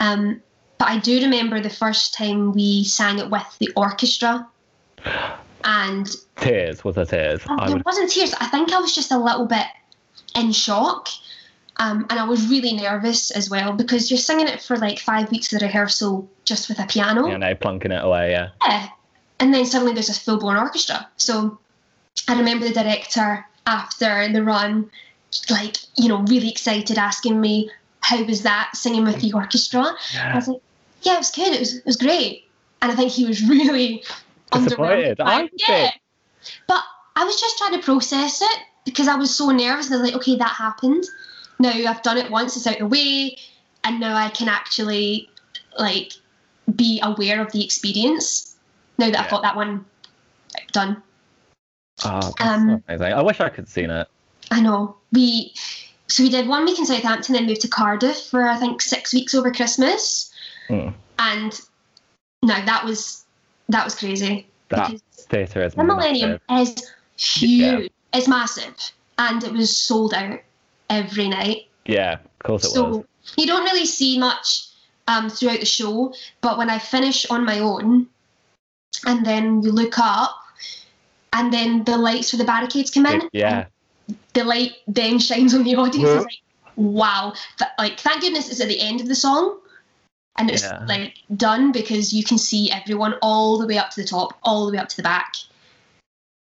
Um, 0.00 0.42
but 0.78 0.88
I 0.88 0.98
do 0.98 1.20
remember 1.20 1.60
the 1.60 1.70
first 1.70 2.14
time 2.14 2.52
we 2.52 2.84
sang 2.84 3.18
it 3.18 3.30
with 3.30 3.56
the 3.58 3.70
orchestra. 3.76 4.48
And 5.62 6.08
Tears 6.36 6.84
was 6.84 6.94
there 6.96 7.04
tears? 7.04 7.42
oh, 7.48 7.66
there 7.66 7.82
wasn't 7.84 8.10
tears. 8.10 8.34
I 8.40 8.46
think 8.46 8.72
I 8.72 8.80
was 8.80 8.94
just 8.94 9.12
a 9.12 9.18
little 9.18 9.46
bit 9.46 9.66
in 10.34 10.52
shock. 10.52 11.08
Um, 11.80 12.06
and 12.10 12.20
I 12.20 12.24
was 12.24 12.46
really 12.48 12.74
nervous 12.74 13.30
as 13.30 13.48
well 13.48 13.72
because 13.72 14.10
you're 14.10 14.18
singing 14.18 14.46
it 14.46 14.60
for 14.62 14.76
like 14.76 14.98
five 14.98 15.30
weeks 15.30 15.50
of 15.52 15.60
the 15.60 15.66
rehearsal 15.66 16.28
just 16.44 16.68
with 16.68 16.78
a 16.78 16.86
piano. 16.86 17.26
you 17.26 17.38
know, 17.38 17.54
plunking 17.54 17.90
it 17.90 18.04
away. 18.04 18.32
Yeah. 18.32 18.50
Yeah. 18.66 18.88
And 19.40 19.54
then 19.54 19.64
suddenly 19.64 19.94
there's 19.94 20.10
a 20.10 20.14
full 20.14 20.38
blown 20.38 20.58
orchestra. 20.58 21.08
So 21.16 21.58
I 22.28 22.38
remember 22.38 22.68
the 22.68 22.74
director 22.74 23.46
after 23.66 24.30
the 24.30 24.44
run, 24.44 24.90
like, 25.48 25.78
you 25.96 26.08
know, 26.08 26.20
really 26.24 26.50
excited 26.50 26.98
asking 26.98 27.40
me, 27.40 27.70
how 28.00 28.22
was 28.24 28.42
that 28.42 28.70
singing 28.74 29.04
with 29.04 29.22
the 29.22 29.32
orchestra? 29.32 29.86
I 30.32 30.36
was 30.36 30.48
like, 30.48 30.60
yeah, 31.02 31.14
it 31.14 31.18
was 31.18 31.30
good. 31.30 31.54
It 31.54 31.60
was, 31.60 31.76
it 31.76 31.86
was 31.86 31.96
great. 31.96 32.44
And 32.82 32.92
I 32.92 32.94
think 32.94 33.10
he 33.10 33.24
was 33.24 33.42
really 33.48 34.04
Disappointed. 34.52 35.20
I 35.20 35.48
yeah. 35.56 35.90
But 36.66 36.82
I 37.16 37.24
was 37.24 37.40
just 37.40 37.56
trying 37.58 37.72
to 37.72 37.84
process 37.84 38.42
it 38.42 38.58
because 38.84 39.08
I 39.08 39.14
was 39.14 39.34
so 39.34 39.50
nervous. 39.50 39.86
And 39.86 39.94
I 39.94 40.02
was 40.02 40.10
like, 40.10 40.20
okay, 40.20 40.36
that 40.36 40.48
happened. 40.48 41.04
Now 41.60 41.70
I've 41.70 42.02
done 42.02 42.16
it 42.16 42.30
once, 42.30 42.56
it's 42.56 42.66
out 42.66 42.78
the 42.78 42.86
way. 42.86 43.36
And 43.84 44.00
now 44.00 44.14
I 44.16 44.30
can 44.30 44.48
actually, 44.48 45.28
like, 45.78 46.12
be 46.74 47.00
aware 47.02 47.40
of 47.40 47.52
the 47.52 47.64
experience 47.64 48.56
now 48.98 49.10
that 49.10 49.24
I've 49.24 49.30
got 49.30 49.42
that 49.42 49.56
one 49.56 49.84
done. 50.72 51.02
Oh, 52.04 52.32
Um, 52.40 52.68
so 52.68 52.82
amazing. 52.88 53.12
I 53.12 53.22
wish 53.22 53.40
I 53.40 53.48
could 53.48 53.64
have 53.64 53.68
seen 53.68 53.90
it. 53.90 54.08
I 54.50 54.60
know 54.60 54.96
we 55.12 55.54
so 56.08 56.24
we 56.24 56.28
did 56.28 56.48
one 56.48 56.64
week 56.64 56.78
in 56.78 56.86
Southampton, 56.86 57.34
then 57.34 57.46
moved 57.46 57.60
to 57.60 57.68
Cardiff 57.68 58.16
for 58.30 58.48
I 58.48 58.56
think 58.56 58.82
six 58.82 59.12
weeks 59.14 59.34
over 59.34 59.52
Christmas, 59.52 60.32
Mm. 60.68 60.94
and 61.18 61.60
no, 62.42 62.54
that 62.64 62.84
was 62.84 63.24
that 63.68 63.84
was 63.84 63.94
crazy. 63.94 64.46
That 64.70 64.92
theatre 65.12 65.62
is 65.62 65.74
the 65.74 65.84
Millennium 65.84 66.40
is 66.50 66.74
huge. 67.16 67.92
It's 68.12 68.26
massive, 68.28 68.74
and 69.18 69.44
it 69.44 69.52
was 69.52 69.76
sold 69.76 70.14
out 70.14 70.40
every 70.90 71.28
night. 71.28 71.68
Yeah, 71.86 72.14
of 72.14 72.38
course 72.44 72.64
it 72.64 72.70
so 72.70 72.84
was. 72.84 73.04
you 73.38 73.46
don't 73.46 73.64
really 73.64 73.86
see 73.86 74.18
much 74.18 74.66
um, 75.08 75.30
throughout 75.30 75.60
the 75.60 75.66
show, 75.66 76.12
but 76.42 76.58
when 76.58 76.68
I 76.68 76.78
finish 76.78 77.24
on 77.30 77.44
my 77.46 77.60
own, 77.60 78.06
and 79.06 79.24
then 79.24 79.62
you 79.62 79.72
look 79.72 79.98
up, 79.98 80.36
and 81.32 81.52
then 81.52 81.84
the 81.84 81.96
lights 81.96 82.30
for 82.32 82.36
the 82.36 82.44
barricades 82.44 82.90
come 82.90 83.06
in, 83.06 83.22
yeah, 83.32 83.66
the 84.34 84.44
light 84.44 84.72
then 84.86 85.18
shines 85.18 85.54
on 85.54 85.64
the 85.64 85.76
audience. 85.76 86.08
Yeah. 86.08 86.16
It's 86.16 86.24
like, 86.24 86.76
wow! 86.76 87.32
Th- 87.58 87.70
like, 87.78 87.98
thank 87.98 88.20
goodness 88.20 88.50
it's 88.50 88.60
at 88.60 88.68
the 88.68 88.80
end 88.80 89.00
of 89.00 89.08
the 89.08 89.14
song, 89.14 89.58
and 90.36 90.50
it's 90.50 90.62
Yeah. 90.62 90.84
like 90.86 91.14
done 91.36 91.72
because 91.72 92.12
you 92.12 92.24
can 92.24 92.38
see 92.38 92.70
everyone 92.70 93.14
all 93.22 93.58
the 93.58 93.66
way 93.66 93.78
up 93.78 93.90
to 93.90 94.02
the 94.02 94.06
top, 94.06 94.38
all 94.42 94.66
the 94.66 94.72
way 94.72 94.78
up 94.78 94.88
to 94.90 94.96
the 94.96 95.02
back. 95.02 95.34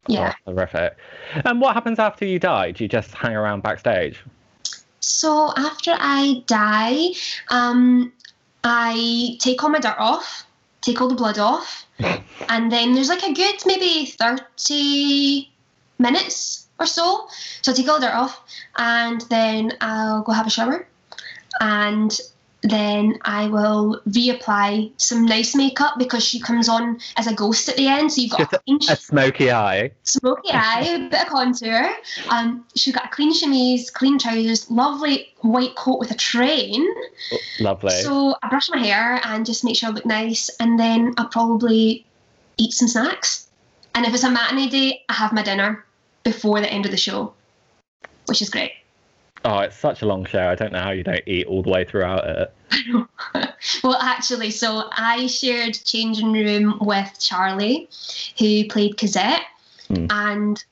Yeah. 0.07 0.34
Oh, 0.46 0.53
horrific. 0.53 0.96
And 1.44 1.61
what 1.61 1.74
happens 1.74 1.98
after 1.98 2.24
you 2.24 2.38
die? 2.38 2.72
Do 2.72 2.84
you 2.84 2.88
just 2.88 3.14
hang 3.14 3.36
around 3.36 3.62
backstage? 3.62 4.22
So 5.01 5.53
after 5.57 5.94
I 5.98 6.42
die, 6.46 7.11
um, 7.48 8.12
I 8.64 9.36
take 9.40 9.62
all 9.62 9.70
my 9.70 9.78
dirt 9.78 9.96
off, 9.98 10.46
take 10.80 11.01
all 11.01 11.09
the 11.09 11.14
blood 11.14 11.38
off, 11.38 11.86
and 12.48 12.70
then 12.70 12.94
there's 12.94 13.09
like 13.09 13.22
a 13.22 13.32
good 13.32 13.57
maybe 13.66 14.07
30 14.07 15.51
minutes 15.98 16.68
or 16.78 16.86
so. 16.86 17.28
So 17.62 17.72
I 17.72 17.74
take 17.74 17.88
all 17.88 18.01
the 18.01 18.07
dirt 18.07 18.14
off, 18.14 18.42
and 18.76 19.20
then 19.22 19.72
I'll 19.80 20.22
go 20.22 20.32
have 20.32 20.46
a 20.46 20.51
shower, 20.51 20.86
and 21.61 22.18
then 22.63 23.19
I 23.23 23.49
will 23.49 24.01
reapply 24.09 24.93
some 24.99 25.25
nice 25.25 25.55
makeup 25.55 25.95
because 25.99 26.23
she 26.25 26.41
comes 26.41 26.69
on 26.69 26.99
as 27.17 27.27
a 27.27 27.35
ghost 27.35 27.69
at 27.69 27.77
the 27.77 27.87
end. 27.87 28.13
So 28.13 28.21
you've 28.21 28.33
got 28.33 28.53
a 28.53 28.59
clean 28.59 28.79
A 28.91 28.97
smoky 28.97 29.51
eye. 29.51 29.93
smoky 30.03 30.51
eye, 30.53 30.83
a 30.83 31.09
bit 31.09 31.23
of 31.23 31.29
contour. 31.29 31.91
Um, 32.29 32.67
she's 32.77 32.95
got 32.95 33.07
a 33.07 33.09
clean 33.09 33.33
chemise, 33.33 33.91
clean 33.91 34.19
trousers, 34.19 34.71
lovely 34.71 35.29
white 35.41 35.75
coat 35.77 35.99
with 35.99 36.11
a 36.11 36.17
train. 36.17 36.87
Lovely. 37.61 37.91
So 38.03 38.37
I 38.43 38.49
brush 38.49 38.69
my 38.71 38.79
hair 38.79 39.21
and 39.25 39.47
just 39.47 39.65
make 39.65 39.77
sure 39.77 39.89
I 39.89 39.93
look 39.93 40.07
nice, 40.07 40.51
and 40.61 40.79
then 40.79 41.15
I'll 41.17 41.29
probably 41.29 42.05
eat 42.59 42.73
some 42.73 42.89
snacks. 42.89 43.49
And 43.95 44.05
if 44.05 44.13
it's 44.15 44.25
a 44.25 44.31
matinee 44.31 44.69
day, 44.69 45.03
I 45.09 45.15
have 45.15 45.33
my 45.33 45.43
dinner 45.43 45.85
before 46.25 46.61
the 46.61 46.71
end 46.71 46.85
of 46.85 46.91
the 46.91 46.99
show, 46.99 47.33
which 48.27 48.43
is 48.43 48.51
great. 48.51 48.73
Oh, 49.45 49.59
it's 49.61 49.76
such 49.76 50.03
a 50.03 50.07
long 50.07 50.24
show. 50.24 50.49
I 50.49 50.55
don't 50.55 50.72
know 50.72 50.80
how 50.82 50.91
you 50.91 51.03
don't 51.03 51.22
eat 51.26 51.47
all 51.47 51.62
the 51.62 51.70
way 51.70 51.84
throughout 51.84 52.26
it. 52.26 52.55
well, 53.84 53.97
actually, 54.01 54.51
so 54.51 54.88
I 54.93 55.26
shared 55.26 55.74
changing 55.84 56.32
room 56.32 56.78
with 56.80 57.18
Charlie, 57.18 57.88
who 58.38 58.64
played 58.68 58.99
Cosette, 58.99 59.43
Hmm. 59.88 60.07
and 60.11 60.64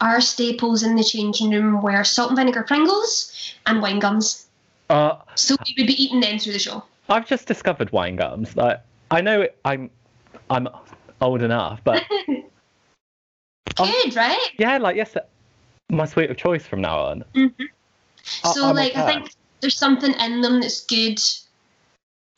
our 0.00 0.20
staples 0.22 0.82
in 0.82 0.96
the 0.96 1.04
changing 1.04 1.50
room 1.50 1.82
were 1.82 2.02
salt 2.04 2.30
and 2.30 2.38
vinegar 2.38 2.62
Pringles 2.62 3.54
and 3.66 3.82
wine 3.82 3.98
gums. 3.98 4.46
Uh, 4.88 5.16
So 5.34 5.56
we 5.68 5.74
would 5.78 5.86
be 5.86 6.02
eating 6.02 6.20
them 6.20 6.38
through 6.38 6.54
the 6.54 6.58
show. 6.58 6.82
I've 7.10 7.26
just 7.26 7.46
discovered 7.46 7.92
wine 7.92 8.16
gums. 8.16 8.56
Like, 8.56 8.80
I 9.10 9.20
know 9.20 9.46
I'm, 9.66 9.90
I'm 10.48 10.68
old 11.20 11.42
enough, 11.42 11.80
but. 11.84 12.02
Good, 13.76 14.16
right? 14.16 14.38
yeah, 14.58 14.78
like 14.78 14.96
yes, 14.96 15.16
my 15.90 16.04
sweet 16.06 16.30
of 16.30 16.36
choice 16.36 16.66
from 16.66 16.80
now 16.80 16.98
on. 16.98 17.24
Mhm. 17.34 17.68
I- 18.44 18.52
So, 18.52 18.66
I'm 18.68 18.76
like, 18.76 18.96
I 18.96 19.06
think 19.06 19.32
there's 19.60 19.76
something 19.78 20.12
in 20.14 20.40
them 20.40 20.60
that's 20.60 20.84
good 20.86 21.20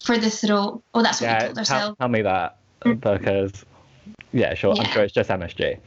for 0.03 0.18
the 0.18 0.30
throat. 0.30 0.82
Oh, 0.93 1.03
that's 1.03 1.20
what 1.20 1.26
we 1.28 1.32
yeah, 1.32 1.39
told 1.41 1.55
tell, 1.55 1.61
ourselves. 1.61 1.97
tell 1.99 2.09
me 2.09 2.22
that 2.22 2.57
Mm. 2.85 3.01
because 3.01 3.64
yeah, 4.32 4.53
sure. 4.55 4.74
I'm 4.78 4.85
sure 4.93 5.03
it's 5.05 5.14
just 5.14 5.30
MSG, 5.30 5.78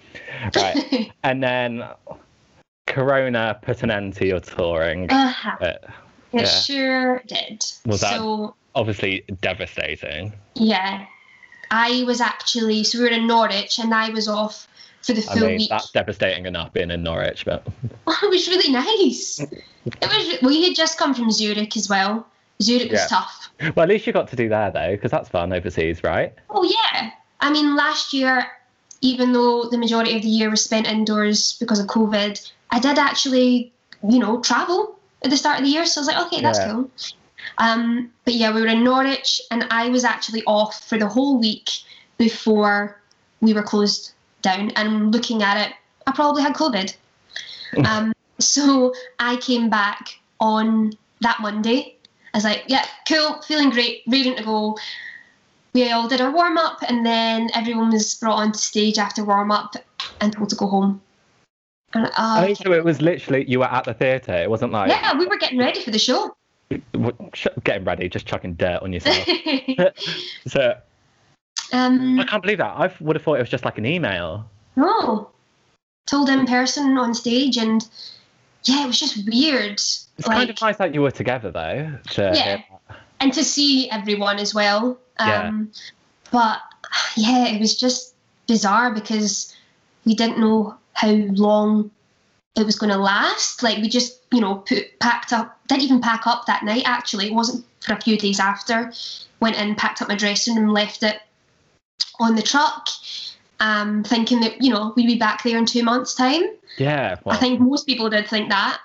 right? 0.55 1.11
and 1.23 1.43
then 1.43 1.87
Corona 2.87 3.59
put 3.61 3.83
an 3.83 3.91
end 3.91 4.15
to 4.15 4.25
your 4.25 4.39
touring. 4.39 5.09
uh-huh. 5.11 5.57
Uh, 5.61 5.65
It 6.33 6.41
yeah. 6.41 6.45
sure 6.45 7.23
did. 7.27 7.63
Was 7.85 8.01
that- 8.01 8.13
so, 8.15 8.55
obviously 8.75 9.23
devastating. 9.41 10.33
Yeah. 10.55 11.05
I 11.69 12.03
was 12.07 12.21
actually 12.21 12.83
so 12.85 12.97
we 12.99 13.03
were 13.05 13.09
in 13.11 13.27
Norwich 13.27 13.77
and 13.79 13.93
I 13.93 14.09
was 14.09 14.27
off 14.27 14.67
for 15.07 15.13
the 15.13 15.25
I 15.31 15.35
mean, 15.35 15.57
week. 15.57 15.69
that's 15.69 15.91
devastating 15.91 16.45
enough 16.45 16.73
being 16.73 16.91
in 16.91 17.01
Norwich, 17.03 17.45
but 17.45 17.65
it 18.07 18.29
was 18.29 18.47
really 18.47 18.71
nice. 18.71 19.39
It 19.39 19.51
was 20.01 20.41
we 20.41 20.63
had 20.65 20.75
just 20.75 20.97
come 20.97 21.13
from 21.13 21.31
Zurich 21.31 21.75
as 21.77 21.89
well. 21.89 22.27
Zurich 22.61 22.91
was 22.91 23.05
tough. 23.07 23.49
well, 23.75 23.83
at 23.83 23.89
least 23.89 24.05
you 24.07 24.13
got 24.13 24.27
to 24.29 24.35
do 24.35 24.49
there 24.49 24.71
though, 24.71 24.91
because 24.91 25.11
that's 25.11 25.29
fun 25.29 25.53
overseas, 25.53 26.03
right? 26.03 26.33
Oh 26.49 26.63
yeah. 26.63 27.11
I 27.39 27.51
mean 27.51 27.75
last 27.75 28.13
year, 28.13 28.45
even 29.01 29.31
though 29.31 29.69
the 29.69 29.77
majority 29.77 30.15
of 30.15 30.21
the 30.23 30.27
year 30.27 30.49
was 30.49 30.63
spent 30.63 30.87
indoors 30.87 31.53
because 31.59 31.79
of 31.79 31.87
COVID, 31.87 32.51
I 32.71 32.79
did 32.79 32.97
actually, 32.97 33.71
you 34.07 34.19
know, 34.19 34.41
travel 34.41 34.99
at 35.23 35.29
the 35.29 35.37
start 35.37 35.59
of 35.59 35.65
the 35.65 35.71
year. 35.71 35.85
So 35.85 35.99
I 35.99 36.01
was 36.01 36.07
like, 36.07 36.25
okay, 36.27 36.41
that's 36.41 36.59
Yeah. 36.59 36.71
cool. 36.73 36.91
Um, 37.59 38.11
but 38.25 38.33
yeah, 38.33 38.53
we 38.53 38.61
were 38.61 38.67
in 38.67 38.83
Norwich 38.83 39.39
and 39.51 39.65
I 39.71 39.89
was 39.89 40.03
actually 40.03 40.43
off 40.45 40.83
for 40.87 40.97
the 40.97 41.07
whole 41.07 41.39
week 41.39 41.69
before 42.17 42.99
we 43.41 43.53
were 43.53 43.63
closed 43.63 44.13
down. 44.47 44.71
And 44.75 45.11
looking 45.11 45.43
at 45.43 45.67
it, 45.67 45.73
I 46.05 46.11
probably 46.11 46.41
had 46.41 46.53
COVID. 46.53 46.95
um, 47.85 48.13
so 48.39 48.93
I 49.19 49.35
came 49.37 49.69
back 49.69 50.19
on 50.39 50.93
that 51.21 51.39
Monday. 51.41 51.95
I 52.33 52.37
was 52.37 52.43
like, 52.43 52.63
yeah, 52.67 52.85
cool, 53.07 53.41
feeling 53.41 53.69
great, 53.69 54.03
ready 54.07 54.35
to 54.35 54.43
go. 54.43 54.77
We 55.73 55.91
all 55.91 56.07
did 56.07 56.21
our 56.21 56.31
warm 56.31 56.57
up, 56.57 56.79
and 56.87 57.05
then 57.05 57.49
everyone 57.53 57.91
was 57.91 58.15
brought 58.15 58.37
onto 58.37 58.57
stage 58.57 58.97
after 58.97 59.23
warm 59.23 59.51
up 59.51 59.75
and 60.21 60.33
told 60.33 60.49
to 60.49 60.55
go 60.55 60.67
home. 60.67 61.01
And, 61.93 62.05
uh, 62.05 62.11
Oh, 62.17 62.43
okay. 62.43 62.53
so 62.55 62.73
it 62.73 62.83
was 62.83 63.01
literally 63.01 63.45
you 63.47 63.59
were 63.59 63.65
at 63.65 63.85
the 63.85 63.93
theatre. 63.93 64.35
It 64.35 64.49
wasn't 64.49 64.71
like 64.71 64.89
yeah, 64.89 65.17
we 65.17 65.25
were 65.25 65.37
getting 65.37 65.59
ready 65.59 65.81
for 65.81 65.91
the 65.91 65.99
show. 65.99 66.35
getting 67.63 67.83
ready, 67.83 68.09
just 68.09 68.25
chucking 68.25 68.55
dirt 68.55 68.81
on 68.81 68.93
yourself. 68.93 69.27
so 70.47 70.75
um, 71.73 72.19
I 72.19 72.23
can't 72.25 72.41
believe 72.41 72.59
that. 72.59 72.73
I 72.75 72.93
would 72.99 73.15
have 73.15 73.23
thought 73.23 73.35
it 73.35 73.41
was 73.41 73.49
just 73.49 73.65
like 73.65 73.77
an 73.77 73.85
email. 73.85 74.49
no, 74.75 75.29
told 76.05 76.29
in 76.29 76.45
person 76.45 76.97
on 76.97 77.13
stage, 77.13 77.57
and 77.57 77.87
yeah, 78.63 78.83
it 78.83 78.87
was 78.87 78.99
just 78.99 79.27
weird. 79.27 79.73
It's 79.73 80.07
like, 80.27 80.37
kind 80.37 80.49
of 80.49 80.61
nice 80.61 80.77
that 80.77 80.93
you 80.93 81.01
were 81.01 81.11
together 81.11 81.51
though. 81.51 81.91
To 82.11 82.31
Yeah. 82.33 82.61
and 83.19 83.33
to 83.33 83.43
see 83.43 83.89
everyone 83.91 84.39
as 84.39 84.53
well. 84.53 84.97
Yeah. 85.19 85.47
Um, 85.47 85.71
But 86.31 86.59
yeah, 87.15 87.47
it 87.47 87.59
was 87.59 87.77
just 87.77 88.13
bizarre 88.47 88.93
because 88.93 89.55
we 90.05 90.15
didn't 90.15 90.39
know 90.39 90.75
how 90.93 91.11
long 91.11 91.91
it 92.57 92.65
was 92.65 92.77
going 92.77 92.91
to 92.91 92.97
last. 92.97 93.63
Like 93.63 93.77
we 93.77 93.87
just, 93.89 94.21
you 94.31 94.41
know, 94.41 94.55
put 94.55 94.99
packed 94.99 95.31
up. 95.31 95.59
Didn't 95.67 95.83
even 95.83 96.01
pack 96.01 96.27
up 96.27 96.45
that 96.47 96.63
night. 96.63 96.83
Actually, 96.85 97.27
it 97.27 97.33
wasn't 97.33 97.65
for 97.81 97.93
a 97.93 98.01
few 98.01 98.17
days 98.17 98.39
after. 98.39 98.91
Went 99.39 99.57
in, 99.57 99.75
packed 99.75 100.01
up 100.01 100.09
my 100.09 100.15
dressing 100.15 100.55
room, 100.55 100.69
left 100.69 101.03
it 101.03 101.19
on 102.19 102.35
the 102.35 102.41
truck, 102.41 102.87
um, 103.59 104.03
thinking 104.03 104.39
that 104.41 104.61
you 104.61 104.71
know 104.71 104.93
we'd 104.95 105.07
be 105.07 105.17
back 105.17 105.43
there 105.43 105.57
in 105.57 105.65
two 105.65 105.83
months' 105.83 106.15
time. 106.15 106.43
Yeah. 106.77 107.17
Well, 107.23 107.35
I 107.35 107.39
think 107.39 107.59
most 107.59 107.85
people 107.85 108.09
did 108.09 108.27
think 108.27 108.49
that. 108.49 108.79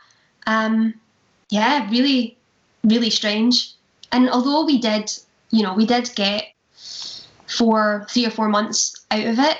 Um, 0.46 0.94
yeah, 1.50 1.88
really, 1.90 2.36
really 2.84 3.10
strange. 3.10 3.74
And 4.10 4.30
although 4.30 4.64
we 4.64 4.78
did, 4.78 5.12
you 5.50 5.62
know, 5.62 5.74
we 5.74 5.86
did 5.86 6.10
get 6.14 6.44
for 7.46 8.06
three 8.10 8.26
or 8.26 8.30
four 8.30 8.48
months 8.48 9.04
out 9.10 9.26
of 9.26 9.38
it, 9.38 9.58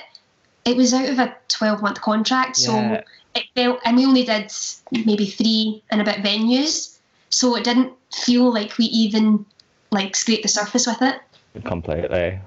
it 0.65 0.75
was 0.75 0.93
out 0.93 1.09
of 1.09 1.19
a 1.19 1.35
12 1.49 1.81
month 1.81 2.01
contract. 2.01 2.59
Yeah. 2.59 2.65
So 2.65 3.03
it 3.35 3.45
felt, 3.55 3.79
and 3.85 3.97
we 3.97 4.05
only 4.05 4.23
did 4.23 4.51
maybe 4.91 5.25
three 5.25 5.83
and 5.91 6.01
a 6.01 6.03
bit 6.03 6.17
venues. 6.17 6.97
So 7.29 7.55
it 7.55 7.63
didn't 7.63 7.93
feel 8.11 8.51
like 8.51 8.77
we 8.77 8.85
even 8.85 9.45
like 9.91 10.15
scraped 10.15 10.43
the 10.43 10.49
surface 10.49 10.87
with 10.87 11.01
it. 11.01 11.19
completely. 11.63 12.39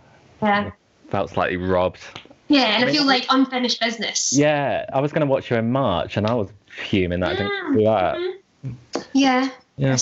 Yeah. 0.42 0.70
Felt 1.09 1.30
slightly 1.30 1.57
robbed. 1.57 2.00
Yeah, 2.48 2.62
and 2.76 2.84
I 2.84 2.86
mean, 2.86 2.94
feel 2.94 3.07
like 3.07 3.26
unfinished 3.30 3.80
business. 3.80 4.32
Yeah, 4.32 4.86
I 4.92 5.00
was 5.00 5.12
going 5.12 5.26
to 5.26 5.26
watch 5.26 5.50
you 5.50 5.57
in 5.57 5.70
March, 5.72 6.16
and 6.16 6.26
I 6.26 6.34
was 6.34 6.48
fuming 6.68 7.20
that 7.20 7.30
I 7.30 7.36
didn't 7.36 7.74
do 7.76 7.84
that. 7.84 8.16
Mhm. 8.16 9.04
Yeah. 9.12 9.48
Yeah. 9.76 9.96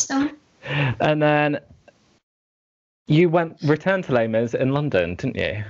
And 1.01 1.23
then 1.23 1.59
you 3.07 3.29
went 3.29 3.57
returned 3.65 4.05
to 4.05 4.13
Les 4.13 4.27
Mis 4.27 4.55
in 4.55 4.73
London, 4.73 5.15
didn't 5.15 5.37
you? 5.37 5.63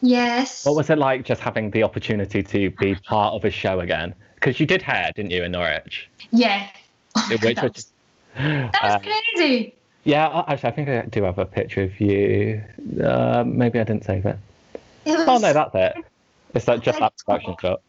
Yes. 0.00 0.64
What 0.64 0.76
was 0.76 0.90
it 0.90 0.98
like 0.98 1.24
just 1.24 1.40
having 1.40 1.70
the 1.70 1.82
opportunity 1.82 2.42
to 2.42 2.70
be 2.70 2.94
part 2.94 3.34
of 3.34 3.44
a 3.44 3.50
show 3.50 3.80
again? 3.80 4.14
Because 4.34 4.60
you 4.60 4.66
did 4.66 4.80
hair, 4.82 5.10
didn't 5.14 5.30
you, 5.32 5.42
in 5.42 5.52
Norwich? 5.52 6.08
Yeah. 6.30 6.68
Oh 7.16 7.28
Which 7.30 7.40
God, 7.40 7.56
that 7.56 7.74
was- 7.74 7.92
that 8.36 8.82
was 8.82 8.94
Uh, 8.94 8.98
crazy. 9.00 9.74
yeah, 10.04 10.28
I- 10.28 10.52
actually, 10.52 10.68
I 10.68 10.72
think 10.72 10.88
I 10.88 11.02
do 11.02 11.22
have 11.24 11.38
a 11.38 11.44
picture 11.46 11.82
of 11.82 12.00
you. 12.00 12.62
Uh, 13.02 13.42
maybe 13.44 13.80
I 13.80 13.84
didn't 13.84 14.04
save 14.04 14.24
it. 14.26 14.36
Was, 15.06 15.16
Oh 15.28 15.38
no, 15.38 15.52
that's 15.52 15.74
it. 15.74 16.04
It's 16.54 16.68
like 16.68 16.82
just 16.82 16.98
that 16.98 17.12
production 17.24 17.54
shot. 17.60 17.80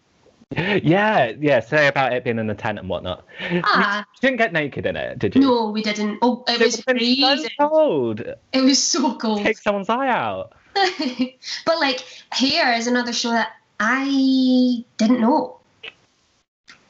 Yeah, 0.51 1.33
yeah. 1.39 1.59
Say 1.59 1.87
about 1.87 2.11
it 2.13 2.23
being 2.23 2.39
in 2.39 2.49
a 2.49 2.55
tent 2.55 2.79
and 2.79 2.89
whatnot. 2.89 3.23
Ah, 3.63 3.99
You 4.15 4.19
didn't 4.21 4.37
get 4.37 4.51
naked 4.51 4.85
in 4.85 4.95
it, 4.95 5.19
did 5.19 5.35
you? 5.35 5.41
no, 5.41 5.69
we 5.69 5.81
didn't. 5.83 6.17
Oh, 6.21 6.43
it 6.47 6.59
was 6.59 6.79
It 6.79 6.85
would've 6.87 6.99
been 6.99 7.15
so 7.21 7.35
freezing. 7.35 7.49
cold. 7.59 8.21
It 8.53 8.61
was 8.61 8.81
so 8.83 9.15
cold. 9.15 9.41
Take 9.43 9.57
someone's 9.59 9.89
eye 9.89 10.07
out. 10.09 10.53
but 11.65 11.79
like 11.79 12.03
here 12.35 12.71
is 12.73 12.87
another 12.87 13.13
show 13.13 13.29
that 13.31 13.49
I 13.79 14.83
didn't 14.97 15.21
know. 15.21 15.59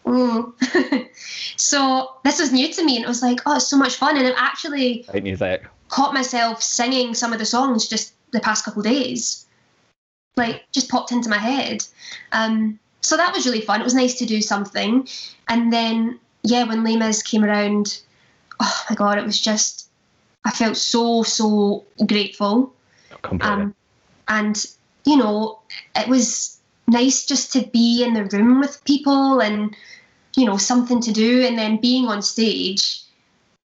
Mm. 0.05 0.53
so 1.57 2.15
this 2.23 2.39
was 2.39 2.51
new 2.51 2.71
to 2.71 2.83
me, 2.83 2.95
and 2.95 3.05
it 3.05 3.07
was 3.07 3.21
like, 3.21 3.41
oh, 3.45 3.57
it's 3.57 3.67
so 3.67 3.77
much 3.77 3.95
fun, 3.95 4.17
and 4.17 4.25
I've 4.27 4.33
actually 4.37 5.05
Great 5.09 5.23
music. 5.23 5.65
caught 5.89 6.13
myself 6.13 6.63
singing 6.63 7.13
some 7.13 7.31
of 7.33 7.39
the 7.39 7.45
songs 7.45 7.87
just 7.87 8.13
the 8.31 8.39
past 8.39 8.65
couple 8.65 8.81
days. 8.81 9.45
Like, 10.39 10.63
just 10.71 10.89
popped 10.89 11.11
into 11.11 11.29
my 11.29 11.37
head. 11.37 11.85
Um, 12.31 12.79
so 13.01 13.15
that 13.17 13.33
was 13.33 13.45
really 13.45 13.61
fun. 13.61 13.81
It 13.81 13.85
was 13.85 13.93
nice 13.93 14.15
to 14.19 14.25
do 14.25 14.41
something, 14.41 15.07
and 15.47 15.71
then 15.71 16.19
yeah, 16.43 16.63
when 16.63 16.83
Les 16.83 16.97
Mis 16.97 17.21
came 17.23 17.43
around, 17.43 18.01
oh 18.59 18.85
my 18.89 18.95
god, 18.95 19.17
it 19.17 19.25
was 19.25 19.39
just 19.39 19.89
I 20.45 20.51
felt 20.51 20.77
so 20.77 21.23
so 21.23 21.85
grateful. 22.05 22.73
Completely. 23.21 23.47
Um, 23.47 23.75
and 24.27 24.65
you 25.05 25.17
know, 25.17 25.59
it 25.95 26.07
was 26.07 26.59
nice 26.87 27.25
just 27.25 27.53
to 27.53 27.67
be 27.67 28.03
in 28.03 28.13
the 28.13 28.25
room 28.25 28.59
with 28.59 28.83
people 28.85 29.41
and 29.41 29.75
you 30.35 30.45
know 30.45 30.57
something 30.57 31.01
to 31.01 31.11
do, 31.11 31.45
and 31.45 31.57
then 31.57 31.81
being 31.81 32.05
on 32.05 32.21
stage, 32.21 33.01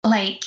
like 0.05 0.45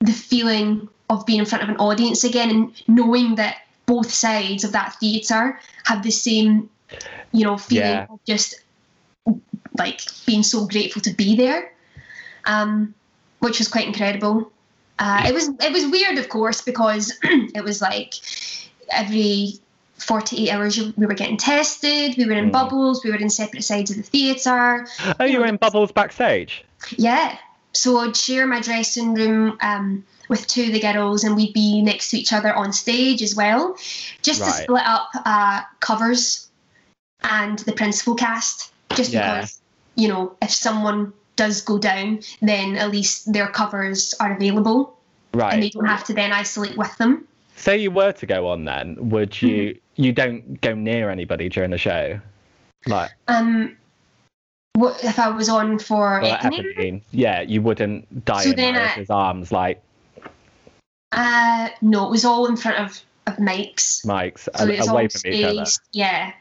the 0.00 0.12
feeling 0.12 0.88
of 1.10 1.26
being 1.26 1.40
in 1.40 1.46
front 1.46 1.62
of 1.62 1.68
an 1.68 1.76
audience 1.76 2.24
again 2.24 2.50
and 2.50 2.82
knowing 2.88 3.34
that 3.36 3.61
both 3.86 4.12
sides 4.12 4.64
of 4.64 4.72
that 4.72 4.94
theatre 5.00 5.58
have 5.84 6.02
the 6.02 6.10
same, 6.10 6.70
you 7.32 7.44
know, 7.44 7.56
feeling 7.58 7.88
Yeah. 7.88 8.06
of 8.10 8.20
just 8.26 8.54
like 9.78 10.00
being 10.26 10.42
so 10.42 10.66
grateful 10.66 11.02
to 11.02 11.12
be 11.14 11.36
there, 11.36 11.72
um, 12.44 12.94
which 13.40 13.58
was 13.58 13.68
quite 13.68 13.86
incredible. 13.86 14.52
Uh, 14.98 15.24
it 15.26 15.34
was 15.34 15.48
it 15.48 15.72
was 15.72 15.86
weird, 15.86 16.18
of 16.18 16.28
course, 16.28 16.60
because 16.62 17.12
it 17.22 17.64
was 17.64 17.80
like 17.80 18.14
every 18.90 19.54
48 19.98 20.50
hours 20.50 20.78
we 20.96 21.06
were 21.06 21.14
getting 21.14 21.36
tested, 21.36 22.14
we 22.16 22.26
were 22.26 22.32
in 22.32 22.48
Mm. 22.50 22.52
bubbles, 22.52 23.02
we 23.04 23.10
were 23.10 23.16
in 23.16 23.30
separate 23.30 23.64
sides 23.64 23.90
of 23.90 23.96
the 23.96 24.02
theatre. 24.02 24.86
oh, 25.20 25.24
you 25.24 25.38
were 25.40 25.46
in 25.46 25.56
bubbles 25.56 25.92
backstage. 25.92 26.64
Yeah. 26.96 27.36
So 27.74 27.98
I'd 27.98 28.16
share 28.16 28.46
my 28.46 28.60
dressing 28.60 29.14
room 29.14 29.56
um, 29.62 30.04
with 30.28 30.46
two 30.46 30.64
of 30.64 30.72
the 30.72 30.80
girls, 30.80 31.24
and 31.24 31.34
we'd 31.36 31.54
be 31.54 31.80
next 31.82 32.10
to 32.10 32.18
each 32.18 32.32
other 32.32 32.54
on 32.54 32.72
stage 32.72 33.22
as 33.22 33.34
well, 33.34 33.76
just 34.22 34.42
to 34.44 34.50
split 34.50 34.82
up 34.84 35.08
uh, 35.24 35.62
covers 35.80 36.48
and 37.24 37.58
the 37.60 37.72
principal 37.72 38.14
cast, 38.14 38.72
just 38.94 39.12
Yeah. 39.12 39.34
because 39.36 39.60
you 39.94 40.08
know 40.08 40.36
if 40.42 40.50
someone 40.50 41.12
does 41.36 41.62
go 41.62 41.78
down, 41.78 42.20
then 42.42 42.76
at 42.76 42.90
least 42.90 43.32
their 43.32 43.48
covers 43.48 44.14
are 44.20 44.34
available, 44.36 44.98
Right. 45.32 45.54
and 45.54 45.62
they 45.62 45.70
don't 45.70 45.86
have 45.86 46.04
to 46.04 46.12
then 46.14 46.32
isolate 46.32 46.76
with 46.76 46.94
them. 46.98 47.26
Say 47.56 47.78
you 47.78 47.90
were 47.90 48.12
to 48.12 48.26
go 48.26 48.48
on 48.48 48.64
then, 48.64 48.96
would 49.10 49.40
you 49.40 49.74
Mm-hmm. 49.74 50.02
you 50.02 50.12
don't 50.12 50.60
go 50.60 50.74
near 50.74 51.10
anybody 51.10 51.48
during 51.48 51.70
the 51.70 51.78
show? 51.78 52.20
Like 52.86 53.10
Um, 53.28 53.76
what 54.74 55.02
if 55.04 55.18
I 55.18 55.28
was 55.28 55.48
on 55.48 55.78
for 55.78 56.20
well, 56.22 56.36
Eponine? 56.38 56.74
Eponine, 56.76 57.02
yeah, 57.10 57.40
you 57.42 57.60
wouldn't 57.62 58.24
die 58.24 58.42
So 58.44 58.50
in 58.50 58.76
I- 58.76 59.04
arms 59.10 59.52
like 59.52 59.82
Uh, 61.12 61.68
no, 61.82 62.06
it 62.06 62.10
was 62.10 62.24
all 62.24 62.46
in 62.46 62.56
front 62.56 62.78
of 62.78 63.00
of 63.26 63.36
mics. 63.36 64.04
Mike's 64.04 64.48
So 64.56 64.64
a- 64.64 64.64
away 64.64 64.78
all 64.78 65.08
from 65.08 65.32
each 65.32 65.44
other. 65.44 65.64
Yeah, 65.92 66.32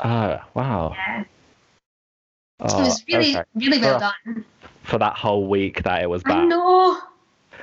Oh 0.00 0.38
wow. 0.54 0.92
yeah. 0.94 1.24
Oh, 2.60 2.78
it 2.80 2.84
was 2.84 3.04
really, 3.08 3.36
okay. 3.36 3.44
really 3.54 3.80
well 3.80 3.98
For- 3.98 4.32
done. 4.32 4.44
For 4.84 4.98
that 4.98 5.14
whole 5.16 5.46
week 5.48 5.82
that 5.84 6.02
it 6.02 6.08
was 6.10 6.22
I 6.26 6.28
back. 6.28 6.48
know. 6.48 6.98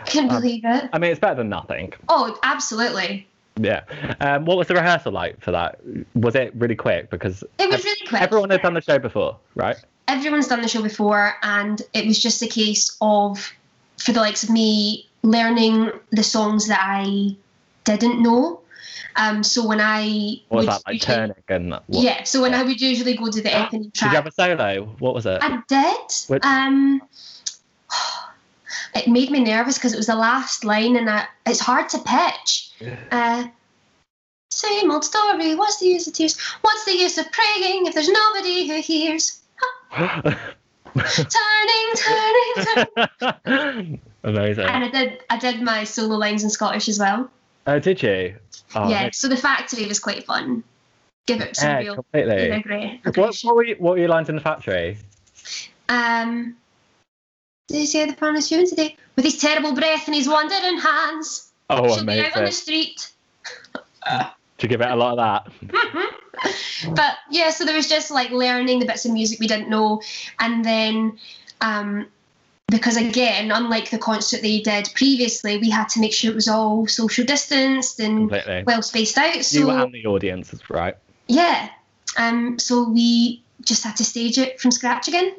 Couldn't 0.07 0.31
Um, 0.31 0.41
believe 0.41 0.63
it. 0.65 0.89
I 0.91 0.97
mean, 0.99 1.11
it's 1.11 1.19
better 1.19 1.35
than 1.35 1.49
nothing. 1.49 1.93
Oh, 2.09 2.37
absolutely. 2.43 3.27
Yeah. 3.57 3.81
Um, 4.21 4.45
what 4.45 4.57
was 4.57 4.67
the 4.67 4.73
rehearsal 4.75 5.11
like 5.11 5.39
for 5.41 5.51
that? 5.51 5.79
Was 6.15 6.35
it 6.35 6.53
really 6.55 6.75
quick? 6.75 7.09
Because 7.09 7.43
It 7.59 7.69
was 7.69 7.83
really 7.83 8.05
quick. 8.07 8.21
everyone 8.21 8.49
had 8.49 8.61
done 8.61 8.73
the 8.73 8.81
show 8.81 8.99
before, 8.99 9.37
right? 9.55 9.75
Everyone's 10.09 10.47
done 10.47 10.61
the 10.61 10.67
show 10.67 10.81
before, 10.81 11.35
and 11.43 11.81
it 11.93 12.05
was 12.07 12.17
just 12.19 12.41
a 12.41 12.47
case 12.47 12.97
of, 12.99 13.53
for 13.97 14.11
the 14.11 14.19
likes 14.19 14.43
of 14.43 14.49
me, 14.49 15.07
learning 15.21 15.91
the 16.11 16.23
songs 16.23 16.67
that 16.67 16.79
I 16.81 17.35
didn't 17.85 18.21
know. 18.23 18.61
Um, 19.15 19.43
so 19.43 19.67
when 19.67 19.79
I 19.79 20.37
What 20.47 20.57
was 20.57 20.65
would 20.65 20.73
that 20.73 20.81
like 20.87 20.93
usually- 20.95 21.15
turning 21.15 21.35
and 21.49 21.71
what? 21.71 22.03
yeah, 22.03 22.23
so 22.23 22.41
when 22.41 22.53
I 22.55 22.63
would 22.63 22.81
usually 22.81 23.15
go 23.15 23.29
to 23.29 23.41
the 23.41 23.49
Eponine 23.49 23.83
Did 23.83 23.93
track, 23.93 24.11
you 24.11 24.15
have 24.15 24.25
a 24.27 24.31
solo? 24.31 24.85
What 24.99 25.13
was 25.13 25.25
it? 25.25 25.39
I 25.43 25.61
did. 25.67 26.13
What- 26.27 26.43
Um, 26.45 27.01
it 28.95 29.07
made 29.07 29.29
me 29.29 29.39
nervous 29.43 29.77
because 29.77 29.93
it 29.93 29.97
was 29.97 30.07
the 30.07 30.15
last 30.15 30.63
line, 30.63 30.95
and 30.95 31.09
I, 31.09 31.25
it's 31.45 31.59
hard 31.59 31.89
to 31.89 31.99
pitch. 31.99 32.71
Uh, 33.11 33.45
same 34.51 34.89
old 34.89 35.03
story. 35.05 35.53
What's 35.55 35.79
the 35.79 35.87
use 35.87 36.07
of 36.07 36.13
tears? 36.13 36.39
What's 36.61 36.85
the 36.85 36.95
use 36.97 37.17
of 37.17 37.31
praying 37.31 37.85
if 37.85 37.93
there's 37.93 38.09
nobody 38.09 38.67
who 38.67 38.81
hears? 38.81 39.38
Turning, 39.93 41.35
turning, 41.95 42.85
turning. 43.45 44.01
Amazing. 44.23 44.65
and 44.65 44.83
I 44.83 44.89
did. 44.89 45.23
I 45.29 45.37
did 45.37 45.61
my 45.61 45.83
solo 45.83 46.15
lines 46.15 46.43
in 46.43 46.49
Scottish 46.49 46.89
as 46.89 46.99
well. 46.99 47.29
Oh, 47.67 47.79
did 47.79 48.01
you? 48.01 48.35
Oh, 48.75 48.89
yeah. 48.89 49.09
So 49.13 49.27
the 49.27 49.37
factory 49.37 49.85
was 49.85 49.99
quite 49.99 50.25
fun. 50.25 50.63
Give 51.27 51.41
it 51.41 51.55
some 51.55 51.69
real. 51.69 51.77
yeah, 51.77 51.83
real. 51.83 51.95
completely. 51.95 52.49
real 52.49 52.61
great. 52.61 53.01
What, 53.03 53.37
what, 53.43 53.55
were 53.55 53.63
you, 53.63 53.75
what 53.77 53.91
were 53.91 53.97
your 53.99 54.09
lines 54.09 54.29
in 54.29 54.35
the 54.35 54.41
factory? 54.41 54.97
Um, 55.89 56.55
did 57.67 57.81
you 57.81 57.85
say 57.85 58.05
the 58.05 58.13
plan 58.13 58.35
is 58.35 58.49
human 58.49 58.67
today? 58.67 58.95
With 59.15 59.25
his 59.25 59.37
terrible 59.37 59.73
breath 59.73 60.07
and 60.07 60.15
his 60.15 60.27
wandering 60.27 60.79
hands. 60.79 61.51
Oh, 61.69 61.95
She'll 61.95 62.05
be 62.05 62.19
out 62.19 62.35
on 62.35 62.45
the 62.45 62.51
street. 62.51 63.11
Did 64.09 64.63
you 64.63 64.69
give 64.69 64.81
it 64.81 64.89
a 64.89 64.95
lot 64.95 65.17
of 65.19 65.51
that? 65.71 66.13
but 66.89 67.15
yeah, 67.29 67.49
so 67.49 67.65
there 67.65 67.75
was 67.75 67.89
just 67.89 68.11
like 68.11 68.31
learning 68.31 68.79
the 68.79 68.85
bits 68.85 69.05
of 69.05 69.11
music 69.11 69.39
we 69.39 69.47
didn't 69.47 69.69
know, 69.69 70.01
and 70.39 70.63
then 70.63 71.17
um, 71.61 72.07
because 72.67 72.97
again, 72.97 73.51
unlike 73.51 73.89
the 73.89 73.97
concert 73.97 74.41
they 74.41 74.61
did 74.61 74.89
previously, 74.93 75.57
we 75.57 75.69
had 75.69 75.89
to 75.89 75.99
make 75.99 76.13
sure 76.13 76.31
it 76.31 76.35
was 76.35 76.47
all 76.47 76.87
social 76.87 77.25
distanced 77.25 77.99
and 77.99 78.29
Completely. 78.29 78.63
well 78.65 78.81
spaced 78.81 79.17
out. 79.17 79.43
So, 79.43 79.59
you 79.59 79.69
and 79.69 79.93
the 79.93 80.05
audience, 80.05 80.53
right? 80.69 80.95
yeah, 81.27 81.69
um, 82.17 82.57
so 82.59 82.89
we 82.89 83.43
just 83.65 83.83
had 83.83 83.95
to 83.97 84.05
stage 84.05 84.37
it 84.37 84.59
from 84.59 84.71
scratch 84.71 85.07
again. 85.07 85.35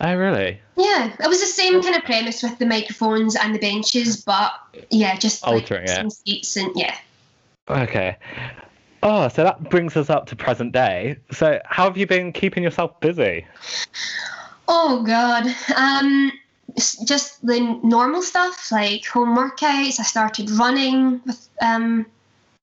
Oh, 0.00 0.14
really? 0.14 0.58
Yeah, 0.76 1.12
it 1.22 1.28
was 1.28 1.40
the 1.40 1.46
same 1.46 1.82
kind 1.82 1.94
of 1.94 2.04
premise 2.04 2.42
with 2.42 2.58
the 2.58 2.64
microphones 2.64 3.36
and 3.36 3.54
the 3.54 3.58
benches, 3.58 4.24
but 4.24 4.52
yeah, 4.88 5.14
just 5.16 5.42
like, 5.42 5.52
Altering 5.52 5.84
it. 5.84 5.90
some 5.90 6.08
seats 6.08 6.56
and 6.56 6.72
yeah. 6.74 6.96
Okay. 7.68 8.16
Oh, 9.02 9.28
so 9.28 9.44
that 9.44 9.70
brings 9.70 9.96
us 9.96 10.10
up 10.10 10.26
to 10.26 10.36
present 10.36 10.72
day. 10.72 11.16
So, 11.32 11.60
how 11.64 11.84
have 11.84 11.96
you 11.96 12.06
been 12.06 12.32
keeping 12.32 12.62
yourself 12.62 12.98
busy? 13.00 13.46
Oh 14.68 15.02
god. 15.02 15.46
Um 15.76 16.32
just 17.04 17.44
the 17.44 17.60
normal 17.82 18.22
stuff 18.22 18.70
like 18.70 19.04
home 19.06 19.36
workouts. 19.36 19.98
I 19.98 20.04
started 20.04 20.50
running 20.50 21.20
with 21.26 21.48
um 21.60 22.06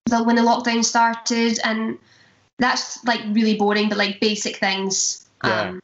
the 0.05 0.23
when 0.23 0.35
the 0.35 0.41
lockdown 0.41 0.85
started 0.85 1.59
and 1.63 1.97
that's 2.59 3.03
like 3.03 3.21
really 3.31 3.55
boring 3.55 3.89
but 3.89 3.97
like 3.97 4.19
basic 4.19 4.57
things. 4.57 5.27
Yeah. 5.43 5.61
Um 5.61 5.81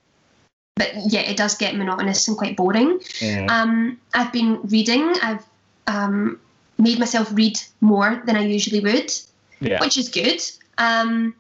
but 0.76 0.92
yeah, 1.08 1.22
it 1.22 1.38
does 1.38 1.56
get 1.58 1.76
monotonous 1.76 2.28
and 2.28 2.38
quite 2.38 2.56
boring. 2.56 3.00
Mm. 3.20 3.50
Um 3.50 4.00
I've 4.14 4.32
been 4.32 4.62
reading. 4.64 5.16
I've 5.22 5.46
um 5.88 6.40
made 6.78 7.00
myself 7.00 7.30
read 7.34 7.60
more 7.82 8.22
than 8.26 8.36
I 8.36 8.46
usually 8.46 8.80
would, 8.80 9.12
yeah. 9.64 9.80
which 9.80 9.98
is 9.98 10.10
good. 10.10 10.42
Um 10.78 11.36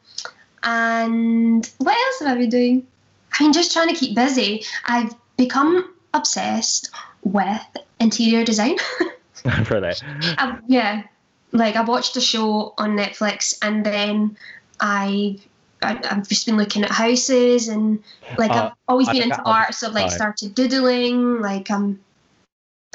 and 0.64 1.70
what 1.80 1.96
else 1.96 2.20
have 2.20 2.38
I 2.38 2.40
been 2.40 2.50
doing? 2.50 2.88
I 3.34 3.44
mean, 3.44 3.54
just 3.54 3.74
trying 3.74 3.90
to 3.90 3.96
keep 3.96 4.16
busy. 4.16 4.64
I've 4.86 5.14
become 5.38 5.94
obsessed 6.14 6.90
with 7.24 7.62
interior 8.00 8.46
design. 8.46 8.78
really? 9.70 9.94
I, 10.38 10.58
yeah, 10.68 11.04
like 11.52 11.76
I 11.76 11.82
watched 11.82 12.16
a 12.16 12.22
show 12.22 12.74
on 12.78 12.96
Netflix 12.96 13.58
and 13.62 13.86
then 13.86 14.38
I, 14.80 15.38
I 15.82 16.00
I've 16.10 16.28
just 16.28 16.46
been 16.46 16.58
looking 16.58 16.84
at 16.84 16.92
houses 16.92 17.68
and 17.68 18.02
like 18.38 18.52
Uh, 18.52 18.68
I've 18.68 18.72
always 18.88 19.10
been 19.10 19.24
into 19.24 19.42
art, 19.42 19.74
so 19.74 19.88
I've 19.88 19.94
like 19.94 20.12
started 20.12 20.56
doodling. 20.56 21.42
Like 21.42 21.70
I'm, 21.70 22.00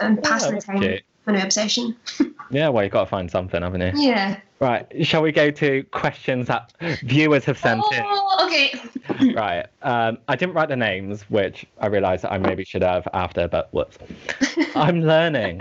I'm 0.01 0.17
passing 0.17 0.55
the 0.55 0.61
time. 0.63 0.81
cute. 0.81 1.03
My 1.27 1.35
new 1.35 1.43
obsession. 1.43 1.97
Yeah, 2.51 2.71
well, 2.71 2.83
you've 2.83 2.95
got 2.95 3.05
to 3.05 3.11
find 3.11 3.31
something, 3.31 3.61
haven't 3.61 3.83
you? 3.83 3.93
Yeah. 3.95 4.41
Right. 4.61 5.07
Shall 5.07 5.23
we 5.23 5.31
go 5.31 5.51
to 5.53 5.85
questions 5.93 6.49
that 6.49 6.73
viewers 7.03 7.45
have 7.45 7.59
sent 7.59 7.83
in? 7.93 8.03
Oh, 8.05 8.47
okay. 8.47 9.33
Right. 9.33 9.67
Um, 9.83 10.19
I 10.27 10.35
didn't 10.37 10.55
write 10.55 10.69
the 10.69 10.77
names, 10.77 11.23
which 11.31 11.65
I 11.81 11.87
realised 11.87 12.25
I 12.25 12.39
maybe 12.39 12.65
should 12.65 12.83
have 12.83 13.07
after, 13.13 13.47
but 13.49 13.73
whoops. 13.73 13.99
I'm 14.75 15.03
learning. 15.03 15.61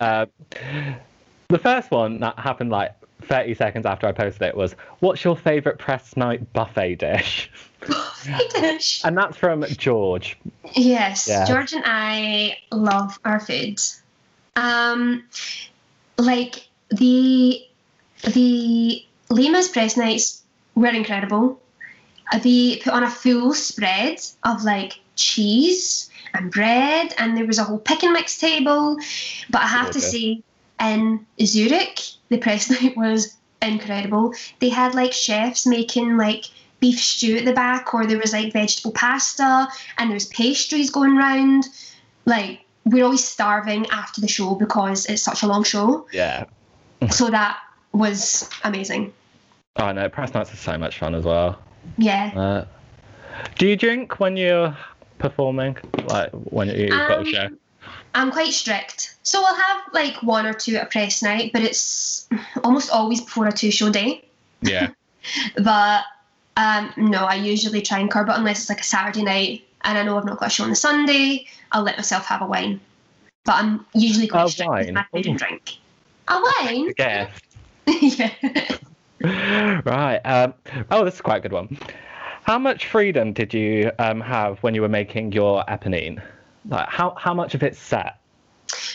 Uh, 0.00 0.26
the 1.48 1.58
first 1.58 1.90
one 1.90 2.18
that 2.20 2.38
happened 2.38 2.70
like 2.70 2.94
30 3.22 3.54
seconds 3.54 3.86
after 3.86 4.06
I 4.08 4.12
posted 4.12 4.42
it 4.42 4.56
was, 4.56 4.74
"What's 4.98 5.22
your 5.22 5.36
favourite 5.36 5.78
press 5.78 6.16
night 6.16 6.52
buffet 6.52 6.96
dish?" 6.96 7.50
Buffet 7.86 8.50
dish. 8.60 9.04
And 9.04 9.16
that's 9.16 9.36
from 9.36 9.64
George. 9.64 10.36
Yes, 10.74 11.28
Yeah. 11.28 11.44
George 11.46 11.72
and 11.72 11.84
I 11.86 12.56
love 12.72 13.18
our 13.24 13.38
food. 13.40 13.80
Um, 14.56 15.24
like 16.18 16.66
the 16.90 17.64
the 18.22 19.04
Lima's 19.30 19.68
press 19.68 19.96
nights 19.96 20.42
were 20.74 20.88
incredible. 20.88 21.60
They 22.42 22.80
put 22.82 22.92
on 22.92 23.02
a 23.02 23.10
full 23.10 23.52
spread 23.54 24.20
of 24.44 24.64
like 24.64 25.00
cheese 25.16 26.08
and 26.34 26.50
bread, 26.50 27.14
and 27.18 27.36
there 27.36 27.46
was 27.46 27.58
a 27.58 27.64
whole 27.64 27.78
pick 27.78 28.02
and 28.02 28.12
mix 28.12 28.38
table. 28.38 28.96
But 29.50 29.62
I 29.62 29.66
have 29.66 29.90
to 29.92 30.00
say, 30.00 30.42
in 30.80 31.26
Zurich, 31.44 32.00
the 32.28 32.38
press 32.38 32.70
night 32.82 32.96
was 32.96 33.36
incredible. 33.60 34.34
They 34.60 34.70
had 34.70 34.94
like 34.94 35.12
chefs 35.12 35.66
making 35.66 36.16
like 36.16 36.46
beef 36.80 36.98
stew 36.98 37.36
at 37.36 37.44
the 37.44 37.52
back, 37.52 37.92
or 37.92 38.06
there 38.06 38.18
was 38.18 38.32
like 38.32 38.52
vegetable 38.52 38.92
pasta, 38.92 39.68
and 39.98 40.10
there 40.10 40.14
was 40.14 40.26
pastries 40.26 40.90
going 40.90 41.16
round. 41.16 41.64
Like 42.24 42.60
we're 42.84 43.04
always 43.04 43.24
starving 43.24 43.86
after 43.90 44.20
the 44.20 44.28
show 44.28 44.54
because 44.54 45.06
it's 45.06 45.22
such 45.22 45.42
a 45.42 45.46
long 45.46 45.64
show. 45.64 46.06
Yeah. 46.12 46.44
So 47.10 47.30
that 47.30 47.58
was 47.92 48.48
amazing. 48.64 49.12
Oh 49.76 49.92
no, 49.92 50.08
press 50.08 50.34
nights 50.34 50.52
are 50.52 50.56
so 50.56 50.76
much 50.78 50.98
fun 50.98 51.14
as 51.14 51.24
well. 51.24 51.58
Yeah. 51.98 52.32
Uh, 52.36 52.64
do 53.58 53.66
you 53.66 53.76
drink 53.76 54.20
when 54.20 54.36
you're 54.36 54.76
performing? 55.18 55.76
Like 56.04 56.30
when 56.32 56.68
you've 56.68 56.90
got 56.90 57.10
a 57.10 57.18
Um, 57.20 57.24
show? 57.24 57.48
I'm 58.14 58.30
quite 58.30 58.52
strict. 58.52 59.16
So 59.22 59.42
I'll 59.44 59.54
have 59.56 59.80
like 59.92 60.22
one 60.22 60.46
or 60.46 60.52
two 60.52 60.76
at 60.76 60.82
a 60.84 60.86
press 60.86 61.22
night, 61.22 61.50
but 61.52 61.62
it's 61.62 62.28
almost 62.62 62.90
always 62.90 63.20
before 63.20 63.46
a 63.46 63.52
two 63.52 63.70
show 63.70 63.90
day. 63.90 64.24
Yeah. 64.60 64.90
But 65.62 66.02
um, 66.56 66.92
no, 66.96 67.24
I 67.24 67.36
usually 67.36 67.80
try 67.80 68.00
and 68.00 68.10
curb 68.10 68.28
it 68.28 68.34
unless 68.36 68.60
it's 68.62 68.68
like 68.68 68.80
a 68.80 68.84
Saturday 68.84 69.22
night 69.22 69.62
and 69.82 69.96
I 69.96 70.02
know 70.02 70.18
I've 70.18 70.24
not 70.24 70.38
got 70.38 70.48
a 70.48 70.50
show 70.50 70.64
on 70.64 70.70
the 70.70 70.76
Sunday. 70.76 71.46
I'll 71.70 71.82
let 71.84 71.96
myself 71.96 72.24
have 72.26 72.42
a 72.42 72.46
wine. 72.46 72.80
But 73.44 73.54
I'm 73.54 73.86
usually 73.94 74.26
quite 74.26 74.46
A 74.46 74.48
strict 74.50 74.70
with 74.70 74.86
wine? 74.86 74.94
my 74.94 75.04
food 75.12 75.26
and 75.26 75.38
drink. 75.38 75.76
A 76.28 76.40
wine? 76.60 76.92
Yeah. 76.98 77.30
yeah. 78.00 79.80
right. 79.84 80.20
Um, 80.24 80.54
oh, 80.90 81.04
this 81.04 81.14
is 81.14 81.20
quite 81.20 81.38
a 81.38 81.40
good 81.40 81.52
one. 81.52 81.78
How 82.44 82.58
much 82.58 82.86
freedom 82.86 83.32
did 83.32 83.54
you 83.54 83.92
um, 83.98 84.20
have 84.20 84.58
when 84.62 84.74
you 84.74 84.82
were 84.82 84.88
making 84.88 85.32
your 85.32 85.64
Eponine? 85.68 86.22
Like, 86.68 86.88
how, 86.88 87.14
how 87.16 87.34
much 87.34 87.54
of 87.54 87.62
it's 87.62 87.78
set? 87.78 88.18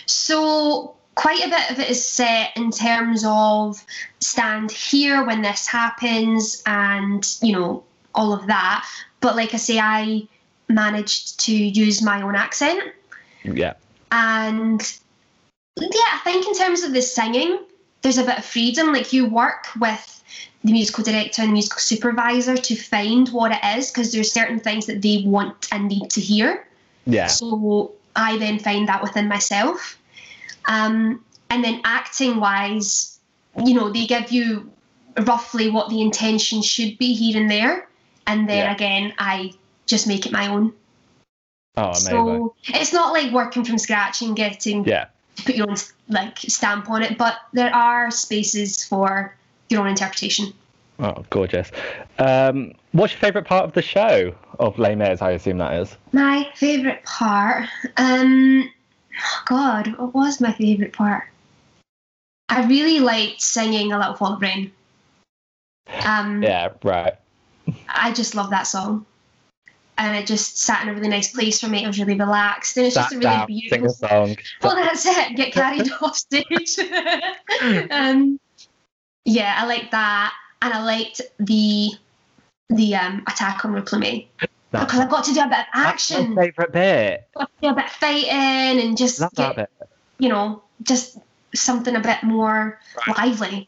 So 0.06 0.96
quite 1.16 1.44
a 1.44 1.50
bit 1.50 1.72
of 1.72 1.80
it 1.80 1.90
is 1.90 2.06
set 2.06 2.56
in 2.56 2.72
terms 2.72 3.24
of 3.26 3.84
stand 4.20 4.72
here 4.72 5.26
when 5.26 5.42
this 5.42 5.66
happens 5.66 6.62
and 6.66 7.38
you 7.42 7.54
know 7.54 7.84
all 8.14 8.34
of 8.34 8.48
that. 8.48 8.88
But 9.20 9.36
like 9.36 9.54
I 9.54 9.58
say, 9.58 9.80
I 9.80 10.28
managed 10.70 11.40
to 11.42 11.54
use 11.56 12.02
my 12.02 12.22
own 12.22 12.36
accent 12.36 12.82
Yeah. 13.44 13.74
and 14.12 14.82
yeah, 15.78 15.88
I 16.14 16.20
think 16.24 16.46
in 16.48 16.56
terms 16.56 16.84
of 16.84 16.94
the 16.94 17.02
singing, 17.02 17.60
there's 18.02 18.18
a 18.18 18.24
bit 18.24 18.38
of 18.38 18.46
freedom. 18.46 18.94
Like 18.94 19.14
you 19.14 19.28
work 19.28 19.68
with 19.80 20.24
the 20.64 20.72
musical 20.72 21.04
director 21.04 21.42
and 21.42 21.50
the 21.50 21.54
musical 21.54 21.80
supervisor 21.80 22.58
to 22.58 22.76
find 22.76 23.30
what 23.30 23.52
it 23.52 23.78
is 23.78 23.92
because 23.92 24.12
there's 24.12 24.32
certain 24.32 24.60
things 24.60 24.86
that 24.86 25.02
they 25.02 25.24
want 25.26 25.68
and 25.72 25.88
need 25.88 26.10
to 26.12 26.22
hear. 26.22 26.68
Yeah. 27.06 27.28
So 27.28 27.94
I 28.16 28.38
then 28.38 28.60
find 28.60 28.88
that 28.88 29.02
within 29.02 29.28
myself. 29.28 29.98
Um, 30.66 31.24
and 31.50 31.64
then 31.64 31.82
acting 31.86 32.40
wise, 32.40 33.20
you 33.64 33.74
know, 33.74 33.92
they 33.92 34.06
give 34.06 34.32
you 34.32 34.70
roughly 35.22 35.70
what 35.70 35.90
the 35.90 36.02
intention 36.02 36.62
should 36.62 36.98
be 36.98 37.14
here 37.14 37.40
and 37.40 37.50
there. 37.50 37.88
And 38.28 38.50
then 38.50 38.66
Yeah. 38.66 38.74
again, 38.74 39.14
I 39.18 39.54
just 39.86 40.08
make 40.08 40.26
it 40.26 40.32
my 40.32 40.48
own. 40.48 40.74
Oh, 41.78 41.90
amazing. 41.90 42.04
So 42.04 42.56
it's 42.68 42.92
not 42.92 43.14
like 43.14 43.32
working 43.32 43.64
from 43.64 43.78
scratch 43.78 44.22
and 44.22 44.36
getting 44.36 44.84
yeah. 44.86 45.06
to 45.38 45.44
put 45.44 45.56
your 45.56 45.70
own 45.70 45.78
like 46.10 46.40
stamp 46.40 46.90
on 46.90 47.04
it, 47.04 47.18
but 47.18 47.36
there 47.54 47.74
are 47.74 48.12
spaces 48.12 48.84
for 48.84 49.36
your 49.70 49.82
own 49.82 49.88
interpretation. 49.88 50.54
Oh, 51.00 51.24
gorgeous. 51.30 51.72
Um, 52.18 52.74
what's 52.92 53.14
your 53.14 53.20
favourite 53.20 53.48
part 53.48 53.66
of 53.66 53.74
the 53.74 53.82
show 53.82 54.34
of 54.60 54.80
Les 54.80 54.96
Mis? 54.96 55.22
I 55.22 55.32
assume 55.32 55.60
that 55.60 55.74
is. 55.74 55.96
My 56.12 56.50
favourite 56.56 57.04
part, 57.04 57.68
um, 57.98 58.70
oh 59.20 59.44
God, 59.46 59.96
what 59.98 60.14
was 60.14 60.42
my 60.42 60.54
favourite 60.54 60.94
part? 60.94 61.26
I 62.50 62.66
really 62.66 63.00
liked 63.00 63.42
singing 63.42 63.92
"A 63.92 64.00
Little 64.00 64.16
Fall 64.16 64.34
of 64.34 64.42
Rain." 64.42 64.72
Um, 66.06 66.42
Yeah. 66.42 66.70
Right. 66.84 67.16
I 67.90 68.14
just 68.14 68.34
love 68.34 68.50
that 68.52 68.64
song, 68.64 69.06
and 69.98 70.16
it 70.16 70.28
just 70.28 70.60
sat 70.60 70.84
in 70.84 70.90
a 70.90 70.94
really 70.94 71.10
nice 71.10 71.32
place 71.32 71.60
for 71.60 71.68
me. 71.68 71.84
It 71.84 71.88
was 71.88 72.00
really 72.00 72.18
relaxed, 72.18 72.78
and 72.78 72.86
it's 72.86 72.96
just 72.96 73.14
a 73.14 73.16
really 73.16 73.24
down, 73.24 73.48
beautiful. 73.48 73.90
sing 73.90 74.08
a 74.08 74.10
song. 74.10 74.38
Well, 74.62 74.76
that's 74.76 75.06
it. 75.06 75.36
Get 75.36 75.54
carried 75.54 75.92
off 76.02 76.16
stage. 76.16 76.78
um, 77.92 78.40
yeah, 79.26 79.56
I 79.58 79.66
liked 79.66 79.92
that, 79.92 80.34
and 80.62 80.74
I 80.74 80.84
liked 80.84 81.22
the 81.40 81.90
the 82.70 82.96
um, 82.96 83.24
attack 83.28 83.66
on 83.66 83.74
That's, 83.74 83.92
because 84.72 85.00
I 85.00 85.08
got 85.08 85.24
to 85.26 85.34
do 85.34 85.40
a 85.40 85.48
bit 85.48 85.60
of 85.60 85.66
that's 85.74 86.12
action, 86.12 86.36
my 86.36 86.46
favourite 86.46 86.72
bit. 86.72 87.28
got 87.36 87.46
to 87.46 87.62
do 87.62 87.70
a 87.70 87.74
bit 87.74 87.86
of 87.86 87.92
fighting, 87.92 88.82
and 88.82 88.98
just 88.98 89.20
Love 89.20 89.34
get, 89.34 89.70
you 90.20 90.30
know, 90.30 90.62
just 90.84 91.18
something 91.56 91.96
a 91.96 92.02
bit 92.02 92.22
more 92.24 92.80
lively. 93.18 93.68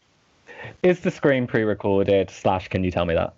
Is 0.84 1.00
the 1.00 1.12
screen 1.12 1.48
pre-recorded? 1.48 2.30
Slash, 2.30 2.68
can 2.68 2.84
you 2.84 2.92
tell 2.92 3.06
me 3.06 3.16
that? 3.16 3.34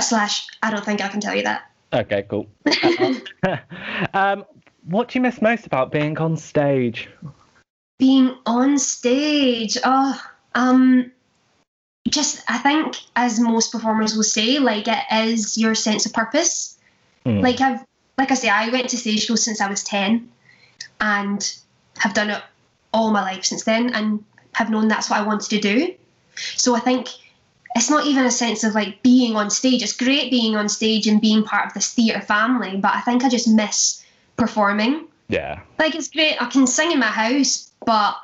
Slash, 0.00 0.46
I 0.62 0.70
don't 0.70 0.84
think 0.84 1.02
I 1.02 1.08
can 1.08 1.20
tell 1.20 1.34
you 1.34 1.42
that. 1.42 1.71
Okay, 1.92 2.24
cool. 2.28 2.46
um, 4.14 4.44
what 4.84 5.08
do 5.08 5.18
you 5.18 5.20
miss 5.20 5.42
most 5.42 5.66
about 5.66 5.92
being 5.92 6.16
on 6.18 6.36
stage? 6.36 7.08
being 8.02 8.34
on 8.46 8.78
stage 8.78 9.78
oh 9.84 10.20
um 10.56 11.12
just 12.08 12.42
i 12.48 12.58
think 12.58 12.96
as 13.14 13.38
most 13.38 13.70
performers 13.70 14.16
will 14.16 14.24
say 14.24 14.58
like 14.58 14.88
it 14.88 15.04
is 15.12 15.56
your 15.56 15.72
sense 15.72 16.04
of 16.04 16.12
purpose 16.12 16.80
Hmm. 17.24 17.38
like 17.38 17.60
i've 17.60 17.84
like 18.18 18.32
i 18.32 18.34
say 18.34 18.48
i 18.48 18.68
went 18.70 18.88
to 18.88 18.96
stage 18.96 19.24
shows 19.24 19.44
since 19.44 19.60
i 19.60 19.68
was 19.68 19.84
10 19.84 20.28
and 21.00 21.56
have 21.98 22.12
done 22.14 22.30
it 22.30 22.42
all 22.92 23.12
my 23.12 23.22
life 23.22 23.44
since 23.44 23.62
then 23.62 23.94
and 23.94 24.24
have 24.54 24.68
known 24.68 24.88
that's 24.88 25.08
what 25.08 25.20
i 25.20 25.22
wanted 25.22 25.48
to 25.50 25.60
do 25.60 25.94
so 26.34 26.74
i 26.74 26.80
think 26.80 27.06
it's 27.74 27.88
not 27.90 28.06
even 28.06 28.24
a 28.26 28.30
sense 28.30 28.64
of 28.64 28.74
like 28.74 29.02
being 29.02 29.36
on 29.36 29.50
stage 29.50 29.82
it's 29.82 29.96
great 29.96 30.30
being 30.30 30.56
on 30.56 30.68
stage 30.68 31.06
and 31.06 31.20
being 31.20 31.42
part 31.44 31.66
of 31.66 31.74
this 31.74 31.92
theatre 31.94 32.20
family 32.20 32.76
but 32.76 32.94
i 32.94 33.00
think 33.00 33.24
i 33.24 33.28
just 33.28 33.48
miss 33.48 34.04
performing 34.36 35.06
Yeah. 35.28 35.60
like 35.78 35.94
it's 35.94 36.08
great. 36.08 36.36
I 36.40 36.46
can 36.46 36.66
sing 36.66 36.90
in 36.92 36.98
my 36.98 37.06
house, 37.06 37.70
but 37.86 38.16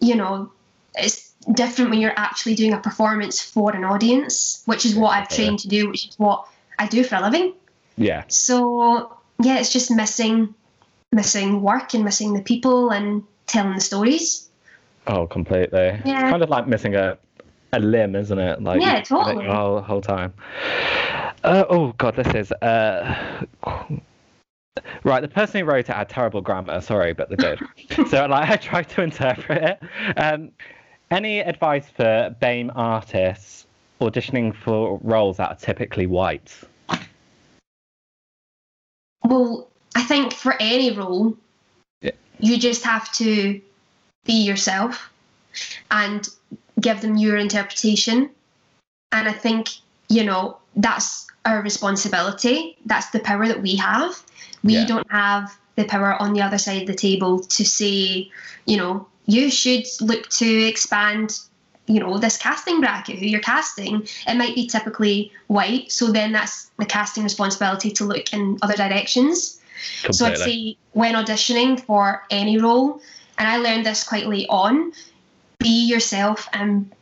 you 0.00 0.14
know, 0.16 0.50
it's 0.94 1.32
different 1.54 1.90
when 1.90 2.00
you're 2.00 2.18
actually 2.18 2.54
doing 2.54 2.72
a 2.72 2.78
performance 2.78 3.40
for 3.40 3.74
an 3.74 3.84
audience, 3.84 4.62
which 4.66 4.84
is 4.84 4.94
what 4.94 5.10
I've 5.16 5.28
trained 5.28 5.60
to 5.60 5.68
do, 5.68 5.88
which 5.90 6.08
is 6.08 6.18
what 6.18 6.46
I 6.78 6.86
do 6.86 7.04
for 7.04 7.16
a 7.16 7.20
living. 7.20 7.54
Yeah. 7.96 8.24
So 8.28 9.16
yeah, 9.42 9.58
it's 9.58 9.72
just 9.72 9.90
missing 9.90 10.54
missing 11.12 11.62
work 11.62 11.94
and 11.94 12.04
missing 12.04 12.34
the 12.34 12.42
people 12.42 12.90
and 12.90 13.22
telling 13.46 13.74
the 13.74 13.80
stories. 13.80 14.48
Oh, 15.06 15.26
completely. 15.26 16.00
Yeah. 16.04 16.22
It's 16.22 16.30
kind 16.30 16.42
of 16.42 16.50
like 16.50 16.66
missing 16.66 16.94
a, 16.96 17.16
a 17.74 17.78
limb, 17.78 18.14
isn't 18.14 18.38
it? 18.38 18.62
Like 18.62 18.80
Yeah, 18.80 19.00
totally. 19.02 19.46
The 19.46 19.54
whole, 19.54 19.80
whole 19.80 20.00
time. 20.00 20.32
Uh, 21.42 21.64
oh 21.68 21.92
God, 21.98 22.16
this 22.16 22.34
is. 22.34 22.52
Uh, 22.52 23.44
right, 25.04 25.20
the 25.20 25.28
person 25.28 25.60
who 25.60 25.66
wrote 25.66 25.88
it 25.88 25.94
had 25.94 26.08
terrible 26.08 26.40
grammar. 26.40 26.80
Sorry, 26.80 27.12
but 27.12 27.28
they 27.28 27.36
did. 27.36 27.60
so 28.08 28.26
like, 28.26 28.50
I 28.50 28.56
tried 28.56 28.88
to 28.90 29.02
interpret 29.02 29.62
it. 29.62 30.18
Um, 30.18 30.50
any 31.10 31.40
advice 31.40 31.88
for 31.88 32.34
BAME 32.40 32.72
artists 32.74 33.66
auditioning 34.00 34.54
for 34.54 34.98
roles 35.02 35.36
that 35.36 35.50
are 35.50 35.56
typically 35.56 36.06
white? 36.06 36.52
Well, 39.22 39.68
I 39.94 40.02
think 40.02 40.32
for 40.32 40.54
any 40.60 40.96
role, 40.96 41.36
Yeah. 42.02 42.12
you 42.38 42.58
just 42.58 42.84
have 42.84 43.10
to 43.12 43.60
be 44.24 44.44
yourself 44.44 45.10
and 45.90 46.28
give 46.84 47.00
them 47.00 47.16
your 47.16 47.36
interpretation. 47.36 48.30
And 49.12 49.28
I 49.28 49.32
think, 49.32 49.70
you 50.08 50.24
know, 50.24 50.58
that's 50.76 51.26
our 51.44 51.62
responsibility. 51.62 52.76
That's 52.86 53.10
the 53.10 53.20
power 53.20 53.46
that 53.48 53.62
we 53.62 53.76
have. 53.76 54.12
We 54.62 54.74
Yeah. 54.74 54.86
don't 54.86 55.10
have 55.10 55.56
the 55.76 55.84
power 55.84 56.10
on 56.22 56.32
the 56.34 56.42
other 56.42 56.58
side 56.58 56.82
of 56.82 56.86
the 56.86 57.00
table 57.08 57.40
to 57.56 57.64
say, 57.64 58.30
you 58.66 58.76
know, 58.76 59.06
you 59.26 59.50
should 59.50 59.86
look 60.00 60.28
to 60.40 60.48
expand 60.72 61.38
you 61.86 62.00
know 62.00 62.16
this 62.16 62.38
casting 62.38 62.80
bracket 62.80 63.18
who 63.18 63.26
you're 63.26 63.48
casting 63.54 64.08
it 64.26 64.36
might 64.38 64.54
be 64.54 64.66
typically 64.66 65.30
white 65.48 65.92
so 65.92 66.10
then 66.10 66.32
that's 66.32 66.70
the 66.78 66.86
casting 66.86 67.22
responsibility 67.22 67.90
to 67.90 68.06
look 68.06 68.32
in 68.32 68.56
other 68.62 68.74
directions 68.74 69.60
so 70.10 70.26
I'd 70.26 70.38
say 70.38 70.76
when 70.92 71.14
auditioning 71.14 71.80
for 71.80 72.22
any 72.30 72.58
role, 72.58 73.00
and 73.38 73.48
I 73.48 73.56
learned 73.58 73.86
this 73.86 74.04
quite 74.04 74.26
late 74.26 74.46
on, 74.48 74.92
be 75.64 75.86
yourself 75.86 76.48
and 76.52 76.92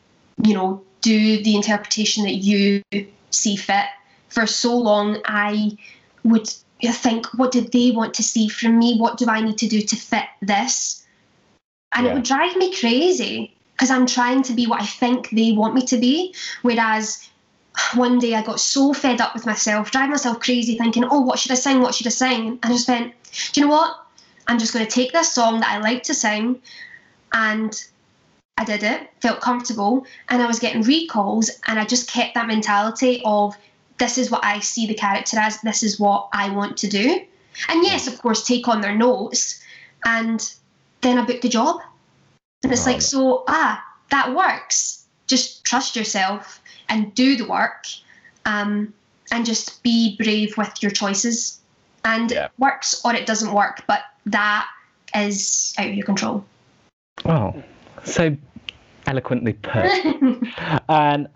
you 0.42 0.54
know, 0.54 0.82
do 1.00 1.42
the 1.42 1.54
interpretation 1.56 2.24
that 2.24 2.34
you 2.34 2.82
see 3.30 3.56
fit. 3.56 3.86
For 4.28 4.46
so 4.46 4.76
long, 4.76 5.18
I 5.26 5.76
would 6.24 6.48
think, 6.82 7.26
what 7.38 7.52
did 7.52 7.70
they 7.72 7.90
want 7.90 8.14
to 8.14 8.22
see 8.22 8.48
from 8.48 8.78
me? 8.78 8.96
What 8.98 9.18
do 9.18 9.26
I 9.28 9.40
need 9.40 9.58
to 9.58 9.68
do 9.68 9.80
to 9.82 9.96
fit 9.96 10.24
this? 10.40 11.04
And 11.92 12.06
Yeah. 12.06 12.12
it 12.12 12.14
would 12.14 12.24
drive 12.24 12.56
me 12.56 12.74
crazy 12.74 13.54
because 13.72 13.90
I'm 13.90 14.06
trying 14.06 14.42
to 14.44 14.52
be 14.54 14.66
what 14.66 14.80
I 14.80 14.86
think 14.86 15.30
they 15.30 15.52
want 15.52 15.74
me 15.74 15.82
to 15.86 15.98
be. 15.98 16.34
Whereas 16.62 17.28
one 17.94 18.18
day 18.18 18.34
I 18.34 18.42
got 18.42 18.60
so 18.60 18.92
fed 18.92 19.20
up 19.20 19.34
with 19.34 19.46
myself, 19.46 19.90
driving 19.90 20.10
myself 20.12 20.40
crazy, 20.40 20.78
thinking, 20.78 21.04
oh, 21.04 21.20
what 21.20 21.38
should 21.38 21.52
I 21.52 21.56
sing? 21.56 21.80
What 21.80 21.94
should 21.94 22.06
I 22.06 22.10
sing? 22.10 22.58
And 22.62 22.72
I 22.72 22.72
just 22.78 22.88
went, 22.88 23.12
do 23.52 23.60
you 23.60 23.66
know 23.66 23.72
what? 23.72 23.90
I'm 24.46 24.58
just 24.58 24.72
going 24.72 24.86
to 24.86 24.90
take 24.90 25.12
this 25.12 25.32
song 25.32 25.60
that 25.60 25.70
I 25.70 25.78
like 25.78 26.02
to 26.04 26.14
sing 26.14 26.60
and 27.32 27.72
I 28.58 28.64
did 28.64 28.82
it, 28.82 29.10
felt 29.20 29.40
comfortable, 29.40 30.06
and 30.28 30.42
I 30.42 30.46
was 30.46 30.58
getting 30.58 30.82
recalls, 30.82 31.50
and 31.66 31.78
I 31.78 31.84
just 31.84 32.10
kept 32.10 32.34
that 32.34 32.46
mentality 32.46 33.22
of 33.24 33.56
this 33.98 34.18
is 34.18 34.30
what 34.30 34.44
I 34.44 34.60
see 34.60 34.86
the 34.86 34.94
character 34.94 35.38
as, 35.38 35.60
this 35.62 35.82
is 35.82 35.98
what 35.98 36.28
I 36.32 36.50
want 36.50 36.76
to 36.78 36.88
do. 36.88 37.24
And 37.68 37.84
yes, 37.84 38.06
of 38.06 38.20
course, 38.20 38.46
take 38.46 38.68
on 38.68 38.80
their 38.80 38.94
notes, 38.94 39.62
and 40.04 40.52
then 41.00 41.18
I 41.18 41.24
booked 41.24 41.42
the 41.42 41.48
job. 41.48 41.80
And 42.62 42.72
it's 42.72 42.86
Oh. 42.86 42.90
like, 42.90 43.02
so, 43.02 43.44
ah, 43.48 43.84
that 44.10 44.34
works. 44.34 45.04
Just 45.26 45.64
trust 45.64 45.96
yourself 45.96 46.60
and 46.88 47.14
do 47.14 47.36
the 47.36 47.46
work, 47.46 47.86
um, 48.44 48.92
and 49.30 49.46
just 49.46 49.82
be 49.82 50.16
brave 50.16 50.56
with 50.58 50.82
your 50.82 50.90
choices. 50.92 51.58
And 52.04 52.30
Yeah. 52.30 52.46
it 52.46 52.52
works 52.58 53.00
or 53.04 53.14
it 53.14 53.26
doesn't 53.26 53.52
work, 53.52 53.84
but 53.86 54.02
that 54.26 54.68
is 55.14 55.74
out 55.78 55.86
of 55.86 55.94
your 55.94 56.04
control. 56.04 56.44
Oh, 57.24 57.62
so 58.04 58.36
eloquently 59.06 59.52
put. 59.54 59.86
and 60.88 61.28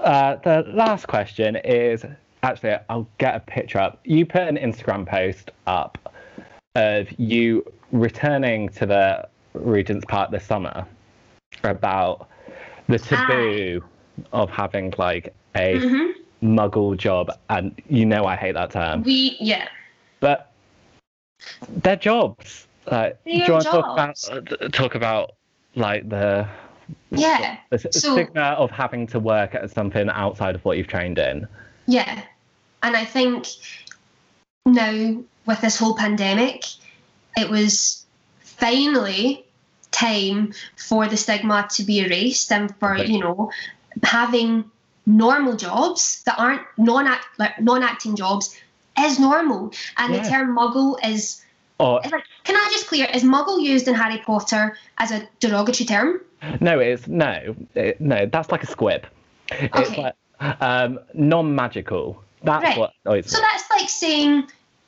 uh, 0.00 0.36
the 0.36 0.64
last 0.68 1.06
question 1.08 1.56
is 1.56 2.04
actually, 2.42 2.76
I'll 2.88 3.08
get 3.18 3.34
a 3.34 3.40
picture 3.40 3.78
up. 3.78 4.00
You 4.04 4.24
put 4.26 4.42
an 4.42 4.56
Instagram 4.56 5.06
post 5.06 5.50
up 5.66 6.14
of 6.74 7.08
you 7.18 7.64
returning 7.92 8.68
to 8.70 8.86
the 8.86 9.28
Regent's 9.54 10.04
Park 10.06 10.30
this 10.30 10.44
summer 10.44 10.86
about 11.64 12.28
the 12.88 12.98
taboo 12.98 13.82
of 14.32 14.50
having 14.50 14.92
like 14.98 15.34
a 15.56 15.78
Mhm. 15.78 16.12
muggle 16.42 16.96
job. 16.96 17.30
And 17.50 17.80
you 17.88 18.06
know, 18.06 18.26
I 18.26 18.36
hate 18.36 18.52
that 18.52 18.70
term, 18.70 19.02
We, 19.02 19.36
yeah. 19.40 19.68
but 20.20 20.52
they're 21.68 21.96
jobs. 21.96 22.66
Like, 22.90 23.22
do 23.24 23.30
you 23.32 23.52
want 23.52 23.64
to 23.64 23.70
talk 23.70 23.84
about, 23.92 24.30
uh, 24.62 24.68
talk 24.68 24.94
about 24.94 25.32
like 25.78 26.08
the 26.08 26.46
Yeah. 27.10 27.56
the 27.70 27.76
s- 27.76 28.00
So- 28.02 28.12
stigma 28.14 28.42
of 28.42 28.70
having 28.70 29.06
to 29.08 29.18
work 29.20 29.54
at 29.54 29.70
something 29.70 30.08
outside 30.10 30.54
of 30.54 30.64
what 30.64 30.76
you've 30.76 30.88
trained 30.88 31.18
in. 31.18 31.46
Yeah. 31.86 32.22
And 32.82 32.96
I 32.96 33.04
think 33.04 33.46
now 34.66 35.22
with 35.46 35.60
this 35.60 35.78
whole 35.78 35.94
pandemic, 35.94 36.64
it 37.36 37.48
was 37.50 38.04
finally 38.40 39.44
time 39.90 40.52
for 40.76 41.06
the 41.06 41.16
stigma 41.16 41.66
to 41.72 41.82
be 41.84 42.00
erased 42.00 42.52
and 42.52 42.74
for, 42.78 42.96
you 42.96 43.18
know, 43.18 43.50
having 44.02 44.64
normal 45.06 45.56
jobs 45.56 46.22
that 46.24 46.38
aren't 46.38 46.62
non-act 46.76 47.26
like 47.38 47.58
non-acting 47.60 48.14
jobs 48.16 48.54
is 49.00 49.18
normal. 49.18 49.72
And 49.96 50.14
Yeah. 50.14 50.22
the 50.22 50.28
term 50.28 50.56
muggle 50.56 50.96
is 51.04 51.42
Or 51.78 52.00
like 52.10 52.24
can 52.44 52.56
I 52.56 52.68
just 52.72 52.86
clear 52.88 53.06
is 53.14 53.22
muggle 53.22 53.62
used 53.62 53.86
in 53.88 53.94
Harry 53.94 54.18
Potter 54.18 54.76
as 54.98 55.10
a 55.12 55.28
derogatory 55.40 55.86
term? 55.86 56.20
no, 56.60 56.78
it's 56.78 57.06
no, 57.08 57.54
it, 57.74 58.00
no. 58.00 58.26
That's 58.26 58.50
like 58.50 58.62
a 58.62 58.66
squib. 58.66 59.06
It's 59.50 59.96
like 59.96 60.14
um, 60.60 60.98
non-magical. 61.14 62.22
That's 62.42 62.64
Right. 62.64 62.78
what. 62.78 62.92
Oh, 63.06 63.20
So 63.20 63.38
that's 63.40 63.70
like 63.70 63.88
saying 63.88 64.44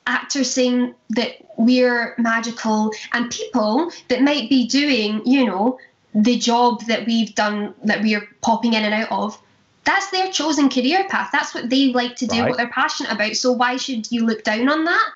actors 0.07 0.49
saying 0.51 0.93
that 1.11 1.35
we're 1.57 2.15
magical 2.17 2.91
and 3.13 3.29
people 3.29 3.91
that 4.09 4.21
might 4.21 4.49
be 4.49 4.67
doing, 4.67 5.21
you 5.25 5.45
know, 5.45 5.77
the 6.13 6.37
job 6.37 6.83
that 6.85 7.05
we've 7.05 7.33
done 7.35 7.73
that 7.83 8.01
we're 8.01 8.27
popping 8.41 8.73
in 8.73 8.83
and 8.83 8.93
out 8.93 9.11
of. 9.11 9.41
That's 9.83 10.09
their 10.11 10.31
chosen 10.31 10.69
career 10.69 11.05
path. 11.09 11.29
That's 11.31 11.53
what 11.53 11.69
they 11.69 11.91
like 11.91 12.15
to 12.17 12.27
do, 12.27 12.41
Right. 12.41 12.49
what 12.49 12.57
they're 12.57 12.69
passionate 12.69 13.11
about. 13.11 13.35
So 13.35 13.51
why 13.51 13.77
should 13.77 14.11
you 14.11 14.25
look 14.25 14.43
down 14.43 14.69
on 14.69 14.85
that? 14.85 15.09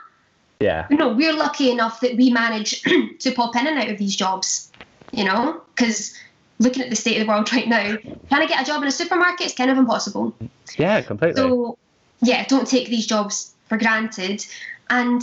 Yeah, 0.59 0.87
You 0.89 0.97
know, 0.97 1.09
we're 1.13 1.33
lucky 1.33 1.69
enough 1.71 1.99
that 2.01 2.15
we 2.15 2.29
manage 2.31 2.81
to 3.19 3.31
pop 3.35 3.55
in 3.55 3.67
and 3.67 3.77
out 3.77 3.89
of 3.89 3.97
these 3.97 4.15
jobs, 4.15 4.71
you 5.11 5.23
know, 5.25 5.61
because 5.75 6.13
looking 6.59 6.81
at 6.83 6.89
the 6.89 6.95
state 6.95 7.19
of 7.19 7.25
the 7.27 7.31
world 7.31 7.51
right 7.53 7.67
now, 7.67 7.97
trying 8.29 8.41
to 8.41 8.47
get 8.47 8.61
a 8.61 8.65
job 8.65 8.81
in 8.81 8.87
a 8.87 8.91
supermarket 8.91 9.47
is 9.47 9.53
kind 9.53 9.69
of 9.69 9.77
impossible. 9.77 10.33
yeah, 10.77 11.01
completely. 11.01 11.41
So, 11.41 11.77
yeah, 12.21 12.45
don't 12.45 12.67
take 12.67 12.87
these 12.87 13.05
jobs 13.05 13.53
for 13.67 13.77
granted. 13.77 14.45
And 14.89 15.21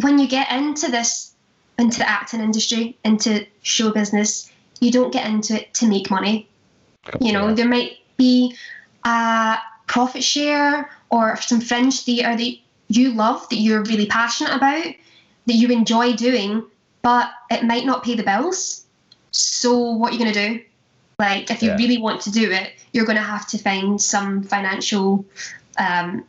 when 0.00 0.18
you 0.18 0.26
get 0.26 0.50
into 0.50 0.90
this, 0.90 1.32
into 1.78 1.98
the 1.98 2.08
acting 2.08 2.40
industry, 2.40 2.98
into 3.04 3.46
show 3.62 3.92
business, 3.92 4.50
you 4.80 4.90
don't 4.90 5.12
get 5.12 5.26
into 5.26 5.54
it 5.54 5.72
to 5.74 5.86
make 5.86 6.10
money. 6.10 6.48
You 7.20 7.32
know, 7.32 7.48
Yeah. 7.48 7.54
there 7.54 7.68
might 7.68 7.98
be 8.16 8.56
a 9.04 9.58
profit 9.86 10.24
share 10.24 10.90
or 11.10 11.36
some 11.40 11.60
fringe 11.60 12.00
theatre 12.00 12.36
that 12.36 12.56
you 12.96 13.12
love, 13.12 13.48
that 13.48 13.56
you're 13.56 13.82
really 13.82 14.06
passionate 14.06 14.54
about, 14.54 14.84
that 15.46 15.54
you 15.54 15.68
enjoy 15.68 16.14
doing, 16.14 16.64
but 17.02 17.30
it 17.50 17.64
might 17.64 17.84
not 17.86 18.02
pay 18.04 18.14
the 18.14 18.22
bills. 18.22 18.84
So, 19.30 19.78
what 19.78 20.10
are 20.10 20.16
you 20.16 20.18
going 20.18 20.32
to 20.32 20.48
do? 20.48 20.64
Like, 21.18 21.50
if 21.50 21.62
you 21.62 21.70
Yeah. 21.70 21.76
really 21.76 21.98
want 21.98 22.20
to 22.22 22.30
do 22.30 22.50
it, 22.50 22.72
you're 22.92 23.04
going 23.04 23.16
to 23.16 23.22
have 23.22 23.46
to 23.48 23.58
find 23.58 24.00
some 24.00 24.42
financial, 24.42 25.24
um, 25.78 26.24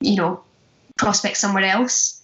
you 0.00 0.16
know, 0.16 0.42
prospect 0.96 1.36
somewhere 1.36 1.64
else. 1.64 2.22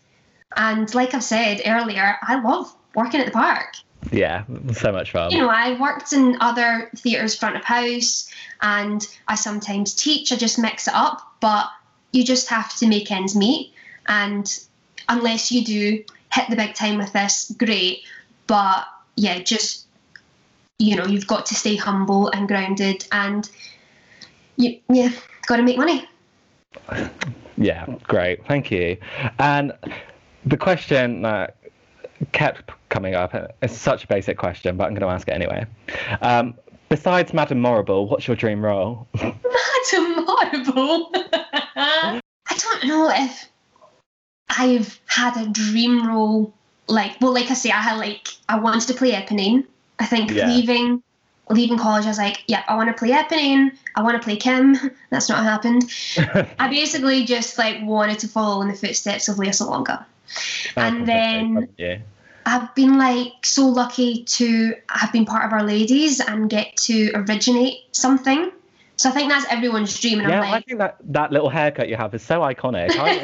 And 0.56 0.92
like 0.94 1.14
I've 1.14 1.24
said 1.24 1.62
earlier, 1.66 2.16
I 2.22 2.40
love 2.40 2.74
working 2.94 3.20
at 3.20 3.26
the 3.26 3.32
park. 3.32 3.74
yeah, 4.10 4.44
so 4.72 4.90
much 4.92 5.12
fun. 5.12 5.30
You 5.30 5.38
know, 5.38 5.48
I've 5.48 5.78
worked 5.80 6.12
in 6.12 6.36
other 6.40 6.90
theatres 6.96 7.36
front 7.36 7.56
of 7.56 7.64
house 7.64 8.28
and 8.60 9.06
I 9.28 9.36
sometimes 9.36 9.94
teach, 9.94 10.32
I 10.32 10.36
just 10.36 10.58
mix 10.58 10.88
it 10.88 10.94
up, 10.94 11.36
but 11.40 11.66
you 12.12 12.24
just 12.24 12.48
have 12.48 12.74
to 12.76 12.86
make 12.86 13.10
ends 13.10 13.34
meet. 13.36 13.71
And 14.08 14.50
unless 15.08 15.50
you 15.50 15.64
do 15.64 16.04
hit 16.32 16.50
the 16.50 16.56
big 16.56 16.74
time 16.74 16.98
with 16.98 17.12
this, 17.12 17.52
great. 17.58 18.04
But 18.46 18.86
yeah, 19.16 19.38
just, 19.40 19.86
you 20.78 20.96
know, 20.96 21.06
you've 21.06 21.26
got 21.26 21.46
to 21.46 21.54
stay 21.54 21.76
humble 21.76 22.28
and 22.28 22.48
grounded 22.48 23.06
and 23.12 23.48
you, 24.56 24.78
yeah, 24.88 25.10
got 25.46 25.56
to 25.56 25.62
make 25.62 25.78
money. 25.78 26.08
Yeah, 27.56 27.86
great. 28.04 28.44
Thank 28.46 28.70
you. 28.70 28.96
And 29.38 29.72
the 30.44 30.56
question 30.56 31.22
that 31.22 31.56
kept 32.32 32.70
coming 32.88 33.14
up, 33.14 33.34
it's 33.62 33.76
such 33.76 34.04
a 34.04 34.06
basic 34.06 34.38
question, 34.38 34.76
but 34.76 34.84
I'm 34.84 34.94
going 34.94 35.02
to 35.02 35.14
ask 35.14 35.28
it 35.28 35.32
anyway. 35.32 35.66
Um, 36.20 36.54
besides 36.88 37.32
Madame 37.32 37.60
Morrible, 37.60 38.08
what's 38.08 38.26
your 38.26 38.36
dream 38.36 38.64
role? 38.64 39.06
Madam 39.14 40.24
Morrible. 40.24 41.10
I 41.14 42.20
don't 42.58 42.84
know 42.86 43.10
if 43.10 43.48
I've 44.58 45.00
had 45.06 45.36
a 45.36 45.48
dream 45.48 46.06
role 46.06 46.52
like 46.88 47.20
well, 47.20 47.32
like 47.32 47.50
I 47.50 47.54
say, 47.54 47.70
I 47.70 47.80
had 47.82 47.98
like 47.98 48.28
I 48.48 48.58
wanted 48.58 48.86
to 48.88 48.94
play 48.94 49.12
Eponine. 49.12 49.64
I 49.98 50.06
think 50.06 50.30
Yeah. 50.30 50.48
leaving 50.48 51.02
leaving 51.50 51.76
college, 51.76 52.04
I 52.04 52.08
was 52.08 52.18
like, 52.18 52.44
yep, 52.46 52.64
I 52.68 52.76
want 52.76 52.88
to 52.88 52.94
play 52.98 53.10
Eponine. 53.10 53.76
I 53.94 54.02
want 54.02 54.16
to 54.20 54.24
play 54.24 54.36
Kim. 54.36 54.76
That's 55.10 55.28
not 55.28 55.42
happened. 55.42 55.90
I 56.58 56.68
basically 56.68 57.24
just 57.24 57.58
like 57.58 57.82
wanted 57.82 58.18
to 58.20 58.28
follow 58.28 58.62
in 58.62 58.68
the 58.68 58.74
footsteps 58.74 59.28
of 59.28 59.38
Lea 59.38 59.48
Salonga. 59.48 60.04
And 60.76 61.06
then- 61.06 61.68
yeah. 61.78 61.98
I've 62.44 62.74
been 62.74 62.98
like 62.98 63.44
so 63.44 63.68
lucky 63.68 64.24
to 64.24 64.74
have 64.88 65.12
been 65.12 65.24
part 65.24 65.44
of 65.46 65.52
Our 65.52 65.62
Ladies 65.62 66.18
and 66.18 66.50
get 66.50 66.76
to 66.88 67.12
originate 67.14 67.74
something. 67.92 68.50
So 68.96 69.08
I 69.08 69.12
think 69.12 69.30
that's 69.30 69.46
everyone's 69.50 69.98
dream. 69.98 70.20
And 70.20 70.28
Yeah, 70.28 70.42
I'm 70.42 70.54
I 70.54 70.60
think 70.60 70.78
that 70.78 70.96
that 71.04 71.32
little 71.32 71.48
haircut 71.48 71.88
you 71.88 71.96
have 71.96 72.14
is 72.14 72.22
so 72.22 72.40
iconic. 72.40 72.90
I 72.96 73.16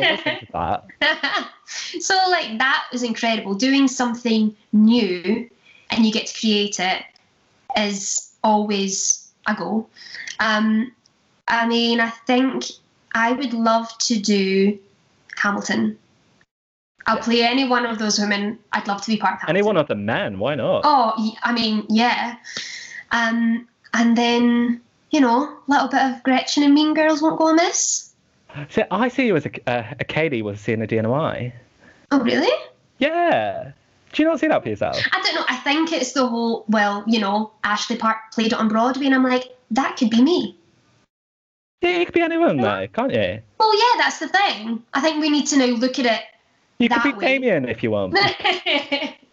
that. 0.52 1.50
so 2.00 2.14
like 2.30 2.58
that 2.58 2.84
is 2.92 3.02
incredible. 3.02 3.54
Doing 3.54 3.86
something 3.88 4.56
new 4.72 5.48
and 5.90 6.04
you 6.06 6.12
get 6.12 6.26
to 6.26 6.40
create 6.40 6.80
it 6.80 7.02
is 7.76 8.32
always 8.42 9.30
a 9.46 9.54
goal. 9.54 9.88
Um, 10.40 10.92
I 11.48 11.66
mean, 11.66 12.00
I 12.00 12.10
think 12.10 12.64
I 13.14 13.32
would 13.32 13.52
love 13.52 13.96
to 13.98 14.18
do 14.18 14.78
Hamilton. 15.36 15.98
I'll 17.06 17.16
Yeah. 17.16 17.22
play 17.22 17.42
any 17.42 17.66
one 17.66 17.86
of 17.86 17.98
those 17.98 18.18
women. 18.18 18.58
I'd 18.72 18.86
love 18.86 19.00
to 19.02 19.10
be 19.10 19.16
part 19.16 19.34
of 19.34 19.40
Hamilton. 19.40 19.56
Any 19.56 19.66
one 19.66 19.76
of 19.76 19.88
the 19.88 19.94
men, 19.94 20.38
why 20.38 20.54
not? 20.54 20.82
Oh, 20.84 21.34
I 21.42 21.52
mean, 21.52 21.86
yeah. 21.88 22.36
Um, 23.12 23.66
and 23.94 24.16
then 24.16 24.82
you 25.10 25.20
know, 25.20 25.44
a 25.44 25.70
little 25.70 25.88
bit 25.88 26.02
of 26.02 26.22
Gretchen 26.22 26.62
and 26.62 26.74
Mean 26.74 26.94
Girls 26.94 27.22
won't 27.22 27.38
go 27.38 27.48
amiss. 27.48 28.14
See, 28.70 28.82
I 28.90 29.08
see 29.08 29.26
you 29.26 29.36
as 29.36 29.46
a, 29.46 29.70
uh, 29.70 29.94
a 30.00 30.04
Cady 30.04 30.42
was 30.42 30.60
seeing 30.60 30.82
a 30.82 30.86
DNY. 30.86 31.52
Oh, 32.10 32.20
really? 32.20 32.52
Yeah. 32.98 33.72
Do 34.12 34.22
you 34.22 34.28
not 34.28 34.40
see 34.40 34.48
that 34.48 34.62
for 34.62 34.68
yourself? 34.68 34.96
I 35.12 35.20
don't 35.22 35.34
know. 35.34 35.44
I 35.48 35.56
think 35.56 35.92
it's 35.92 36.12
the 36.12 36.26
whole, 36.26 36.64
well, 36.68 37.04
you 37.06 37.20
know, 37.20 37.52
Ashley 37.62 37.96
Park 37.96 38.16
played 38.32 38.48
it 38.48 38.54
on 38.54 38.68
Broadway, 38.68 39.06
and 39.06 39.14
I'm 39.14 39.22
like, 39.22 39.56
that 39.70 39.96
could 39.96 40.10
be 40.10 40.22
me. 40.22 40.56
Yeah, 41.82 41.98
you 41.98 42.06
could 42.06 42.14
be 42.14 42.22
anyone 42.22 42.56
though, 42.56 42.88
can't 42.92 43.12
you? 43.12 43.40
Well, 43.58 43.78
yeah, 43.78 44.02
that's 44.02 44.18
the 44.18 44.28
thing. 44.28 44.82
I 44.94 45.00
think 45.00 45.20
we 45.20 45.30
need 45.30 45.46
to 45.48 45.58
now 45.58 45.66
look 45.66 45.98
at 45.98 46.06
it. 46.06 46.22
You 46.78 46.88
could 46.88 47.02
be 47.02 47.12
way. 47.12 47.38
Damian 47.38 47.68
if 47.68 47.82
you 47.82 47.90
want. 47.92 48.14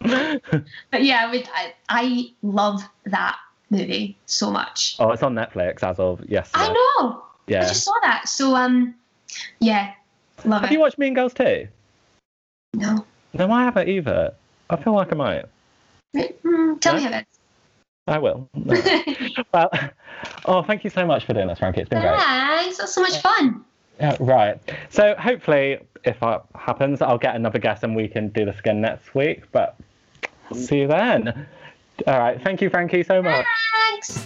but 0.90 1.02
yeah, 1.02 1.32
I, 1.32 1.74
I 1.88 2.26
love 2.42 2.82
that 3.06 3.36
movie 3.70 4.16
so 4.26 4.50
much. 4.50 4.96
oh, 4.98 5.10
it's 5.10 5.22
on 5.22 5.34
Netflix 5.34 5.82
as 5.82 5.98
of 5.98 6.20
yesterday. 6.28 6.64
I 6.64 6.72
know. 7.00 7.22
Yeah. 7.46 7.64
I 7.64 7.68
just 7.68 7.84
saw 7.84 7.94
that. 8.02 8.28
So 8.28 8.54
um, 8.54 8.94
yeah, 9.60 9.92
love 10.44 10.62
Have 10.62 10.70
it. 10.70 10.74
you 10.74 10.80
watched 10.80 10.98
Mean 10.98 11.14
Girls 11.14 11.34
too? 11.34 11.68
no. 12.74 13.04
No, 13.34 13.50
I 13.50 13.64
haven't 13.64 13.88
either. 13.88 14.32
I 14.70 14.76
feel 14.76 14.94
like 14.94 15.12
I 15.12 15.16
might. 15.16 15.44
Mm, 16.14 16.80
tell 16.80 16.96
me 16.96 17.06
about 17.06 17.22
it. 17.22 17.26
I 18.06 18.18
will. 18.18 18.48
No. 18.54 18.80
well, 19.52 19.70
oh, 20.46 20.62
thank 20.62 20.84
you 20.84 20.90
so 20.90 21.04
much 21.04 21.26
for 21.26 21.34
doing 21.34 21.48
this, 21.48 21.58
Frankie. 21.58 21.82
It's 21.82 21.90
been 21.90 22.00
great. 22.00 22.18
Thanks. 22.18 22.78
That's 22.78 22.94
so 22.94 23.02
much 23.02 23.20
fun. 23.20 23.64
Yeah, 24.00 24.16
right. 24.20 24.58
So 24.90 25.14
hopefully, 25.18 25.78
if 26.04 26.20
that 26.20 26.44
happens, 26.54 27.02
I'll 27.02 27.18
get 27.18 27.34
another 27.34 27.58
guest 27.58 27.82
and 27.82 27.96
we 27.96 28.08
can 28.08 28.28
do 28.28 28.44
this 28.44 28.58
again 28.58 28.80
next 28.80 29.14
week. 29.14 29.50
But 29.52 29.76
see 30.54 30.80
you 30.80 30.88
then. 30.88 31.46
All 32.06 32.18
right. 32.18 32.40
Thank 32.42 32.60
you, 32.60 32.70
Frankie, 32.70 33.02
so 33.02 33.22
much. 33.22 33.46
Thanks. 33.90 34.24